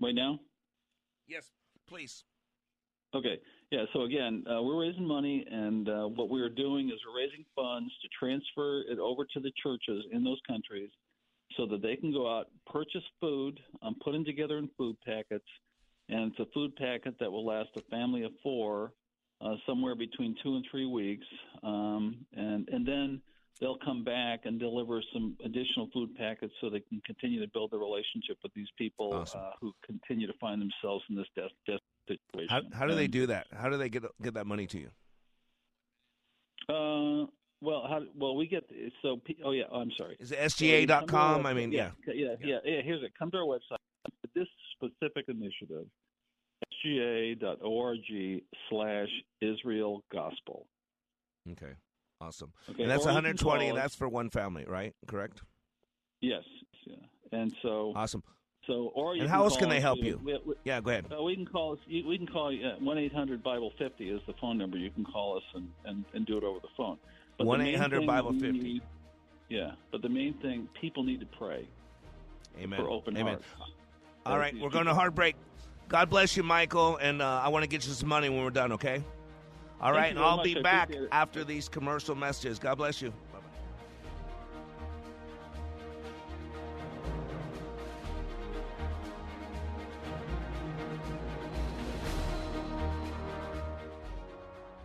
right 0.00 0.14
now. 0.14 0.40
Yes, 1.28 1.50
please. 1.86 2.24
Okay. 3.14 3.40
Yeah. 3.70 3.84
So 3.92 4.02
again, 4.02 4.44
uh, 4.48 4.62
we're 4.62 4.80
raising 4.80 5.06
money, 5.06 5.44
and 5.50 5.88
uh, 5.88 6.04
what 6.06 6.28
we're 6.28 6.48
doing 6.48 6.88
is 6.88 6.94
we're 7.06 7.22
raising 7.22 7.44
funds 7.56 7.92
to 8.02 8.08
transfer 8.18 8.82
it 8.88 8.98
over 8.98 9.24
to 9.24 9.40
the 9.40 9.52
churches 9.62 10.04
in 10.12 10.22
those 10.22 10.38
countries, 10.46 10.90
so 11.56 11.66
that 11.66 11.82
they 11.82 11.96
can 11.96 12.12
go 12.12 12.30
out, 12.30 12.48
purchase 12.70 13.02
food. 13.20 13.58
I'm 13.82 13.96
putting 14.04 14.24
together 14.24 14.58
in 14.58 14.68
food 14.76 14.96
packets, 15.04 15.46
and 16.08 16.32
it's 16.32 16.40
a 16.40 16.52
food 16.52 16.76
packet 16.76 17.14
that 17.20 17.30
will 17.30 17.46
last 17.46 17.70
a 17.76 17.82
family 17.90 18.22
of 18.22 18.32
four, 18.42 18.92
uh, 19.40 19.54
somewhere 19.66 19.94
between 19.94 20.36
two 20.42 20.56
and 20.56 20.64
three 20.70 20.86
weeks, 20.86 21.26
um, 21.62 22.24
and 22.34 22.68
and 22.70 22.86
then 22.86 23.20
they'll 23.60 23.78
come 23.84 24.04
back 24.04 24.40
and 24.44 24.58
deliver 24.58 25.00
some 25.12 25.36
additional 25.44 25.88
food 25.92 26.14
packets 26.16 26.52
so 26.60 26.68
they 26.68 26.80
can 26.80 27.00
continue 27.06 27.40
to 27.40 27.50
build 27.52 27.72
a 27.72 27.78
relationship 27.78 28.36
with 28.42 28.52
these 28.54 28.68
people 28.76 29.12
Awesome. 29.14 29.40
uh, 29.40 29.50
who 29.60 29.72
continue 29.86 30.26
to 30.26 30.32
find 30.40 30.60
themselves 30.60 31.04
in 31.08 31.16
this 31.16 31.26
death, 31.36 31.50
death 31.66 31.80
situation. 32.08 32.48
How 32.48 32.62
how 32.78 32.86
do 32.86 32.94
they 32.94 33.06
do 33.06 33.26
that? 33.26 33.46
How 33.56 33.68
do 33.68 33.76
they 33.76 33.88
get 33.88 34.04
get 34.22 34.34
that 34.34 34.46
money 34.46 34.66
to 34.68 34.78
you? 34.78 34.90
Uh, 36.68 37.26
Well, 37.60 37.86
how, 37.88 38.02
well, 38.14 38.36
we 38.36 38.46
get 38.46 38.64
so. 39.00 39.20
Oh 39.42 39.52
yeah, 39.52 39.64
oh, 39.70 39.80
I'm 39.80 39.90
sorry. 39.96 40.16
Is 40.20 40.32
it 40.32 40.38
SGA.com? 40.38 41.42
So 41.42 41.48
I 41.48 41.54
mean, 41.54 41.72
yeah. 41.72 41.90
yeah, 42.06 42.14
yeah, 42.14 42.34
yeah, 42.42 42.58
yeah. 42.64 42.82
Here's 42.82 43.02
it. 43.02 43.12
Come 43.18 43.30
to 43.30 43.38
our 43.38 43.44
website. 43.44 43.78
This 44.34 44.48
specific 44.76 45.26
initiative, 45.28 45.86
sga.org 46.84 48.42
slash 48.68 49.08
Israel 49.40 50.02
Gospel. 50.12 50.66
Okay, 51.52 51.72
awesome. 52.20 52.52
Okay, 52.68 52.82
and 52.82 52.90
that's 52.90 53.06
or 53.06 53.10
you 53.10 53.16
can 53.16 53.24
120, 53.24 53.68
and 53.68 53.78
that's 53.78 53.94
for 53.94 54.08
one 54.08 54.28
family, 54.28 54.64
right? 54.68 54.94
Correct. 55.06 55.40
Yes. 56.20 56.42
Yeah. 56.86 56.96
And 57.32 57.54
so. 57.62 57.92
Awesome. 57.96 58.22
So, 58.66 58.90
or 58.94 59.14
you 59.14 59.22
And 59.22 59.30
how 59.30 59.42
else 59.44 59.56
can 59.56 59.68
they 59.68 59.80
help 59.80 59.98
you? 59.98 60.18
we- 60.24 60.38
we- 60.44 60.54
Yeah, 60.64 60.80
go 60.80 60.90
ahead. 60.90 61.06
Uh, 61.12 61.22
we 61.22 61.34
can 61.36 61.44
call 61.46 61.72
us. 61.74 61.78
We 61.86 62.16
can 62.16 62.26
call 62.26 62.52
one 62.80 62.98
eight 62.98 63.12
hundred 63.12 63.42
Bible 63.42 63.72
fifty 63.78 64.08
is 64.10 64.20
the 64.26 64.32
phone 64.40 64.56
number. 64.56 64.78
You 64.78 64.90
can 64.90 65.04
call 65.04 65.36
us 65.36 65.42
and, 65.54 65.70
and, 65.84 66.04
and 66.14 66.24
do 66.26 66.38
it 66.38 66.44
over 66.44 66.60
the 66.60 66.68
phone. 66.76 66.98
The 67.38 67.44
main 67.44 67.76
1-800 67.76 68.06
Bible 68.06 68.32
50. 68.32 68.52
need- 68.52 68.82
yeah, 69.48 69.72
but 69.90 70.02
the 70.02 70.08
main 70.08 70.34
thing 70.34 70.68
people 70.80 71.02
need 71.02 71.20
to 71.20 71.26
pray. 71.26 71.68
Amen. 72.58 72.80
For 72.80 72.88
open 72.88 73.16
Amen. 73.16 73.34
hearts. 73.34 73.72
All 74.24 74.38
right, 74.38 74.54
we're 74.58 74.70
going 74.70 74.86
to 74.86 74.94
heartbreak. 74.94 75.34
God 75.88 76.08
bless 76.08 76.36
you, 76.36 76.42
Michael, 76.42 76.96
and 76.96 77.20
uh, 77.20 77.42
I 77.44 77.48
want 77.48 77.62
to 77.64 77.68
get 77.68 77.86
you 77.86 77.92
some 77.92 78.08
money 78.08 78.28
when 78.30 78.42
we're 78.42 78.50
done. 78.50 78.72
Okay. 78.72 79.02
All 79.80 79.88
Thank 79.92 79.96
right, 79.96 80.10
and 80.12 80.18
I'll 80.20 80.36
much. 80.38 80.44
be 80.44 80.62
back 80.62 80.90
after 81.12 81.44
these 81.44 81.68
commercial 81.68 82.14
messages. 82.14 82.58
God 82.58 82.76
bless 82.78 83.02
you. 83.02 83.12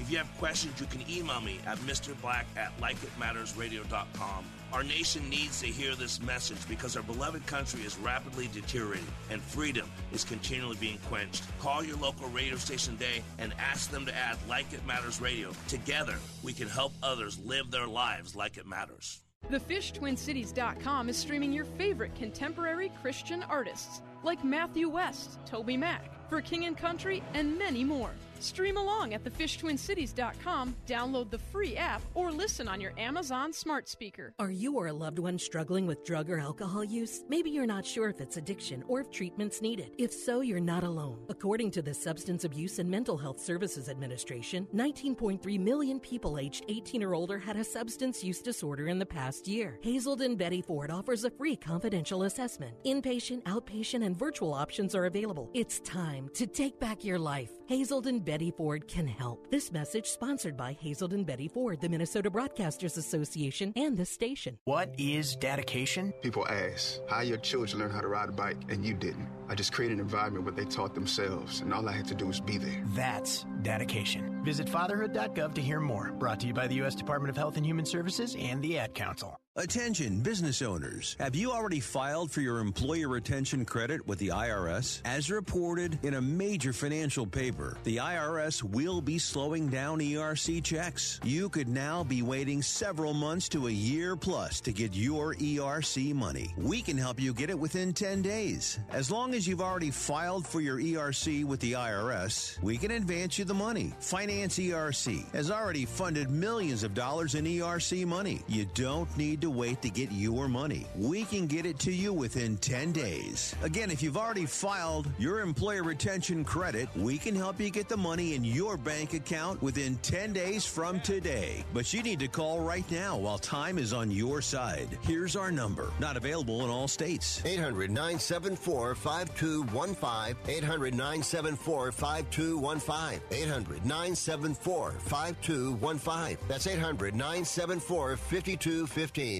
If 0.00 0.10
you 0.10 0.18
have 0.18 0.38
questions, 0.38 0.80
you 0.80 0.86
can 0.86 1.08
email 1.10 1.40
me 1.40 1.60
at 1.66 1.78
mrblack 1.78 2.44
at 2.56 2.76
likeitmattersradio.com. 2.80 4.44
Our 4.72 4.82
nation 4.82 5.28
needs 5.28 5.60
to 5.60 5.66
hear 5.66 5.94
this 5.94 6.20
message 6.20 6.68
because 6.68 6.96
our 6.96 7.02
beloved 7.04 7.46
country 7.46 7.82
is 7.82 7.96
rapidly 7.98 8.48
deteriorating 8.52 9.06
and 9.30 9.40
freedom 9.40 9.88
is 10.12 10.24
continually 10.24 10.76
being 10.80 10.98
quenched. 11.08 11.44
Call 11.60 11.84
your 11.84 11.96
local 11.98 12.28
radio 12.30 12.56
station 12.56 12.96
today 12.96 13.22
and 13.38 13.54
ask 13.58 13.90
them 13.90 14.04
to 14.06 14.14
add 14.14 14.36
Like 14.48 14.72
It 14.72 14.84
Matters 14.84 15.20
Radio. 15.20 15.52
Together, 15.68 16.16
we 16.42 16.52
can 16.52 16.68
help 16.68 16.92
others 17.02 17.38
live 17.44 17.70
their 17.70 17.86
lives 17.86 18.34
like 18.34 18.56
it 18.56 18.66
matters. 18.66 19.20
TheFishTwinCities.com 19.50 21.08
is 21.08 21.16
streaming 21.16 21.52
your 21.52 21.66
favorite 21.66 22.14
contemporary 22.14 22.90
Christian 23.00 23.42
artists 23.44 24.00
like 24.22 24.42
Matthew 24.42 24.88
West, 24.88 25.38
TobyMac, 25.44 26.00
For 26.28 26.40
King 26.40 26.64
and 26.66 26.76
Country, 26.76 27.22
and 27.34 27.58
many 27.58 27.84
more. 27.84 28.10
Stream 28.40 28.76
along 28.76 29.14
at 29.14 29.24
TheFishTwinCities.com, 29.24 30.76
download 30.86 31.30
the 31.30 31.38
free 31.38 31.76
app, 31.76 32.02
or 32.12 32.30
listen 32.30 32.68
on 32.68 32.78
your 32.78 32.92
Amazon 32.98 33.52
smart 33.54 33.88
speaker. 33.88 34.34
Are 34.38 34.50
you 34.50 34.76
or 34.76 34.88
a 34.88 34.92
loved 34.92 35.18
one 35.18 35.38
struggling 35.38 35.86
with 35.86 36.04
drug 36.04 36.28
or 36.28 36.38
alcohol 36.38 36.84
use? 36.84 37.24
Maybe 37.28 37.50
you're 37.50 37.64
not 37.64 37.86
sure 37.86 38.10
if 38.10 38.20
it's 38.20 38.36
addiction 38.36 38.84
or 38.86 39.00
if 39.00 39.10
treatment's 39.10 39.62
needed. 39.62 39.92
If 39.96 40.12
so, 40.12 40.42
you're 40.42 40.60
not 40.60 40.84
alone. 40.84 41.24
According 41.30 41.70
to 41.72 41.82
the 41.82 41.94
Substance 41.94 42.44
Abuse 42.44 42.78
and 42.78 42.90
Mental 42.90 43.16
Health 43.16 43.40
Services 43.40 43.88
Administration, 43.88 44.68
19.3 44.74 45.58
million 45.58 45.98
people 45.98 46.38
aged 46.38 46.66
18 46.68 47.02
or 47.02 47.14
older 47.14 47.38
had 47.38 47.56
a 47.56 47.64
substance 47.64 48.22
use 48.22 48.42
disorder 48.42 48.88
in 48.88 48.98
the 48.98 49.06
past 49.06 49.48
year. 49.48 49.78
Hazelden 49.80 50.36
Betty 50.36 50.60
Ford 50.60 50.90
offers 50.90 51.24
a 51.24 51.30
free 51.30 51.56
confidential 51.56 52.24
assessment. 52.24 52.76
Inpatient, 52.84 53.42
outpatient, 53.44 54.04
and 54.04 54.18
virtual 54.18 54.52
options 54.52 54.94
are 54.94 55.06
available. 55.06 55.50
It's 55.54 55.80
time 55.80 56.13
to 56.34 56.46
take 56.46 56.78
back 56.78 57.04
your 57.04 57.18
life. 57.18 57.50
Hazelden 57.66 58.20
Betty 58.20 58.50
Ford 58.50 58.86
can 58.88 59.06
help. 59.06 59.50
This 59.50 59.72
message 59.72 60.06
sponsored 60.06 60.56
by 60.56 60.72
Hazelden 60.72 61.24
Betty 61.24 61.48
Ford, 61.48 61.80
the 61.80 61.88
Minnesota 61.88 62.30
Broadcasters 62.30 62.96
Association, 62.96 63.72
and 63.76 63.96
this 63.96 64.10
station. 64.10 64.58
What 64.64 64.94
is 64.98 65.36
dedication? 65.36 66.12
People 66.22 66.46
ask, 66.48 67.00
how 67.08 67.20
your 67.20 67.38
children 67.38 67.80
learn 67.80 67.90
how 67.90 68.00
to 68.00 68.08
ride 68.08 68.28
a 68.28 68.32
bike 68.32 68.58
and 68.68 68.84
you 68.84 68.94
didn't. 68.94 69.28
I 69.48 69.54
just 69.54 69.72
created 69.72 69.98
an 69.98 70.00
environment 70.00 70.44
where 70.44 70.54
they 70.54 70.64
taught 70.64 70.94
themselves, 70.94 71.60
and 71.60 71.72
all 71.72 71.88
I 71.88 71.92
had 71.92 72.06
to 72.08 72.14
do 72.14 72.26
was 72.26 72.40
be 72.40 72.58
there. 72.58 72.82
That's 72.94 73.44
dedication. 73.62 74.42
Visit 74.44 74.68
fatherhood.gov 74.68 75.54
to 75.54 75.60
hear 75.60 75.80
more. 75.80 76.12
Brought 76.12 76.40
to 76.40 76.46
you 76.46 76.54
by 76.54 76.66
the 76.66 76.76
U.S. 76.76 76.94
Department 76.94 77.30
of 77.30 77.36
Health 77.36 77.56
and 77.56 77.66
Human 77.66 77.84
Services 77.84 78.36
and 78.38 78.62
the 78.62 78.78
Ad 78.78 78.94
Council. 78.94 79.38
Attention, 79.56 80.18
business 80.18 80.62
owners. 80.62 81.14
Have 81.20 81.36
you 81.36 81.52
already 81.52 81.78
filed 81.78 82.28
for 82.28 82.40
your 82.40 82.58
employer 82.58 83.06
retention 83.06 83.64
credit 83.64 84.04
with 84.04 84.18
the 84.18 84.30
IRS? 84.30 85.00
As 85.04 85.30
reported 85.30 85.96
in 86.02 86.14
a 86.14 86.20
major 86.20 86.72
financial 86.72 87.24
paper, 87.24 87.78
the 87.84 87.98
IRS 87.98 88.64
will 88.64 89.00
be 89.00 89.16
slowing 89.16 89.68
down 89.68 90.00
ERC 90.00 90.64
checks. 90.64 91.20
You 91.22 91.48
could 91.48 91.68
now 91.68 92.02
be 92.02 92.20
waiting 92.20 92.62
several 92.62 93.14
months 93.14 93.48
to 93.50 93.68
a 93.68 93.70
year 93.70 94.16
plus 94.16 94.60
to 94.62 94.72
get 94.72 94.92
your 94.92 95.36
ERC 95.36 96.12
money. 96.14 96.52
We 96.58 96.82
can 96.82 96.98
help 96.98 97.20
you 97.20 97.32
get 97.32 97.48
it 97.48 97.58
within 97.58 97.92
10 97.92 98.22
days. 98.22 98.80
As 98.90 99.08
long 99.08 99.34
as 99.34 99.46
you've 99.46 99.62
already 99.62 99.92
filed 99.92 100.48
for 100.48 100.62
your 100.62 100.78
ERC 100.78 101.44
with 101.44 101.60
the 101.60 101.74
IRS, 101.74 102.60
we 102.60 102.76
can 102.76 102.90
advance 102.90 103.38
you 103.38 103.44
the 103.44 103.54
money. 103.54 103.94
Finance 104.00 104.58
ERC 104.58 105.32
has 105.32 105.48
already 105.48 105.84
funded 105.84 106.28
millions 106.28 106.82
of 106.82 106.92
dollars 106.92 107.36
in 107.36 107.44
ERC 107.44 108.04
money. 108.04 108.42
You 108.48 108.66
don't 108.74 109.16
need 109.16 109.43
to 109.44 109.50
wait 109.50 109.82
to 109.82 109.90
get 109.90 110.10
your 110.10 110.48
money. 110.48 110.86
We 110.96 111.24
can 111.24 111.46
get 111.46 111.66
it 111.66 111.78
to 111.80 111.92
you 111.92 112.14
within 112.14 112.56
10 112.56 112.92
days. 112.92 113.54
Again, 113.62 113.90
if 113.90 114.02
you've 114.02 114.16
already 114.16 114.46
filed 114.46 115.06
your 115.18 115.40
employer 115.40 115.82
retention 115.82 116.46
credit, 116.46 116.88
we 116.96 117.18
can 117.18 117.34
help 117.34 117.60
you 117.60 117.68
get 117.68 117.86
the 117.86 117.96
money 117.96 118.34
in 118.34 118.42
your 118.42 118.78
bank 118.78 119.12
account 119.12 119.60
within 119.60 119.96
10 119.98 120.32
days 120.32 120.64
from 120.64 120.98
today. 121.00 121.62
But 121.74 121.92
you 121.92 122.02
need 122.02 122.20
to 122.20 122.28
call 122.28 122.60
right 122.60 122.90
now 122.90 123.18
while 123.18 123.36
time 123.36 123.76
is 123.76 123.92
on 123.92 124.10
your 124.10 124.40
side. 124.40 124.98
Here's 125.02 125.36
our 125.36 125.50
number. 125.50 125.92
Not 126.00 126.16
available 126.16 126.64
in 126.64 126.70
all 126.70 126.88
states. 126.88 127.42
800 127.44 127.90
974 127.90 128.94
5215. 128.94 130.36
800 130.48 130.94
974 130.94 131.92
5215. 131.92 133.20
800 133.30 133.84
974 133.84 134.92
5215. 134.92 136.38
That's 136.48 136.66
800 136.66 137.14
974 137.14 138.16
5215. 138.16 139.33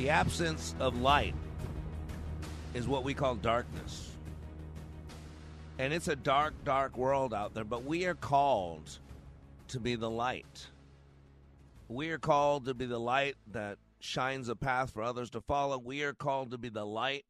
The 0.00 0.08
absence 0.08 0.74
of 0.80 0.98
light 0.98 1.34
is 2.72 2.88
what 2.88 3.04
we 3.04 3.12
call 3.12 3.34
darkness. 3.34 4.16
And 5.78 5.92
it's 5.92 6.08
a 6.08 6.16
dark, 6.16 6.54
dark 6.64 6.96
world 6.96 7.34
out 7.34 7.52
there, 7.52 7.64
but 7.64 7.84
we 7.84 8.06
are 8.06 8.14
called 8.14 8.98
to 9.68 9.78
be 9.78 9.96
the 9.96 10.08
light. 10.08 10.68
We 11.88 12.08
are 12.12 12.18
called 12.18 12.64
to 12.64 12.72
be 12.72 12.86
the 12.86 12.98
light 12.98 13.34
that 13.52 13.76
shines 13.98 14.48
a 14.48 14.56
path 14.56 14.90
for 14.90 15.02
others 15.02 15.28
to 15.30 15.42
follow. 15.42 15.76
We 15.76 16.02
are 16.04 16.14
called 16.14 16.52
to 16.52 16.56
be 16.58 16.70
the 16.70 16.86
light 16.86 17.26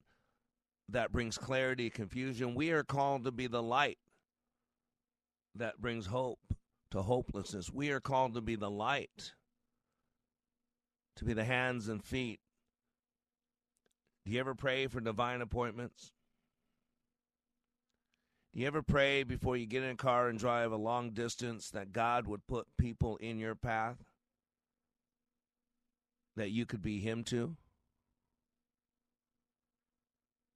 that 0.91 1.11
brings 1.11 1.37
clarity, 1.37 1.91
confusion. 1.91 2.55
We 2.55 2.71
are 2.71 2.85
called 2.85 3.25
to 3.25 3.33
be 3.33 3.49
the 3.49 3.65
light 3.65 3.99
that 5.57 5.83
brings 5.83 6.07
hope 6.07 6.55
to 6.93 7.03
hopelessness. 7.03 7.73
We 7.73 7.91
are 7.91 8.01
called 8.01 8.35
to 8.35 8.41
be 8.41 8.55
the 8.55 8.71
light, 8.71 9.33
to 11.17 11.25
be 11.25 11.33
the 11.33 11.45
hands 11.45 11.89
and 11.89 12.01
feet. 12.05 12.39
Do 14.31 14.35
you 14.35 14.41
ever 14.41 14.55
pray 14.55 14.87
for 14.87 15.01
divine 15.01 15.41
appointments? 15.41 16.13
Do 18.55 18.61
you 18.61 18.67
ever 18.69 18.81
pray 18.81 19.25
before 19.25 19.57
you 19.57 19.67
get 19.67 19.83
in 19.83 19.91
a 19.91 19.97
car 19.97 20.29
and 20.29 20.39
drive 20.39 20.71
a 20.71 20.77
long 20.77 21.11
distance 21.11 21.69
that 21.71 21.91
God 21.91 22.29
would 22.29 22.47
put 22.47 22.69
people 22.79 23.17
in 23.17 23.41
your 23.41 23.57
path 23.57 23.97
that 26.37 26.53
you 26.53 26.65
could 26.65 26.81
be 26.81 27.01
Him 27.01 27.25
to? 27.25 27.57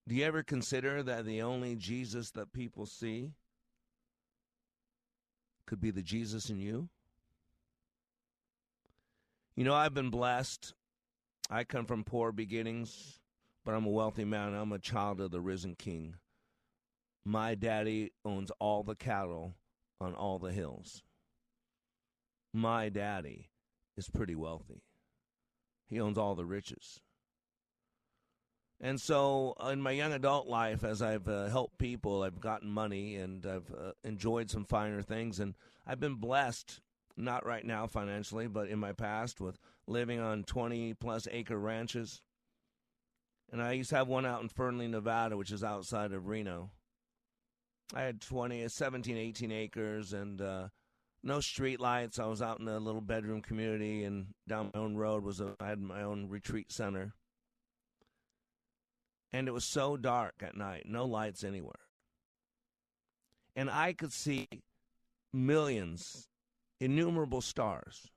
Do 0.06 0.14
you 0.14 0.24
ever 0.24 0.44
consider 0.44 1.02
that 1.02 1.24
the 1.24 1.42
only 1.42 1.74
Jesus 1.74 2.30
that 2.30 2.52
people 2.52 2.86
see 2.86 3.32
could 5.66 5.80
be 5.80 5.90
the 5.90 6.00
Jesus 6.00 6.48
in 6.48 6.60
you? 6.60 6.90
You 9.56 9.64
know, 9.64 9.74
I've 9.74 9.94
been 9.94 10.10
blessed. 10.10 10.74
I 11.50 11.64
come 11.64 11.86
from 11.86 12.04
poor 12.04 12.30
beginnings, 12.30 13.18
but 13.64 13.74
I'm 13.74 13.86
a 13.86 13.90
wealthy 13.90 14.24
man. 14.24 14.54
I'm 14.54 14.72
a 14.72 14.78
child 14.78 15.20
of 15.20 15.30
the 15.30 15.40
risen 15.40 15.74
king. 15.74 16.16
My 17.24 17.54
daddy 17.54 18.12
owns 18.24 18.50
all 18.58 18.82
the 18.82 18.94
cattle 18.94 19.54
on 20.00 20.14
all 20.14 20.38
the 20.38 20.52
hills. 20.52 21.02
My 22.52 22.88
daddy 22.88 23.50
is 23.96 24.08
pretty 24.08 24.34
wealthy. 24.34 24.82
He 25.88 26.00
owns 26.00 26.18
all 26.18 26.34
the 26.34 26.44
riches. 26.44 27.00
And 28.80 29.00
so, 29.00 29.54
in 29.70 29.80
my 29.80 29.92
young 29.92 30.12
adult 30.12 30.46
life, 30.46 30.84
as 30.84 31.00
I've 31.00 31.28
uh, 31.28 31.46
helped 31.46 31.78
people, 31.78 32.22
I've 32.22 32.40
gotten 32.40 32.68
money 32.68 33.16
and 33.16 33.46
I've 33.46 33.72
uh, 33.72 33.92
enjoyed 34.02 34.50
some 34.50 34.64
finer 34.64 35.00
things. 35.00 35.40
And 35.40 35.54
I've 35.86 36.00
been 36.00 36.16
blessed, 36.16 36.80
not 37.16 37.46
right 37.46 37.64
now 37.64 37.86
financially, 37.86 38.46
but 38.46 38.68
in 38.68 38.78
my 38.78 38.92
past 38.92 39.40
with 39.40 39.58
living 39.86 40.20
on 40.20 40.44
20 40.44 40.94
plus 40.94 41.26
acre 41.30 41.58
ranches. 41.58 42.20
And 43.54 43.62
I 43.62 43.72
used 43.72 43.90
to 43.90 43.96
have 43.96 44.08
one 44.08 44.26
out 44.26 44.42
in 44.42 44.48
Fernley, 44.48 44.88
Nevada, 44.88 45.36
which 45.36 45.52
is 45.52 45.62
outside 45.62 46.12
of 46.12 46.26
Reno. 46.26 46.72
I 47.94 48.02
had 48.02 48.20
20, 48.20 48.66
17, 48.66 49.16
18 49.16 49.52
acres 49.52 50.12
and 50.12 50.42
uh, 50.42 50.68
no 51.22 51.38
street 51.38 51.78
lights. 51.78 52.18
I 52.18 52.26
was 52.26 52.42
out 52.42 52.58
in 52.58 52.66
a 52.66 52.80
little 52.80 53.00
bedroom 53.00 53.42
community, 53.42 54.02
and 54.02 54.26
down 54.48 54.72
my 54.74 54.80
own 54.80 54.96
road 54.96 55.22
was 55.22 55.40
a, 55.40 55.54
I 55.60 55.68
had 55.68 55.80
my 55.80 56.02
own 56.02 56.28
retreat 56.28 56.72
center 56.72 57.14
and 59.34 59.48
it 59.48 59.50
was 59.50 59.64
so 59.64 59.96
dark 59.96 60.34
at 60.42 60.56
night, 60.56 60.84
no 60.86 61.04
lights 61.04 61.42
anywhere. 61.42 61.88
And 63.56 63.68
I 63.68 63.92
could 63.92 64.12
see 64.12 64.46
millions, 65.32 66.28
innumerable 66.80 67.40
stars, 67.40 68.12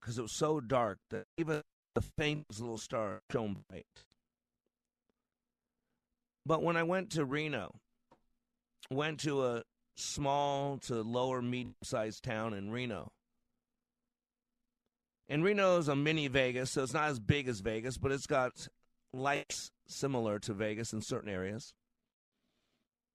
because 0.00 0.16
it 0.16 0.22
was 0.22 0.32
so 0.32 0.60
dark 0.60 0.98
that 1.10 1.24
even 1.36 1.62
the 1.94 2.02
faintest 2.02 2.60
little 2.60 2.78
star 2.78 3.22
shone 3.30 3.64
bright. 3.68 3.86
But 6.46 6.62
when 6.62 6.76
I 6.76 6.82
went 6.82 7.10
to 7.10 7.24
Reno, 7.24 7.80
went 8.90 9.20
to 9.20 9.44
a 9.44 9.62
small 9.96 10.78
to 10.78 11.02
lower 11.02 11.42
medium 11.42 11.74
sized 11.82 12.24
town 12.24 12.54
in 12.54 12.70
Reno. 12.70 13.12
And 15.28 15.44
Reno 15.44 15.78
is 15.78 15.88
a 15.88 15.94
mini 15.94 16.26
Vegas, 16.26 16.72
so 16.72 16.82
it's 16.82 16.94
not 16.94 17.08
as 17.08 17.20
big 17.20 17.46
as 17.46 17.60
Vegas, 17.60 17.98
but 17.98 18.10
it's 18.10 18.26
got 18.26 18.68
lights 19.12 19.70
similar 19.86 20.38
to 20.40 20.54
Vegas 20.54 20.92
in 20.92 21.02
certain 21.02 21.28
areas. 21.28 21.72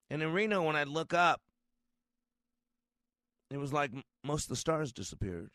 And 0.09 0.21
in 0.21 0.31
Reno, 0.31 0.63
when 0.63 0.75
I 0.75 0.83
look 0.83 1.13
up, 1.13 1.41
it 3.51 3.57
was 3.57 3.73
like 3.73 3.91
most 4.23 4.43
of 4.43 4.49
the 4.49 4.55
stars 4.55 4.93
disappeared. 4.93 5.51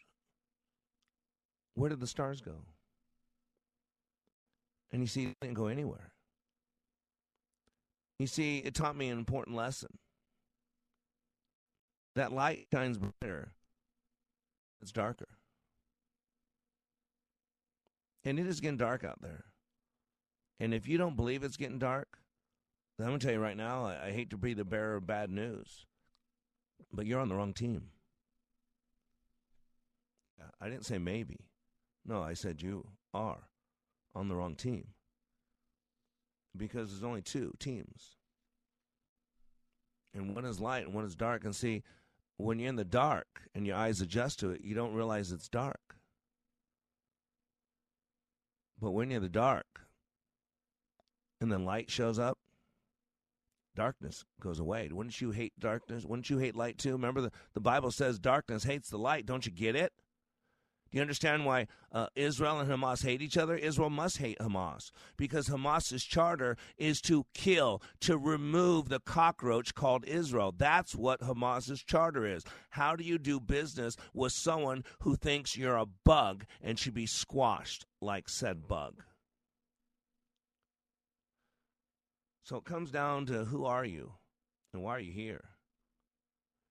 Where 1.74 1.88
did 1.88 2.00
the 2.00 2.06
stars 2.06 2.40
go? 2.40 2.64
And 4.92 5.02
you 5.02 5.06
see, 5.06 5.26
it 5.26 5.36
didn't 5.40 5.54
go 5.54 5.66
anywhere. 5.66 6.12
You 8.18 8.26
see, 8.26 8.58
it 8.58 8.74
taught 8.74 8.96
me 8.96 9.08
an 9.08 9.18
important 9.18 9.56
lesson. 9.56 9.98
That 12.16 12.32
light 12.32 12.66
shines 12.72 12.98
brighter, 12.98 13.52
it's 14.82 14.92
darker. 14.92 15.28
And 18.24 18.38
it 18.38 18.46
is 18.46 18.60
getting 18.60 18.76
dark 18.76 19.04
out 19.04 19.22
there. 19.22 19.44
And 20.58 20.74
if 20.74 20.86
you 20.86 20.98
don't 20.98 21.16
believe 21.16 21.42
it's 21.42 21.56
getting 21.56 21.78
dark, 21.78 22.18
I'm 22.98 23.06
going 23.06 23.18
to 23.18 23.26
tell 23.26 23.34
you 23.34 23.40
right 23.40 23.56
now, 23.56 23.86
I, 23.86 24.08
I 24.08 24.10
hate 24.10 24.28
to 24.30 24.36
be 24.36 24.52
the 24.52 24.64
bearer 24.64 24.96
of 24.96 25.06
bad 25.06 25.30
news, 25.30 25.86
but 26.92 27.06
you're 27.06 27.20
on 27.20 27.30
the 27.30 27.34
wrong 27.34 27.54
team. 27.54 27.84
I 30.60 30.68
didn't 30.68 30.84
say 30.84 30.98
maybe. 30.98 31.38
No, 32.04 32.22
I 32.22 32.34
said 32.34 32.60
you 32.60 32.86
are 33.14 33.48
on 34.14 34.28
the 34.28 34.36
wrong 34.36 34.54
team. 34.54 34.88
Because 36.56 36.90
there's 36.90 37.04
only 37.04 37.22
two 37.22 37.52
teams. 37.58 38.16
And 40.12 40.34
one 40.34 40.44
is 40.44 40.60
light 40.60 40.86
and 40.86 40.94
one 40.94 41.04
is 41.04 41.14
dark. 41.14 41.44
And 41.44 41.54
see, 41.54 41.82
when 42.36 42.58
you're 42.58 42.68
in 42.68 42.76
the 42.76 42.84
dark 42.84 43.42
and 43.54 43.66
your 43.66 43.76
eyes 43.76 44.00
adjust 44.00 44.40
to 44.40 44.50
it, 44.50 44.62
you 44.62 44.74
don't 44.74 44.94
realize 44.94 45.30
it's 45.30 45.48
dark. 45.48 45.96
But 48.80 48.92
when 48.92 49.10
you're 49.10 49.18
in 49.18 49.22
the 49.22 49.28
dark, 49.28 49.82
and 51.40 51.50
then 51.50 51.64
light 51.64 51.90
shows 51.90 52.18
up, 52.18 52.38
darkness 53.76 54.24
goes 54.40 54.58
away. 54.58 54.88
Wouldn't 54.90 55.20
you 55.20 55.30
hate 55.30 55.52
darkness? 55.58 56.04
Wouldn't 56.04 56.30
you 56.30 56.38
hate 56.38 56.56
light 56.56 56.78
too? 56.78 56.92
Remember, 56.92 57.20
the, 57.20 57.32
the 57.54 57.60
Bible 57.60 57.90
says 57.90 58.18
darkness 58.18 58.64
hates 58.64 58.90
the 58.90 58.98
light. 58.98 59.26
Don't 59.26 59.46
you 59.46 59.52
get 59.52 59.76
it? 59.76 59.92
Do 60.90 60.96
you 60.96 61.02
understand 61.02 61.46
why 61.46 61.68
uh, 61.92 62.08
Israel 62.16 62.58
and 62.58 62.68
Hamas 62.68 63.04
hate 63.04 63.22
each 63.22 63.36
other? 63.36 63.56
Israel 63.56 63.90
must 63.90 64.18
hate 64.18 64.38
Hamas 64.40 64.90
because 65.16 65.48
Hamas's 65.48 66.02
charter 66.02 66.56
is 66.76 67.00
to 67.02 67.26
kill, 67.32 67.80
to 68.00 68.18
remove 68.18 68.88
the 68.88 68.98
cockroach 68.98 69.74
called 69.74 70.04
Israel. 70.04 70.52
That's 70.56 70.96
what 70.96 71.20
Hamas's 71.20 71.84
charter 71.84 72.26
is. 72.26 72.42
How 72.70 72.96
do 72.96 73.04
you 73.04 73.18
do 73.18 73.38
business 73.38 73.96
with 74.12 74.32
someone 74.32 74.82
who 75.02 75.14
thinks 75.14 75.56
you're 75.56 75.76
a 75.76 75.86
bug 75.86 76.44
and 76.60 76.76
should 76.76 76.94
be 76.94 77.06
squashed 77.06 77.86
like 78.00 78.28
said 78.28 78.66
bug? 78.66 79.04
So 82.42 82.56
it 82.56 82.64
comes 82.64 82.90
down 82.90 83.26
to 83.26 83.44
who 83.44 83.64
are 83.64 83.84
you 83.84 84.14
and 84.72 84.82
why 84.82 84.96
are 84.96 85.00
you 85.00 85.12
here? 85.12 85.50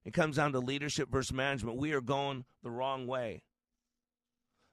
It 0.04 0.14
comes 0.14 0.36
down 0.36 0.52
to 0.52 0.60
leadership 0.60 1.10
versus 1.10 1.32
management. 1.32 1.78
We 1.78 1.94
are 1.94 2.02
going 2.02 2.44
the 2.64 2.72
wrong 2.72 3.08
way. 3.08 3.44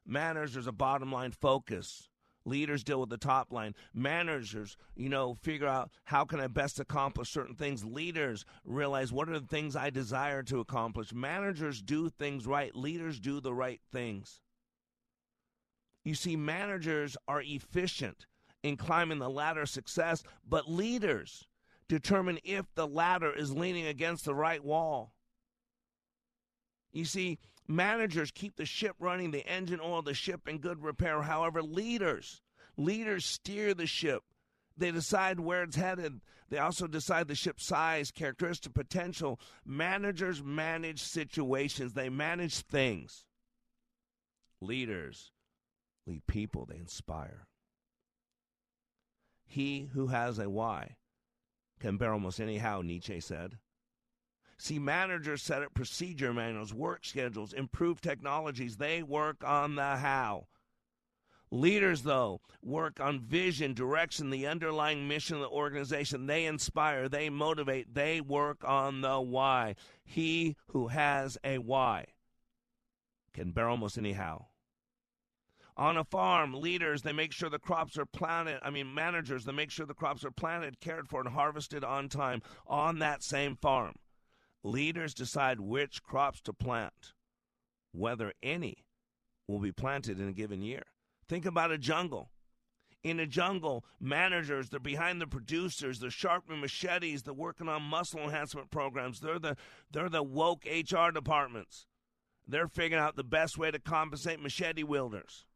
Managers 0.06 0.66
a 0.66 0.72
bottom 0.72 1.10
line 1.10 1.32
focus. 1.32 2.08
Leaders 2.44 2.84
deal 2.84 3.00
with 3.00 3.10
the 3.10 3.18
top 3.18 3.52
line. 3.52 3.74
Managers, 3.92 4.76
you 4.94 5.08
know, 5.08 5.34
figure 5.42 5.66
out 5.66 5.90
how 6.04 6.24
can 6.24 6.38
I 6.38 6.46
best 6.46 6.78
accomplish 6.78 7.28
certain 7.28 7.56
things. 7.56 7.84
Leaders 7.84 8.44
realize 8.64 9.12
what 9.12 9.28
are 9.28 9.38
the 9.40 9.46
things 9.46 9.74
I 9.74 9.90
desire 9.90 10.44
to 10.44 10.60
accomplish. 10.60 11.12
Managers 11.12 11.82
do 11.82 12.08
things 12.08 12.46
right. 12.46 12.74
Leaders 12.74 13.18
do 13.18 13.40
the 13.40 13.52
right 13.52 13.80
things. 13.92 14.40
You 16.04 16.14
see, 16.14 16.36
managers 16.36 17.16
are 17.26 17.42
efficient 17.42 18.26
in 18.62 18.76
climbing 18.76 19.18
the 19.18 19.28
ladder 19.28 19.62
of 19.62 19.68
success, 19.68 20.22
but 20.48 20.70
leaders 20.70 21.48
determine 21.88 22.38
if 22.44 22.66
the 22.76 22.86
ladder 22.86 23.32
is 23.32 23.52
leaning 23.52 23.86
against 23.86 24.24
the 24.24 24.34
right 24.34 24.62
wall. 24.62 25.14
You 26.92 27.04
see, 27.04 27.38
managers 27.68 28.30
keep 28.30 28.56
the 28.56 28.66
ship 28.66 28.96
running, 28.98 29.30
the 29.30 29.46
engine 29.46 29.80
oil, 29.82 30.02
the 30.02 30.14
ship 30.14 30.48
in 30.48 30.58
good 30.58 30.82
repair. 30.82 31.22
However, 31.22 31.62
leaders, 31.62 32.42
leaders 32.76 33.24
steer 33.24 33.74
the 33.74 33.86
ship. 33.86 34.22
They 34.76 34.90
decide 34.90 35.40
where 35.40 35.62
it's 35.62 35.76
headed. 35.76 36.20
They 36.50 36.58
also 36.58 36.86
decide 36.86 37.28
the 37.28 37.34
ship's 37.34 37.66
size, 37.66 38.10
characteristic, 38.10 38.74
potential. 38.74 39.40
Managers 39.64 40.42
manage 40.42 41.02
situations. 41.02 41.94
They 41.94 42.08
manage 42.08 42.60
things. 42.60 43.24
Leaders 44.60 45.32
lead 46.06 46.26
people. 46.26 46.66
They 46.66 46.76
inspire. 46.76 47.46
He 49.46 49.90
who 49.92 50.08
has 50.08 50.38
a 50.38 50.50
why 50.50 50.96
can 51.80 51.96
bear 51.96 52.12
almost 52.12 52.40
anyhow, 52.40 52.82
Nietzsche 52.82 53.20
said. 53.20 53.58
See, 54.58 54.78
managers 54.78 55.42
set 55.42 55.62
up 55.62 55.74
procedure 55.74 56.32
manuals, 56.32 56.72
work 56.72 57.04
schedules, 57.04 57.52
improve 57.52 58.00
technologies. 58.00 58.76
They 58.76 59.02
work 59.02 59.44
on 59.44 59.74
the 59.74 59.96
how. 59.96 60.46
Leaders, 61.50 62.02
though, 62.02 62.40
work 62.62 62.98
on 62.98 63.20
vision, 63.20 63.72
direction, 63.72 64.30
the 64.30 64.46
underlying 64.46 65.06
mission 65.06 65.36
of 65.36 65.42
the 65.42 65.48
organization. 65.48 66.26
They 66.26 66.46
inspire, 66.46 67.08
they 67.08 67.30
motivate, 67.30 67.94
they 67.94 68.20
work 68.20 68.64
on 68.64 69.00
the 69.02 69.20
why. 69.20 69.76
He 70.02 70.56
who 70.68 70.88
has 70.88 71.38
a 71.44 71.58
why 71.58 72.06
can 73.32 73.52
bear 73.52 73.68
almost 73.68 73.98
anyhow. 73.98 74.46
On 75.76 75.98
a 75.98 76.04
farm, 76.04 76.54
leaders, 76.54 77.02
they 77.02 77.12
make 77.12 77.32
sure 77.32 77.50
the 77.50 77.58
crops 77.58 77.98
are 77.98 78.06
planted. 78.06 78.58
I 78.62 78.70
mean, 78.70 78.94
managers, 78.94 79.44
they 79.44 79.52
make 79.52 79.70
sure 79.70 79.84
the 79.84 79.92
crops 79.92 80.24
are 80.24 80.30
planted, 80.30 80.80
cared 80.80 81.06
for, 81.06 81.20
and 81.20 81.28
harvested 81.28 81.84
on 81.84 82.08
time 82.08 82.40
on 82.66 82.98
that 83.00 83.22
same 83.22 83.54
farm. 83.56 83.94
Leaders 84.66 85.14
decide 85.14 85.60
which 85.60 86.02
crops 86.02 86.40
to 86.40 86.52
plant, 86.52 87.12
whether 87.92 88.32
any 88.42 88.84
will 89.46 89.60
be 89.60 89.70
planted 89.70 90.18
in 90.18 90.26
a 90.26 90.32
given 90.32 90.60
year. 90.60 90.82
Think 91.28 91.46
about 91.46 91.70
a 91.70 91.78
jungle. 91.78 92.30
In 93.04 93.20
a 93.20 93.28
jungle, 93.28 93.84
managers, 94.00 94.68
they're 94.68 94.80
behind 94.80 95.20
the 95.20 95.28
producers, 95.28 96.00
they're 96.00 96.10
sharpening 96.10 96.60
machetes, 96.60 97.22
they're 97.22 97.32
working 97.32 97.68
on 97.68 97.80
muscle 97.82 98.18
enhancement 98.18 98.72
programs. 98.72 99.20
They're 99.20 99.38
the 99.38 99.56
they're 99.92 100.08
the 100.08 100.24
woke 100.24 100.64
HR 100.64 101.12
departments. 101.12 101.86
They're 102.44 102.66
figuring 102.66 103.00
out 103.00 103.14
the 103.14 103.22
best 103.22 103.56
way 103.56 103.70
to 103.70 103.78
compensate 103.78 104.42
machete 104.42 104.82
wielders. 104.82 105.46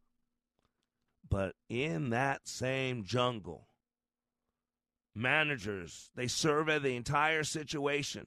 But 1.28 1.56
in 1.68 2.11
that 2.11 2.46
same 2.46 3.02
jungle, 3.02 3.66
managers, 5.16 6.12
they 6.14 6.28
survey 6.28 6.78
the 6.78 6.94
entire 6.94 7.42
situation. 7.42 8.26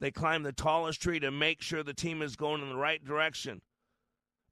They 0.00 0.10
climb 0.10 0.42
the 0.42 0.52
tallest 0.52 1.00
tree 1.00 1.20
to 1.20 1.30
make 1.30 1.62
sure 1.62 1.82
the 1.82 1.94
team 1.94 2.20
is 2.22 2.36
going 2.36 2.62
in 2.62 2.68
the 2.68 2.76
right 2.76 3.04
direction. 3.04 3.62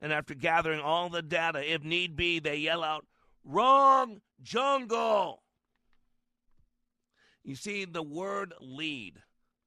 And 0.00 0.12
after 0.12 0.34
gathering 0.34 0.80
all 0.80 1.08
the 1.08 1.22
data, 1.22 1.72
if 1.72 1.84
need 1.84 2.16
be, 2.16 2.38
they 2.38 2.56
yell 2.56 2.82
out, 2.82 3.06
Wrong 3.44 4.20
jungle! 4.42 5.42
You 7.44 7.56
see, 7.56 7.84
the 7.84 8.02
word 8.02 8.54
lead 8.60 9.22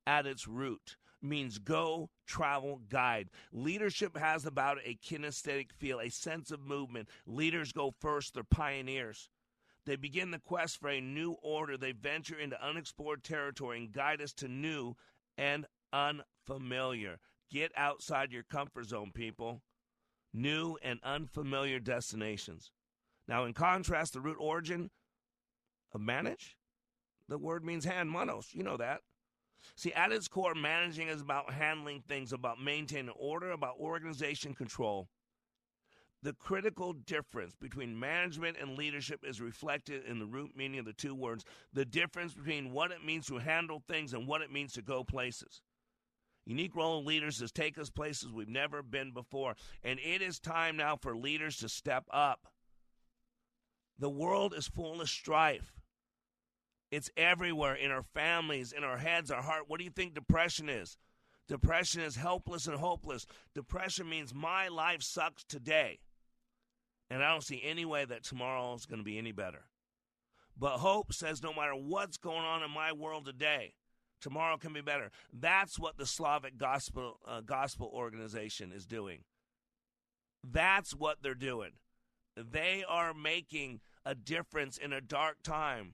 at 0.07 0.25
its 0.25 0.47
root 0.47 0.95
means 1.21 1.57
go, 1.57 2.09
travel, 2.25 2.81
guide. 2.89 3.29
Leadership 3.51 4.17
has 4.17 4.45
about 4.45 4.77
a 4.85 4.95
kinesthetic 4.95 5.71
feel, 5.77 5.99
a 5.99 6.09
sense 6.09 6.51
of 6.51 6.61
movement. 6.61 7.09
Leaders 7.25 7.71
go 7.71 7.93
first, 7.99 8.33
they're 8.33 8.43
pioneers. 8.43 9.29
They 9.85 9.95
begin 9.95 10.31
the 10.31 10.39
quest 10.39 10.79
for 10.79 10.89
a 10.89 11.01
new 11.01 11.33
order. 11.43 11.77
They 11.77 11.91
venture 11.91 12.39
into 12.39 12.63
unexplored 12.65 13.23
territory 13.23 13.77
and 13.77 13.91
guide 13.91 14.21
us 14.21 14.33
to 14.33 14.47
new 14.47 14.95
and 15.37 15.65
unfamiliar. 15.93 17.19
Get 17.51 17.71
outside 17.77 18.31
your 18.31 18.43
comfort 18.43 18.87
zone, 18.87 19.11
people. 19.13 19.61
New 20.33 20.77
and 20.81 20.99
unfamiliar 21.03 21.79
destinations. 21.79 22.71
Now, 23.27 23.45
in 23.45 23.53
contrast, 23.53 24.13
the 24.13 24.21
root 24.21 24.37
origin 24.39 24.91
of 25.93 26.01
manage, 26.01 26.57
the 27.27 27.37
word 27.37 27.63
means 27.63 27.85
hand, 27.85 28.11
manos. 28.11 28.49
You 28.53 28.63
know 28.63 28.77
that. 28.77 29.01
See, 29.75 29.93
at 29.93 30.11
its 30.11 30.27
core, 30.27 30.53
managing 30.53 31.07
is 31.07 31.21
about 31.21 31.51
handling 31.51 32.03
things, 32.07 32.33
about 32.33 32.61
maintaining 32.61 33.09
order, 33.09 33.51
about 33.51 33.79
organization 33.79 34.53
control. 34.53 35.07
The 36.25 36.33
critical 36.33 36.93
difference 36.93 37.53
between 37.53 37.99
management 37.99 38.57
and 38.59 38.75
leadership 38.75 39.23
is 39.23 39.39
reflected 39.39 40.05
in 40.05 40.17
the 40.17 40.25
root 40.25 40.57
meaning 40.57 40.79
of 40.79 40.85
the 40.85 40.93
two 40.93 41.13
words 41.13 41.45
the 41.71 41.85
difference 41.85 42.33
between 42.33 42.71
what 42.71 42.89
it 42.89 43.05
means 43.05 43.27
to 43.27 43.37
handle 43.37 43.83
things 43.87 44.11
and 44.11 44.25
what 44.25 44.41
it 44.41 44.51
means 44.51 44.73
to 44.73 44.81
go 44.81 45.03
places. 45.03 45.61
Unique 46.47 46.75
role 46.75 46.97
of 46.97 47.05
leaders 47.05 47.43
is 47.43 47.51
take 47.51 47.77
us 47.77 47.91
places 47.91 48.31
we've 48.31 48.49
never 48.49 48.81
been 48.81 49.11
before. 49.11 49.53
And 49.83 49.99
it 49.99 50.23
is 50.23 50.39
time 50.39 50.77
now 50.77 50.97
for 50.99 51.15
leaders 51.15 51.57
to 51.57 51.69
step 51.69 52.05
up. 52.09 52.47
The 53.99 54.09
world 54.09 54.55
is 54.57 54.67
full 54.67 55.01
of 55.01 55.09
strife. 55.09 55.75
It's 56.89 57.11
everywhere 57.15 57.75
in 57.75 57.91
our 57.91 58.05
families, 58.15 58.71
in 58.71 58.83
our 58.83 58.97
heads, 58.97 59.29
our 59.29 59.43
heart. 59.43 59.65
What 59.67 59.77
do 59.77 59.83
you 59.83 59.91
think 59.91 60.15
depression 60.15 60.69
is? 60.69 60.97
Depression 61.47 62.01
is 62.01 62.15
helpless 62.15 62.65
and 62.65 62.79
hopeless. 62.79 63.27
Depression 63.53 64.09
means 64.09 64.33
my 64.33 64.69
life 64.69 65.03
sucks 65.03 65.43
today. 65.43 65.99
And 67.09 67.23
I 67.23 67.31
don't 67.31 67.43
see 67.43 67.61
any 67.63 67.85
way 67.85 68.05
that 68.05 68.23
tomorrow 68.23 68.73
is 68.73 68.85
going 68.85 68.99
to 68.99 69.05
be 69.05 69.17
any 69.17 69.31
better. 69.31 69.65
But 70.57 70.77
hope 70.77 71.13
says 71.13 71.43
no 71.43 71.53
matter 71.53 71.75
what's 71.75 72.17
going 72.17 72.43
on 72.43 72.63
in 72.63 72.71
my 72.71 72.93
world 72.93 73.25
today, 73.25 73.73
tomorrow 74.21 74.57
can 74.57 74.73
be 74.73 74.81
better. 74.81 75.11
That's 75.33 75.77
what 75.77 75.97
the 75.97 76.05
Slavic 76.05 76.57
Gospel 76.57 77.19
uh, 77.27 77.41
Gospel 77.41 77.91
Organization 77.93 78.71
is 78.71 78.85
doing. 78.85 79.19
That's 80.43 80.95
what 80.95 81.21
they're 81.21 81.33
doing. 81.33 81.71
They 82.37 82.83
are 82.87 83.13
making 83.13 83.81
a 84.05 84.15
difference 84.15 84.77
in 84.77 84.93
a 84.93 85.01
dark 85.01 85.37
time. 85.43 85.93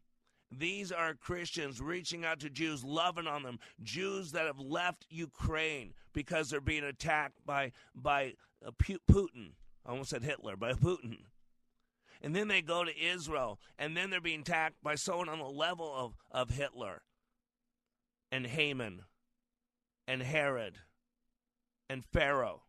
These 0.51 0.91
are 0.91 1.13
Christians 1.13 1.79
reaching 1.79 2.25
out 2.25 2.41
to 2.41 2.49
Jews, 2.49 2.83
loving 2.83 3.27
on 3.27 3.43
them. 3.43 3.59
Jews 3.81 4.33
that 4.33 4.45
have 4.45 4.59
left 4.59 5.05
Ukraine 5.09 5.93
because 6.13 6.49
they're 6.49 6.59
being 6.59 6.83
attacked 6.83 7.45
by 7.45 7.71
by 7.95 8.33
uh, 8.65 8.71
Putin. 9.09 9.53
Almost 9.91 10.11
said 10.11 10.23
Hitler, 10.23 10.55
by 10.55 10.71
Putin. 10.71 11.17
And 12.21 12.33
then 12.33 12.47
they 12.47 12.61
go 12.61 12.85
to 12.85 12.97
Israel, 12.97 13.59
and 13.77 13.97
then 13.97 14.09
they're 14.09 14.21
being 14.21 14.39
attacked 14.39 14.81
by 14.81 14.95
someone 14.95 15.27
on 15.27 15.39
the 15.39 15.45
level 15.45 15.93
of, 15.93 16.13
of 16.31 16.55
Hitler 16.55 17.01
and 18.31 18.47
Haman 18.47 19.01
and 20.07 20.23
Herod 20.23 20.77
and 21.89 22.05
Pharaoh. 22.05 22.61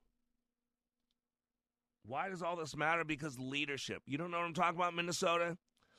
Why 2.05 2.29
does 2.29 2.43
all 2.43 2.57
this 2.57 2.77
matter? 2.77 3.05
Because 3.05 3.39
leadership. 3.39 4.03
You 4.05 4.19
don't 4.19 4.33
know 4.33 4.39
what 4.39 4.47
I'm 4.47 4.55
talking 4.55 4.81
about, 4.81 4.95
Minnesota? 4.95 5.57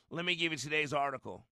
Let 0.09 0.25
me 0.25 0.35
give 0.35 0.51
you 0.51 0.57
today's 0.57 0.91
article. 0.91 1.45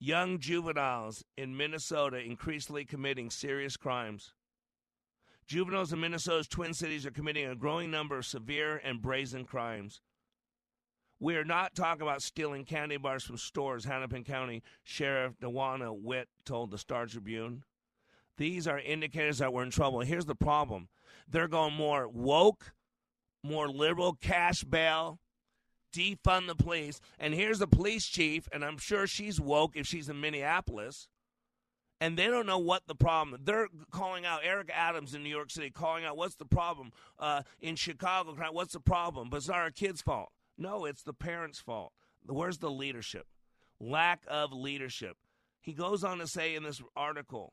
Young 0.00 0.40
juveniles 0.40 1.22
in 1.36 1.56
Minnesota 1.56 2.18
increasingly 2.18 2.86
committing 2.86 3.30
serious 3.30 3.76
crimes. 3.76 4.32
Juveniles 5.52 5.92
in 5.92 6.00
Minnesota's 6.00 6.48
Twin 6.48 6.72
Cities 6.72 7.04
are 7.04 7.10
committing 7.10 7.44
a 7.44 7.54
growing 7.54 7.90
number 7.90 8.16
of 8.16 8.24
severe 8.24 8.80
and 8.82 9.02
brazen 9.02 9.44
crimes. 9.44 10.00
We 11.20 11.36
are 11.36 11.44
not 11.44 11.74
talking 11.74 12.00
about 12.00 12.22
stealing 12.22 12.64
candy 12.64 12.96
bars 12.96 13.22
from 13.22 13.36
stores, 13.36 13.84
Hennepin 13.84 14.24
County 14.24 14.62
Sheriff 14.82 15.34
Dawanna 15.38 15.94
Witt 15.94 16.28
told 16.46 16.70
the 16.70 16.78
Star 16.78 17.04
Tribune. 17.04 17.64
These 18.38 18.66
are 18.66 18.78
indicators 18.78 19.36
that 19.38 19.52
we're 19.52 19.64
in 19.64 19.70
trouble. 19.70 20.00
Here's 20.00 20.24
the 20.24 20.34
problem 20.34 20.88
they're 21.28 21.48
going 21.48 21.74
more 21.74 22.08
woke, 22.08 22.72
more 23.42 23.68
liberal, 23.68 24.14
cash 24.14 24.64
bail, 24.64 25.18
defund 25.94 26.46
the 26.46 26.56
police. 26.56 26.98
And 27.18 27.34
here's 27.34 27.58
the 27.58 27.66
police 27.66 28.06
chief, 28.06 28.48
and 28.52 28.64
I'm 28.64 28.78
sure 28.78 29.06
she's 29.06 29.38
woke 29.38 29.76
if 29.76 29.86
she's 29.86 30.08
in 30.08 30.18
Minneapolis. 30.18 31.08
And 32.02 32.16
they 32.16 32.26
don't 32.26 32.46
know 32.46 32.58
what 32.58 32.88
the 32.88 32.96
problem. 32.96 33.40
They're 33.44 33.68
calling 33.92 34.26
out 34.26 34.40
Eric 34.42 34.72
Adams 34.74 35.14
in 35.14 35.22
New 35.22 35.28
York 35.28 35.52
City, 35.52 35.70
calling 35.70 36.04
out 36.04 36.16
what's 36.16 36.34
the 36.34 36.44
problem 36.44 36.90
uh, 37.16 37.42
in 37.60 37.76
Chicago. 37.76 38.34
What's 38.50 38.72
the 38.72 38.80
problem? 38.80 39.30
But 39.30 39.36
it's 39.36 39.46
not 39.46 39.58
our 39.58 39.70
kids' 39.70 40.02
fault. 40.02 40.32
No, 40.58 40.84
it's 40.84 41.04
the 41.04 41.12
parents' 41.12 41.60
fault. 41.60 41.92
Where's 42.26 42.58
the 42.58 42.72
leadership? 42.72 43.28
Lack 43.78 44.24
of 44.26 44.52
leadership. 44.52 45.16
He 45.60 45.74
goes 45.74 46.02
on 46.02 46.18
to 46.18 46.26
say 46.26 46.56
in 46.56 46.64
this 46.64 46.82
article, 46.96 47.52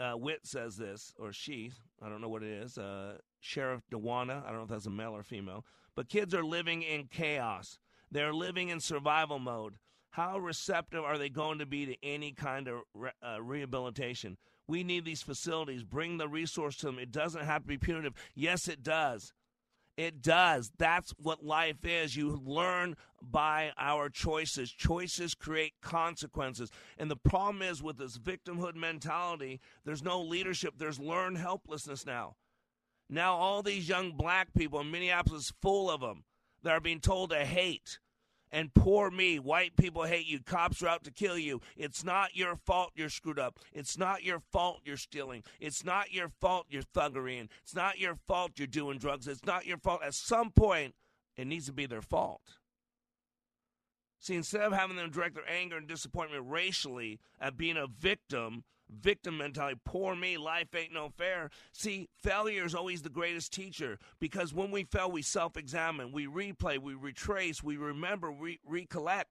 uh, 0.00 0.14
Witt 0.16 0.48
says 0.48 0.76
this, 0.76 1.14
or 1.16 1.32
she, 1.32 1.70
I 2.02 2.08
don't 2.08 2.20
know 2.20 2.28
what 2.28 2.42
it 2.42 2.50
is, 2.50 2.76
uh, 2.76 3.18
Sheriff 3.38 3.82
Dawanna, 3.88 4.44
I 4.44 4.48
don't 4.48 4.56
know 4.56 4.64
if 4.64 4.68
that's 4.70 4.86
a 4.86 4.90
male 4.90 5.14
or 5.14 5.22
female, 5.22 5.64
but 5.94 6.08
kids 6.08 6.34
are 6.34 6.42
living 6.42 6.82
in 6.82 7.06
chaos. 7.06 7.78
They're 8.10 8.34
living 8.34 8.68
in 8.68 8.80
survival 8.80 9.38
mode. 9.38 9.74
How 10.10 10.38
receptive 10.38 11.04
are 11.04 11.18
they 11.18 11.28
going 11.28 11.58
to 11.58 11.66
be 11.66 11.86
to 11.86 11.96
any 12.02 12.32
kind 12.32 12.68
of 12.68 12.82
re- 12.94 13.10
uh, 13.22 13.40
rehabilitation? 13.40 14.36
We 14.66 14.84
need 14.84 15.04
these 15.04 15.22
facilities. 15.22 15.84
Bring 15.84 16.18
the 16.18 16.28
resource 16.28 16.76
to 16.78 16.86
them. 16.86 16.98
It 16.98 17.12
doesn't 17.12 17.44
have 17.44 17.62
to 17.62 17.68
be 17.68 17.78
punitive. 17.78 18.14
Yes, 18.34 18.68
it 18.68 18.82
does. 18.82 19.32
It 19.96 20.22
does. 20.22 20.72
That's 20.78 21.12
what 21.18 21.44
life 21.44 21.84
is. 21.84 22.16
You 22.16 22.40
learn 22.44 22.96
by 23.20 23.72
our 23.76 24.08
choices. 24.08 24.70
Choices 24.72 25.34
create 25.34 25.74
consequences. 25.82 26.70
And 26.96 27.10
the 27.10 27.16
problem 27.16 27.62
is 27.62 27.82
with 27.82 27.98
this 27.98 28.16
victimhood 28.16 28.76
mentality, 28.76 29.60
there's 29.84 30.02
no 30.02 30.22
leadership. 30.22 30.74
There's 30.78 30.98
learned 30.98 31.38
helplessness 31.38 32.06
now. 32.06 32.36
Now, 33.08 33.34
all 33.34 33.62
these 33.62 33.88
young 33.88 34.12
black 34.12 34.54
people 34.54 34.80
in 34.80 34.90
Minneapolis, 34.90 35.52
full 35.60 35.90
of 35.90 36.00
them, 36.00 36.24
that 36.62 36.70
are 36.70 36.80
being 36.80 37.00
told 37.00 37.30
to 37.30 37.44
hate. 37.44 37.98
And 38.52 38.74
poor 38.74 39.10
me, 39.10 39.38
white 39.38 39.76
people 39.76 40.04
hate 40.04 40.26
you. 40.26 40.40
Cops 40.40 40.82
are 40.82 40.88
out 40.88 41.04
to 41.04 41.12
kill 41.12 41.38
you. 41.38 41.60
It's 41.76 42.02
not 42.02 42.34
your 42.34 42.56
fault 42.56 42.90
you're 42.96 43.08
screwed 43.08 43.38
up. 43.38 43.60
It's 43.72 43.96
not 43.96 44.24
your 44.24 44.40
fault 44.50 44.80
you're 44.84 44.96
stealing. 44.96 45.44
It's 45.60 45.84
not 45.84 46.12
your 46.12 46.30
fault 46.40 46.66
you're 46.68 46.82
thuggerying. 46.82 47.48
It's 47.62 47.74
not 47.74 47.98
your 47.98 48.16
fault 48.26 48.52
you're 48.56 48.66
doing 48.66 48.98
drugs. 48.98 49.28
It's 49.28 49.44
not 49.44 49.66
your 49.66 49.78
fault. 49.78 50.02
At 50.04 50.14
some 50.14 50.50
point, 50.50 50.94
it 51.36 51.46
needs 51.46 51.66
to 51.66 51.72
be 51.72 51.86
their 51.86 52.02
fault. 52.02 52.42
See, 54.18 54.34
instead 54.34 54.62
of 54.62 54.72
having 54.72 54.96
them 54.96 55.10
direct 55.10 55.36
their 55.36 55.48
anger 55.48 55.76
and 55.76 55.88
disappointment 55.88 56.44
racially 56.46 57.20
at 57.40 57.56
being 57.56 57.76
a 57.76 57.86
victim, 57.86 58.64
victim 58.90 59.38
mentality. 59.38 59.78
Poor 59.84 60.14
me, 60.14 60.36
life 60.36 60.74
ain't 60.74 60.92
no 60.92 61.10
fair. 61.16 61.50
See, 61.72 62.08
failure 62.22 62.64
is 62.64 62.74
always 62.74 63.02
the 63.02 63.10
greatest 63.10 63.52
teacher 63.52 63.98
because 64.18 64.52
when 64.52 64.70
we 64.70 64.84
fail, 64.84 65.10
we 65.10 65.22
self 65.22 65.56
examine, 65.56 66.12
we 66.12 66.26
replay, 66.26 66.78
we 66.78 66.94
retrace, 66.94 67.62
we 67.62 67.76
remember, 67.76 68.30
we 68.30 68.60
recollect. 68.66 69.28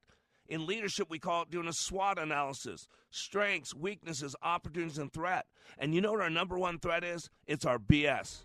In 0.48 0.66
leadership, 0.66 1.08
we 1.08 1.20
call 1.20 1.42
it 1.42 1.50
doing 1.50 1.68
a 1.68 1.72
SWOT 1.72 2.18
analysis 2.18 2.88
strengths, 3.12 3.74
weaknesses, 3.74 4.34
opportunities, 4.42 4.98
and 4.98 5.12
threat. 5.12 5.46
And 5.78 5.94
you 5.94 6.00
know 6.00 6.12
what 6.12 6.20
our 6.20 6.30
number 6.30 6.58
one 6.58 6.78
threat 6.78 7.04
is? 7.04 7.28
It's 7.46 7.64
our 7.64 7.78
BS, 7.78 8.44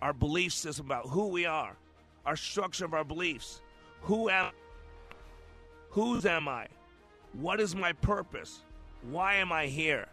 our 0.00 0.12
belief 0.12 0.52
system 0.52 0.86
about 0.86 1.08
who 1.08 1.28
we 1.28 1.44
are, 1.44 1.76
our 2.24 2.36
structure 2.36 2.84
of 2.84 2.94
our 2.94 3.04
beliefs. 3.04 3.60
Who 4.02 4.28
am 4.28 4.52
Whose 5.94 6.26
am 6.26 6.48
I? 6.48 6.66
What 7.34 7.60
is 7.60 7.76
my 7.76 7.92
purpose? 7.92 8.64
Why 9.10 9.34
am 9.36 9.52
I 9.52 9.66
here? 9.66 10.08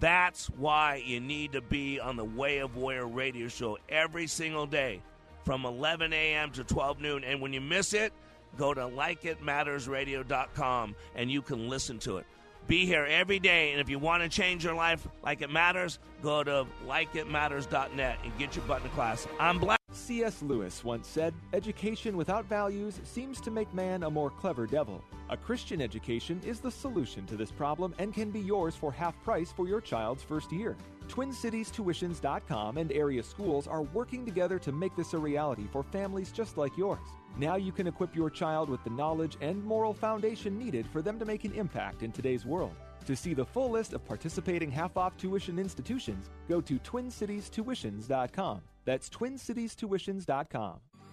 That's 0.00 0.46
why 0.50 1.02
you 1.04 1.20
need 1.20 1.52
to 1.52 1.60
be 1.60 2.00
on 2.00 2.16
the 2.16 2.24
Way 2.24 2.58
of 2.58 2.74
Warrior 2.76 3.06
radio 3.06 3.46
show 3.48 3.78
every 3.88 4.26
single 4.26 4.66
day 4.66 5.00
from 5.44 5.64
11 5.64 6.12
a.m. 6.12 6.50
to 6.52 6.64
12 6.64 7.00
noon. 7.00 7.24
And 7.24 7.40
when 7.40 7.52
you 7.52 7.60
miss 7.60 7.94
it, 7.94 8.12
go 8.58 8.74
to 8.74 8.80
likeitmattersradio.com 8.80 10.96
and 11.14 11.30
you 11.30 11.40
can 11.40 11.68
listen 11.68 12.00
to 12.00 12.16
it. 12.18 12.26
Be 12.66 12.84
here 12.84 13.06
every 13.08 13.38
day. 13.38 13.72
And 13.72 13.80
if 13.80 13.88
you 13.88 13.98
want 13.98 14.22
to 14.22 14.28
change 14.28 14.64
your 14.64 14.74
life 14.74 15.06
like 15.22 15.40
it 15.40 15.50
matters, 15.50 15.98
go 16.22 16.42
to 16.42 16.66
likeitmatters.net 16.86 18.18
and 18.24 18.38
get 18.38 18.56
your 18.56 18.64
button 18.64 18.90
class. 18.90 19.26
I'm 19.38 19.58
Black. 19.58 19.76
C.S. 19.92 20.42
Lewis 20.42 20.84
once 20.84 21.08
said, 21.08 21.32
Education 21.52 22.16
without 22.16 22.44
values 22.46 23.00
seems 23.04 23.40
to 23.40 23.50
make 23.50 23.72
man 23.72 24.02
a 24.02 24.10
more 24.10 24.30
clever 24.30 24.66
devil. 24.66 25.02
A 25.30 25.36
Christian 25.36 25.80
education 25.80 26.40
is 26.44 26.60
the 26.60 26.70
solution 26.70 27.24
to 27.26 27.36
this 27.36 27.50
problem 27.50 27.94
and 27.98 28.12
can 28.12 28.30
be 28.30 28.40
yours 28.40 28.76
for 28.76 28.92
half 28.92 29.20
price 29.22 29.52
for 29.52 29.66
your 29.66 29.80
child's 29.80 30.22
first 30.22 30.52
year. 30.52 30.76
TwinCitiesTuitions.com 31.08 32.78
and 32.78 32.92
area 32.92 33.22
schools 33.22 33.66
are 33.66 33.82
working 33.82 34.24
together 34.24 34.58
to 34.58 34.72
make 34.72 34.94
this 34.96 35.14
a 35.14 35.18
reality 35.18 35.66
for 35.72 35.82
families 35.82 36.30
just 36.30 36.58
like 36.58 36.76
yours. 36.76 37.08
Now 37.38 37.56
you 37.56 37.70
can 37.70 37.86
equip 37.86 38.16
your 38.16 38.30
child 38.30 38.70
with 38.70 38.82
the 38.82 38.90
knowledge 38.90 39.36
and 39.40 39.62
moral 39.62 39.92
foundation 39.92 40.58
needed 40.58 40.86
for 40.86 41.02
them 41.02 41.18
to 41.18 41.24
make 41.24 41.44
an 41.44 41.52
impact 41.52 42.02
in 42.02 42.10
today's 42.10 42.46
world. 42.46 42.74
To 43.06 43.14
see 43.14 43.34
the 43.34 43.44
full 43.44 43.70
list 43.70 43.92
of 43.92 44.04
participating 44.04 44.70
half 44.70 44.96
off 44.96 45.16
tuition 45.16 45.58
institutions, 45.58 46.30
go 46.48 46.60
to 46.62 46.78
TwinCitiesTuitions.com. 46.78 48.62
That's 48.84 49.08
TwinCitiesTuitions.com. 49.10 50.80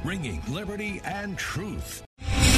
Bringing 0.00 0.42
liberty 0.48 1.00
and 1.04 1.36
truth. 1.36 2.02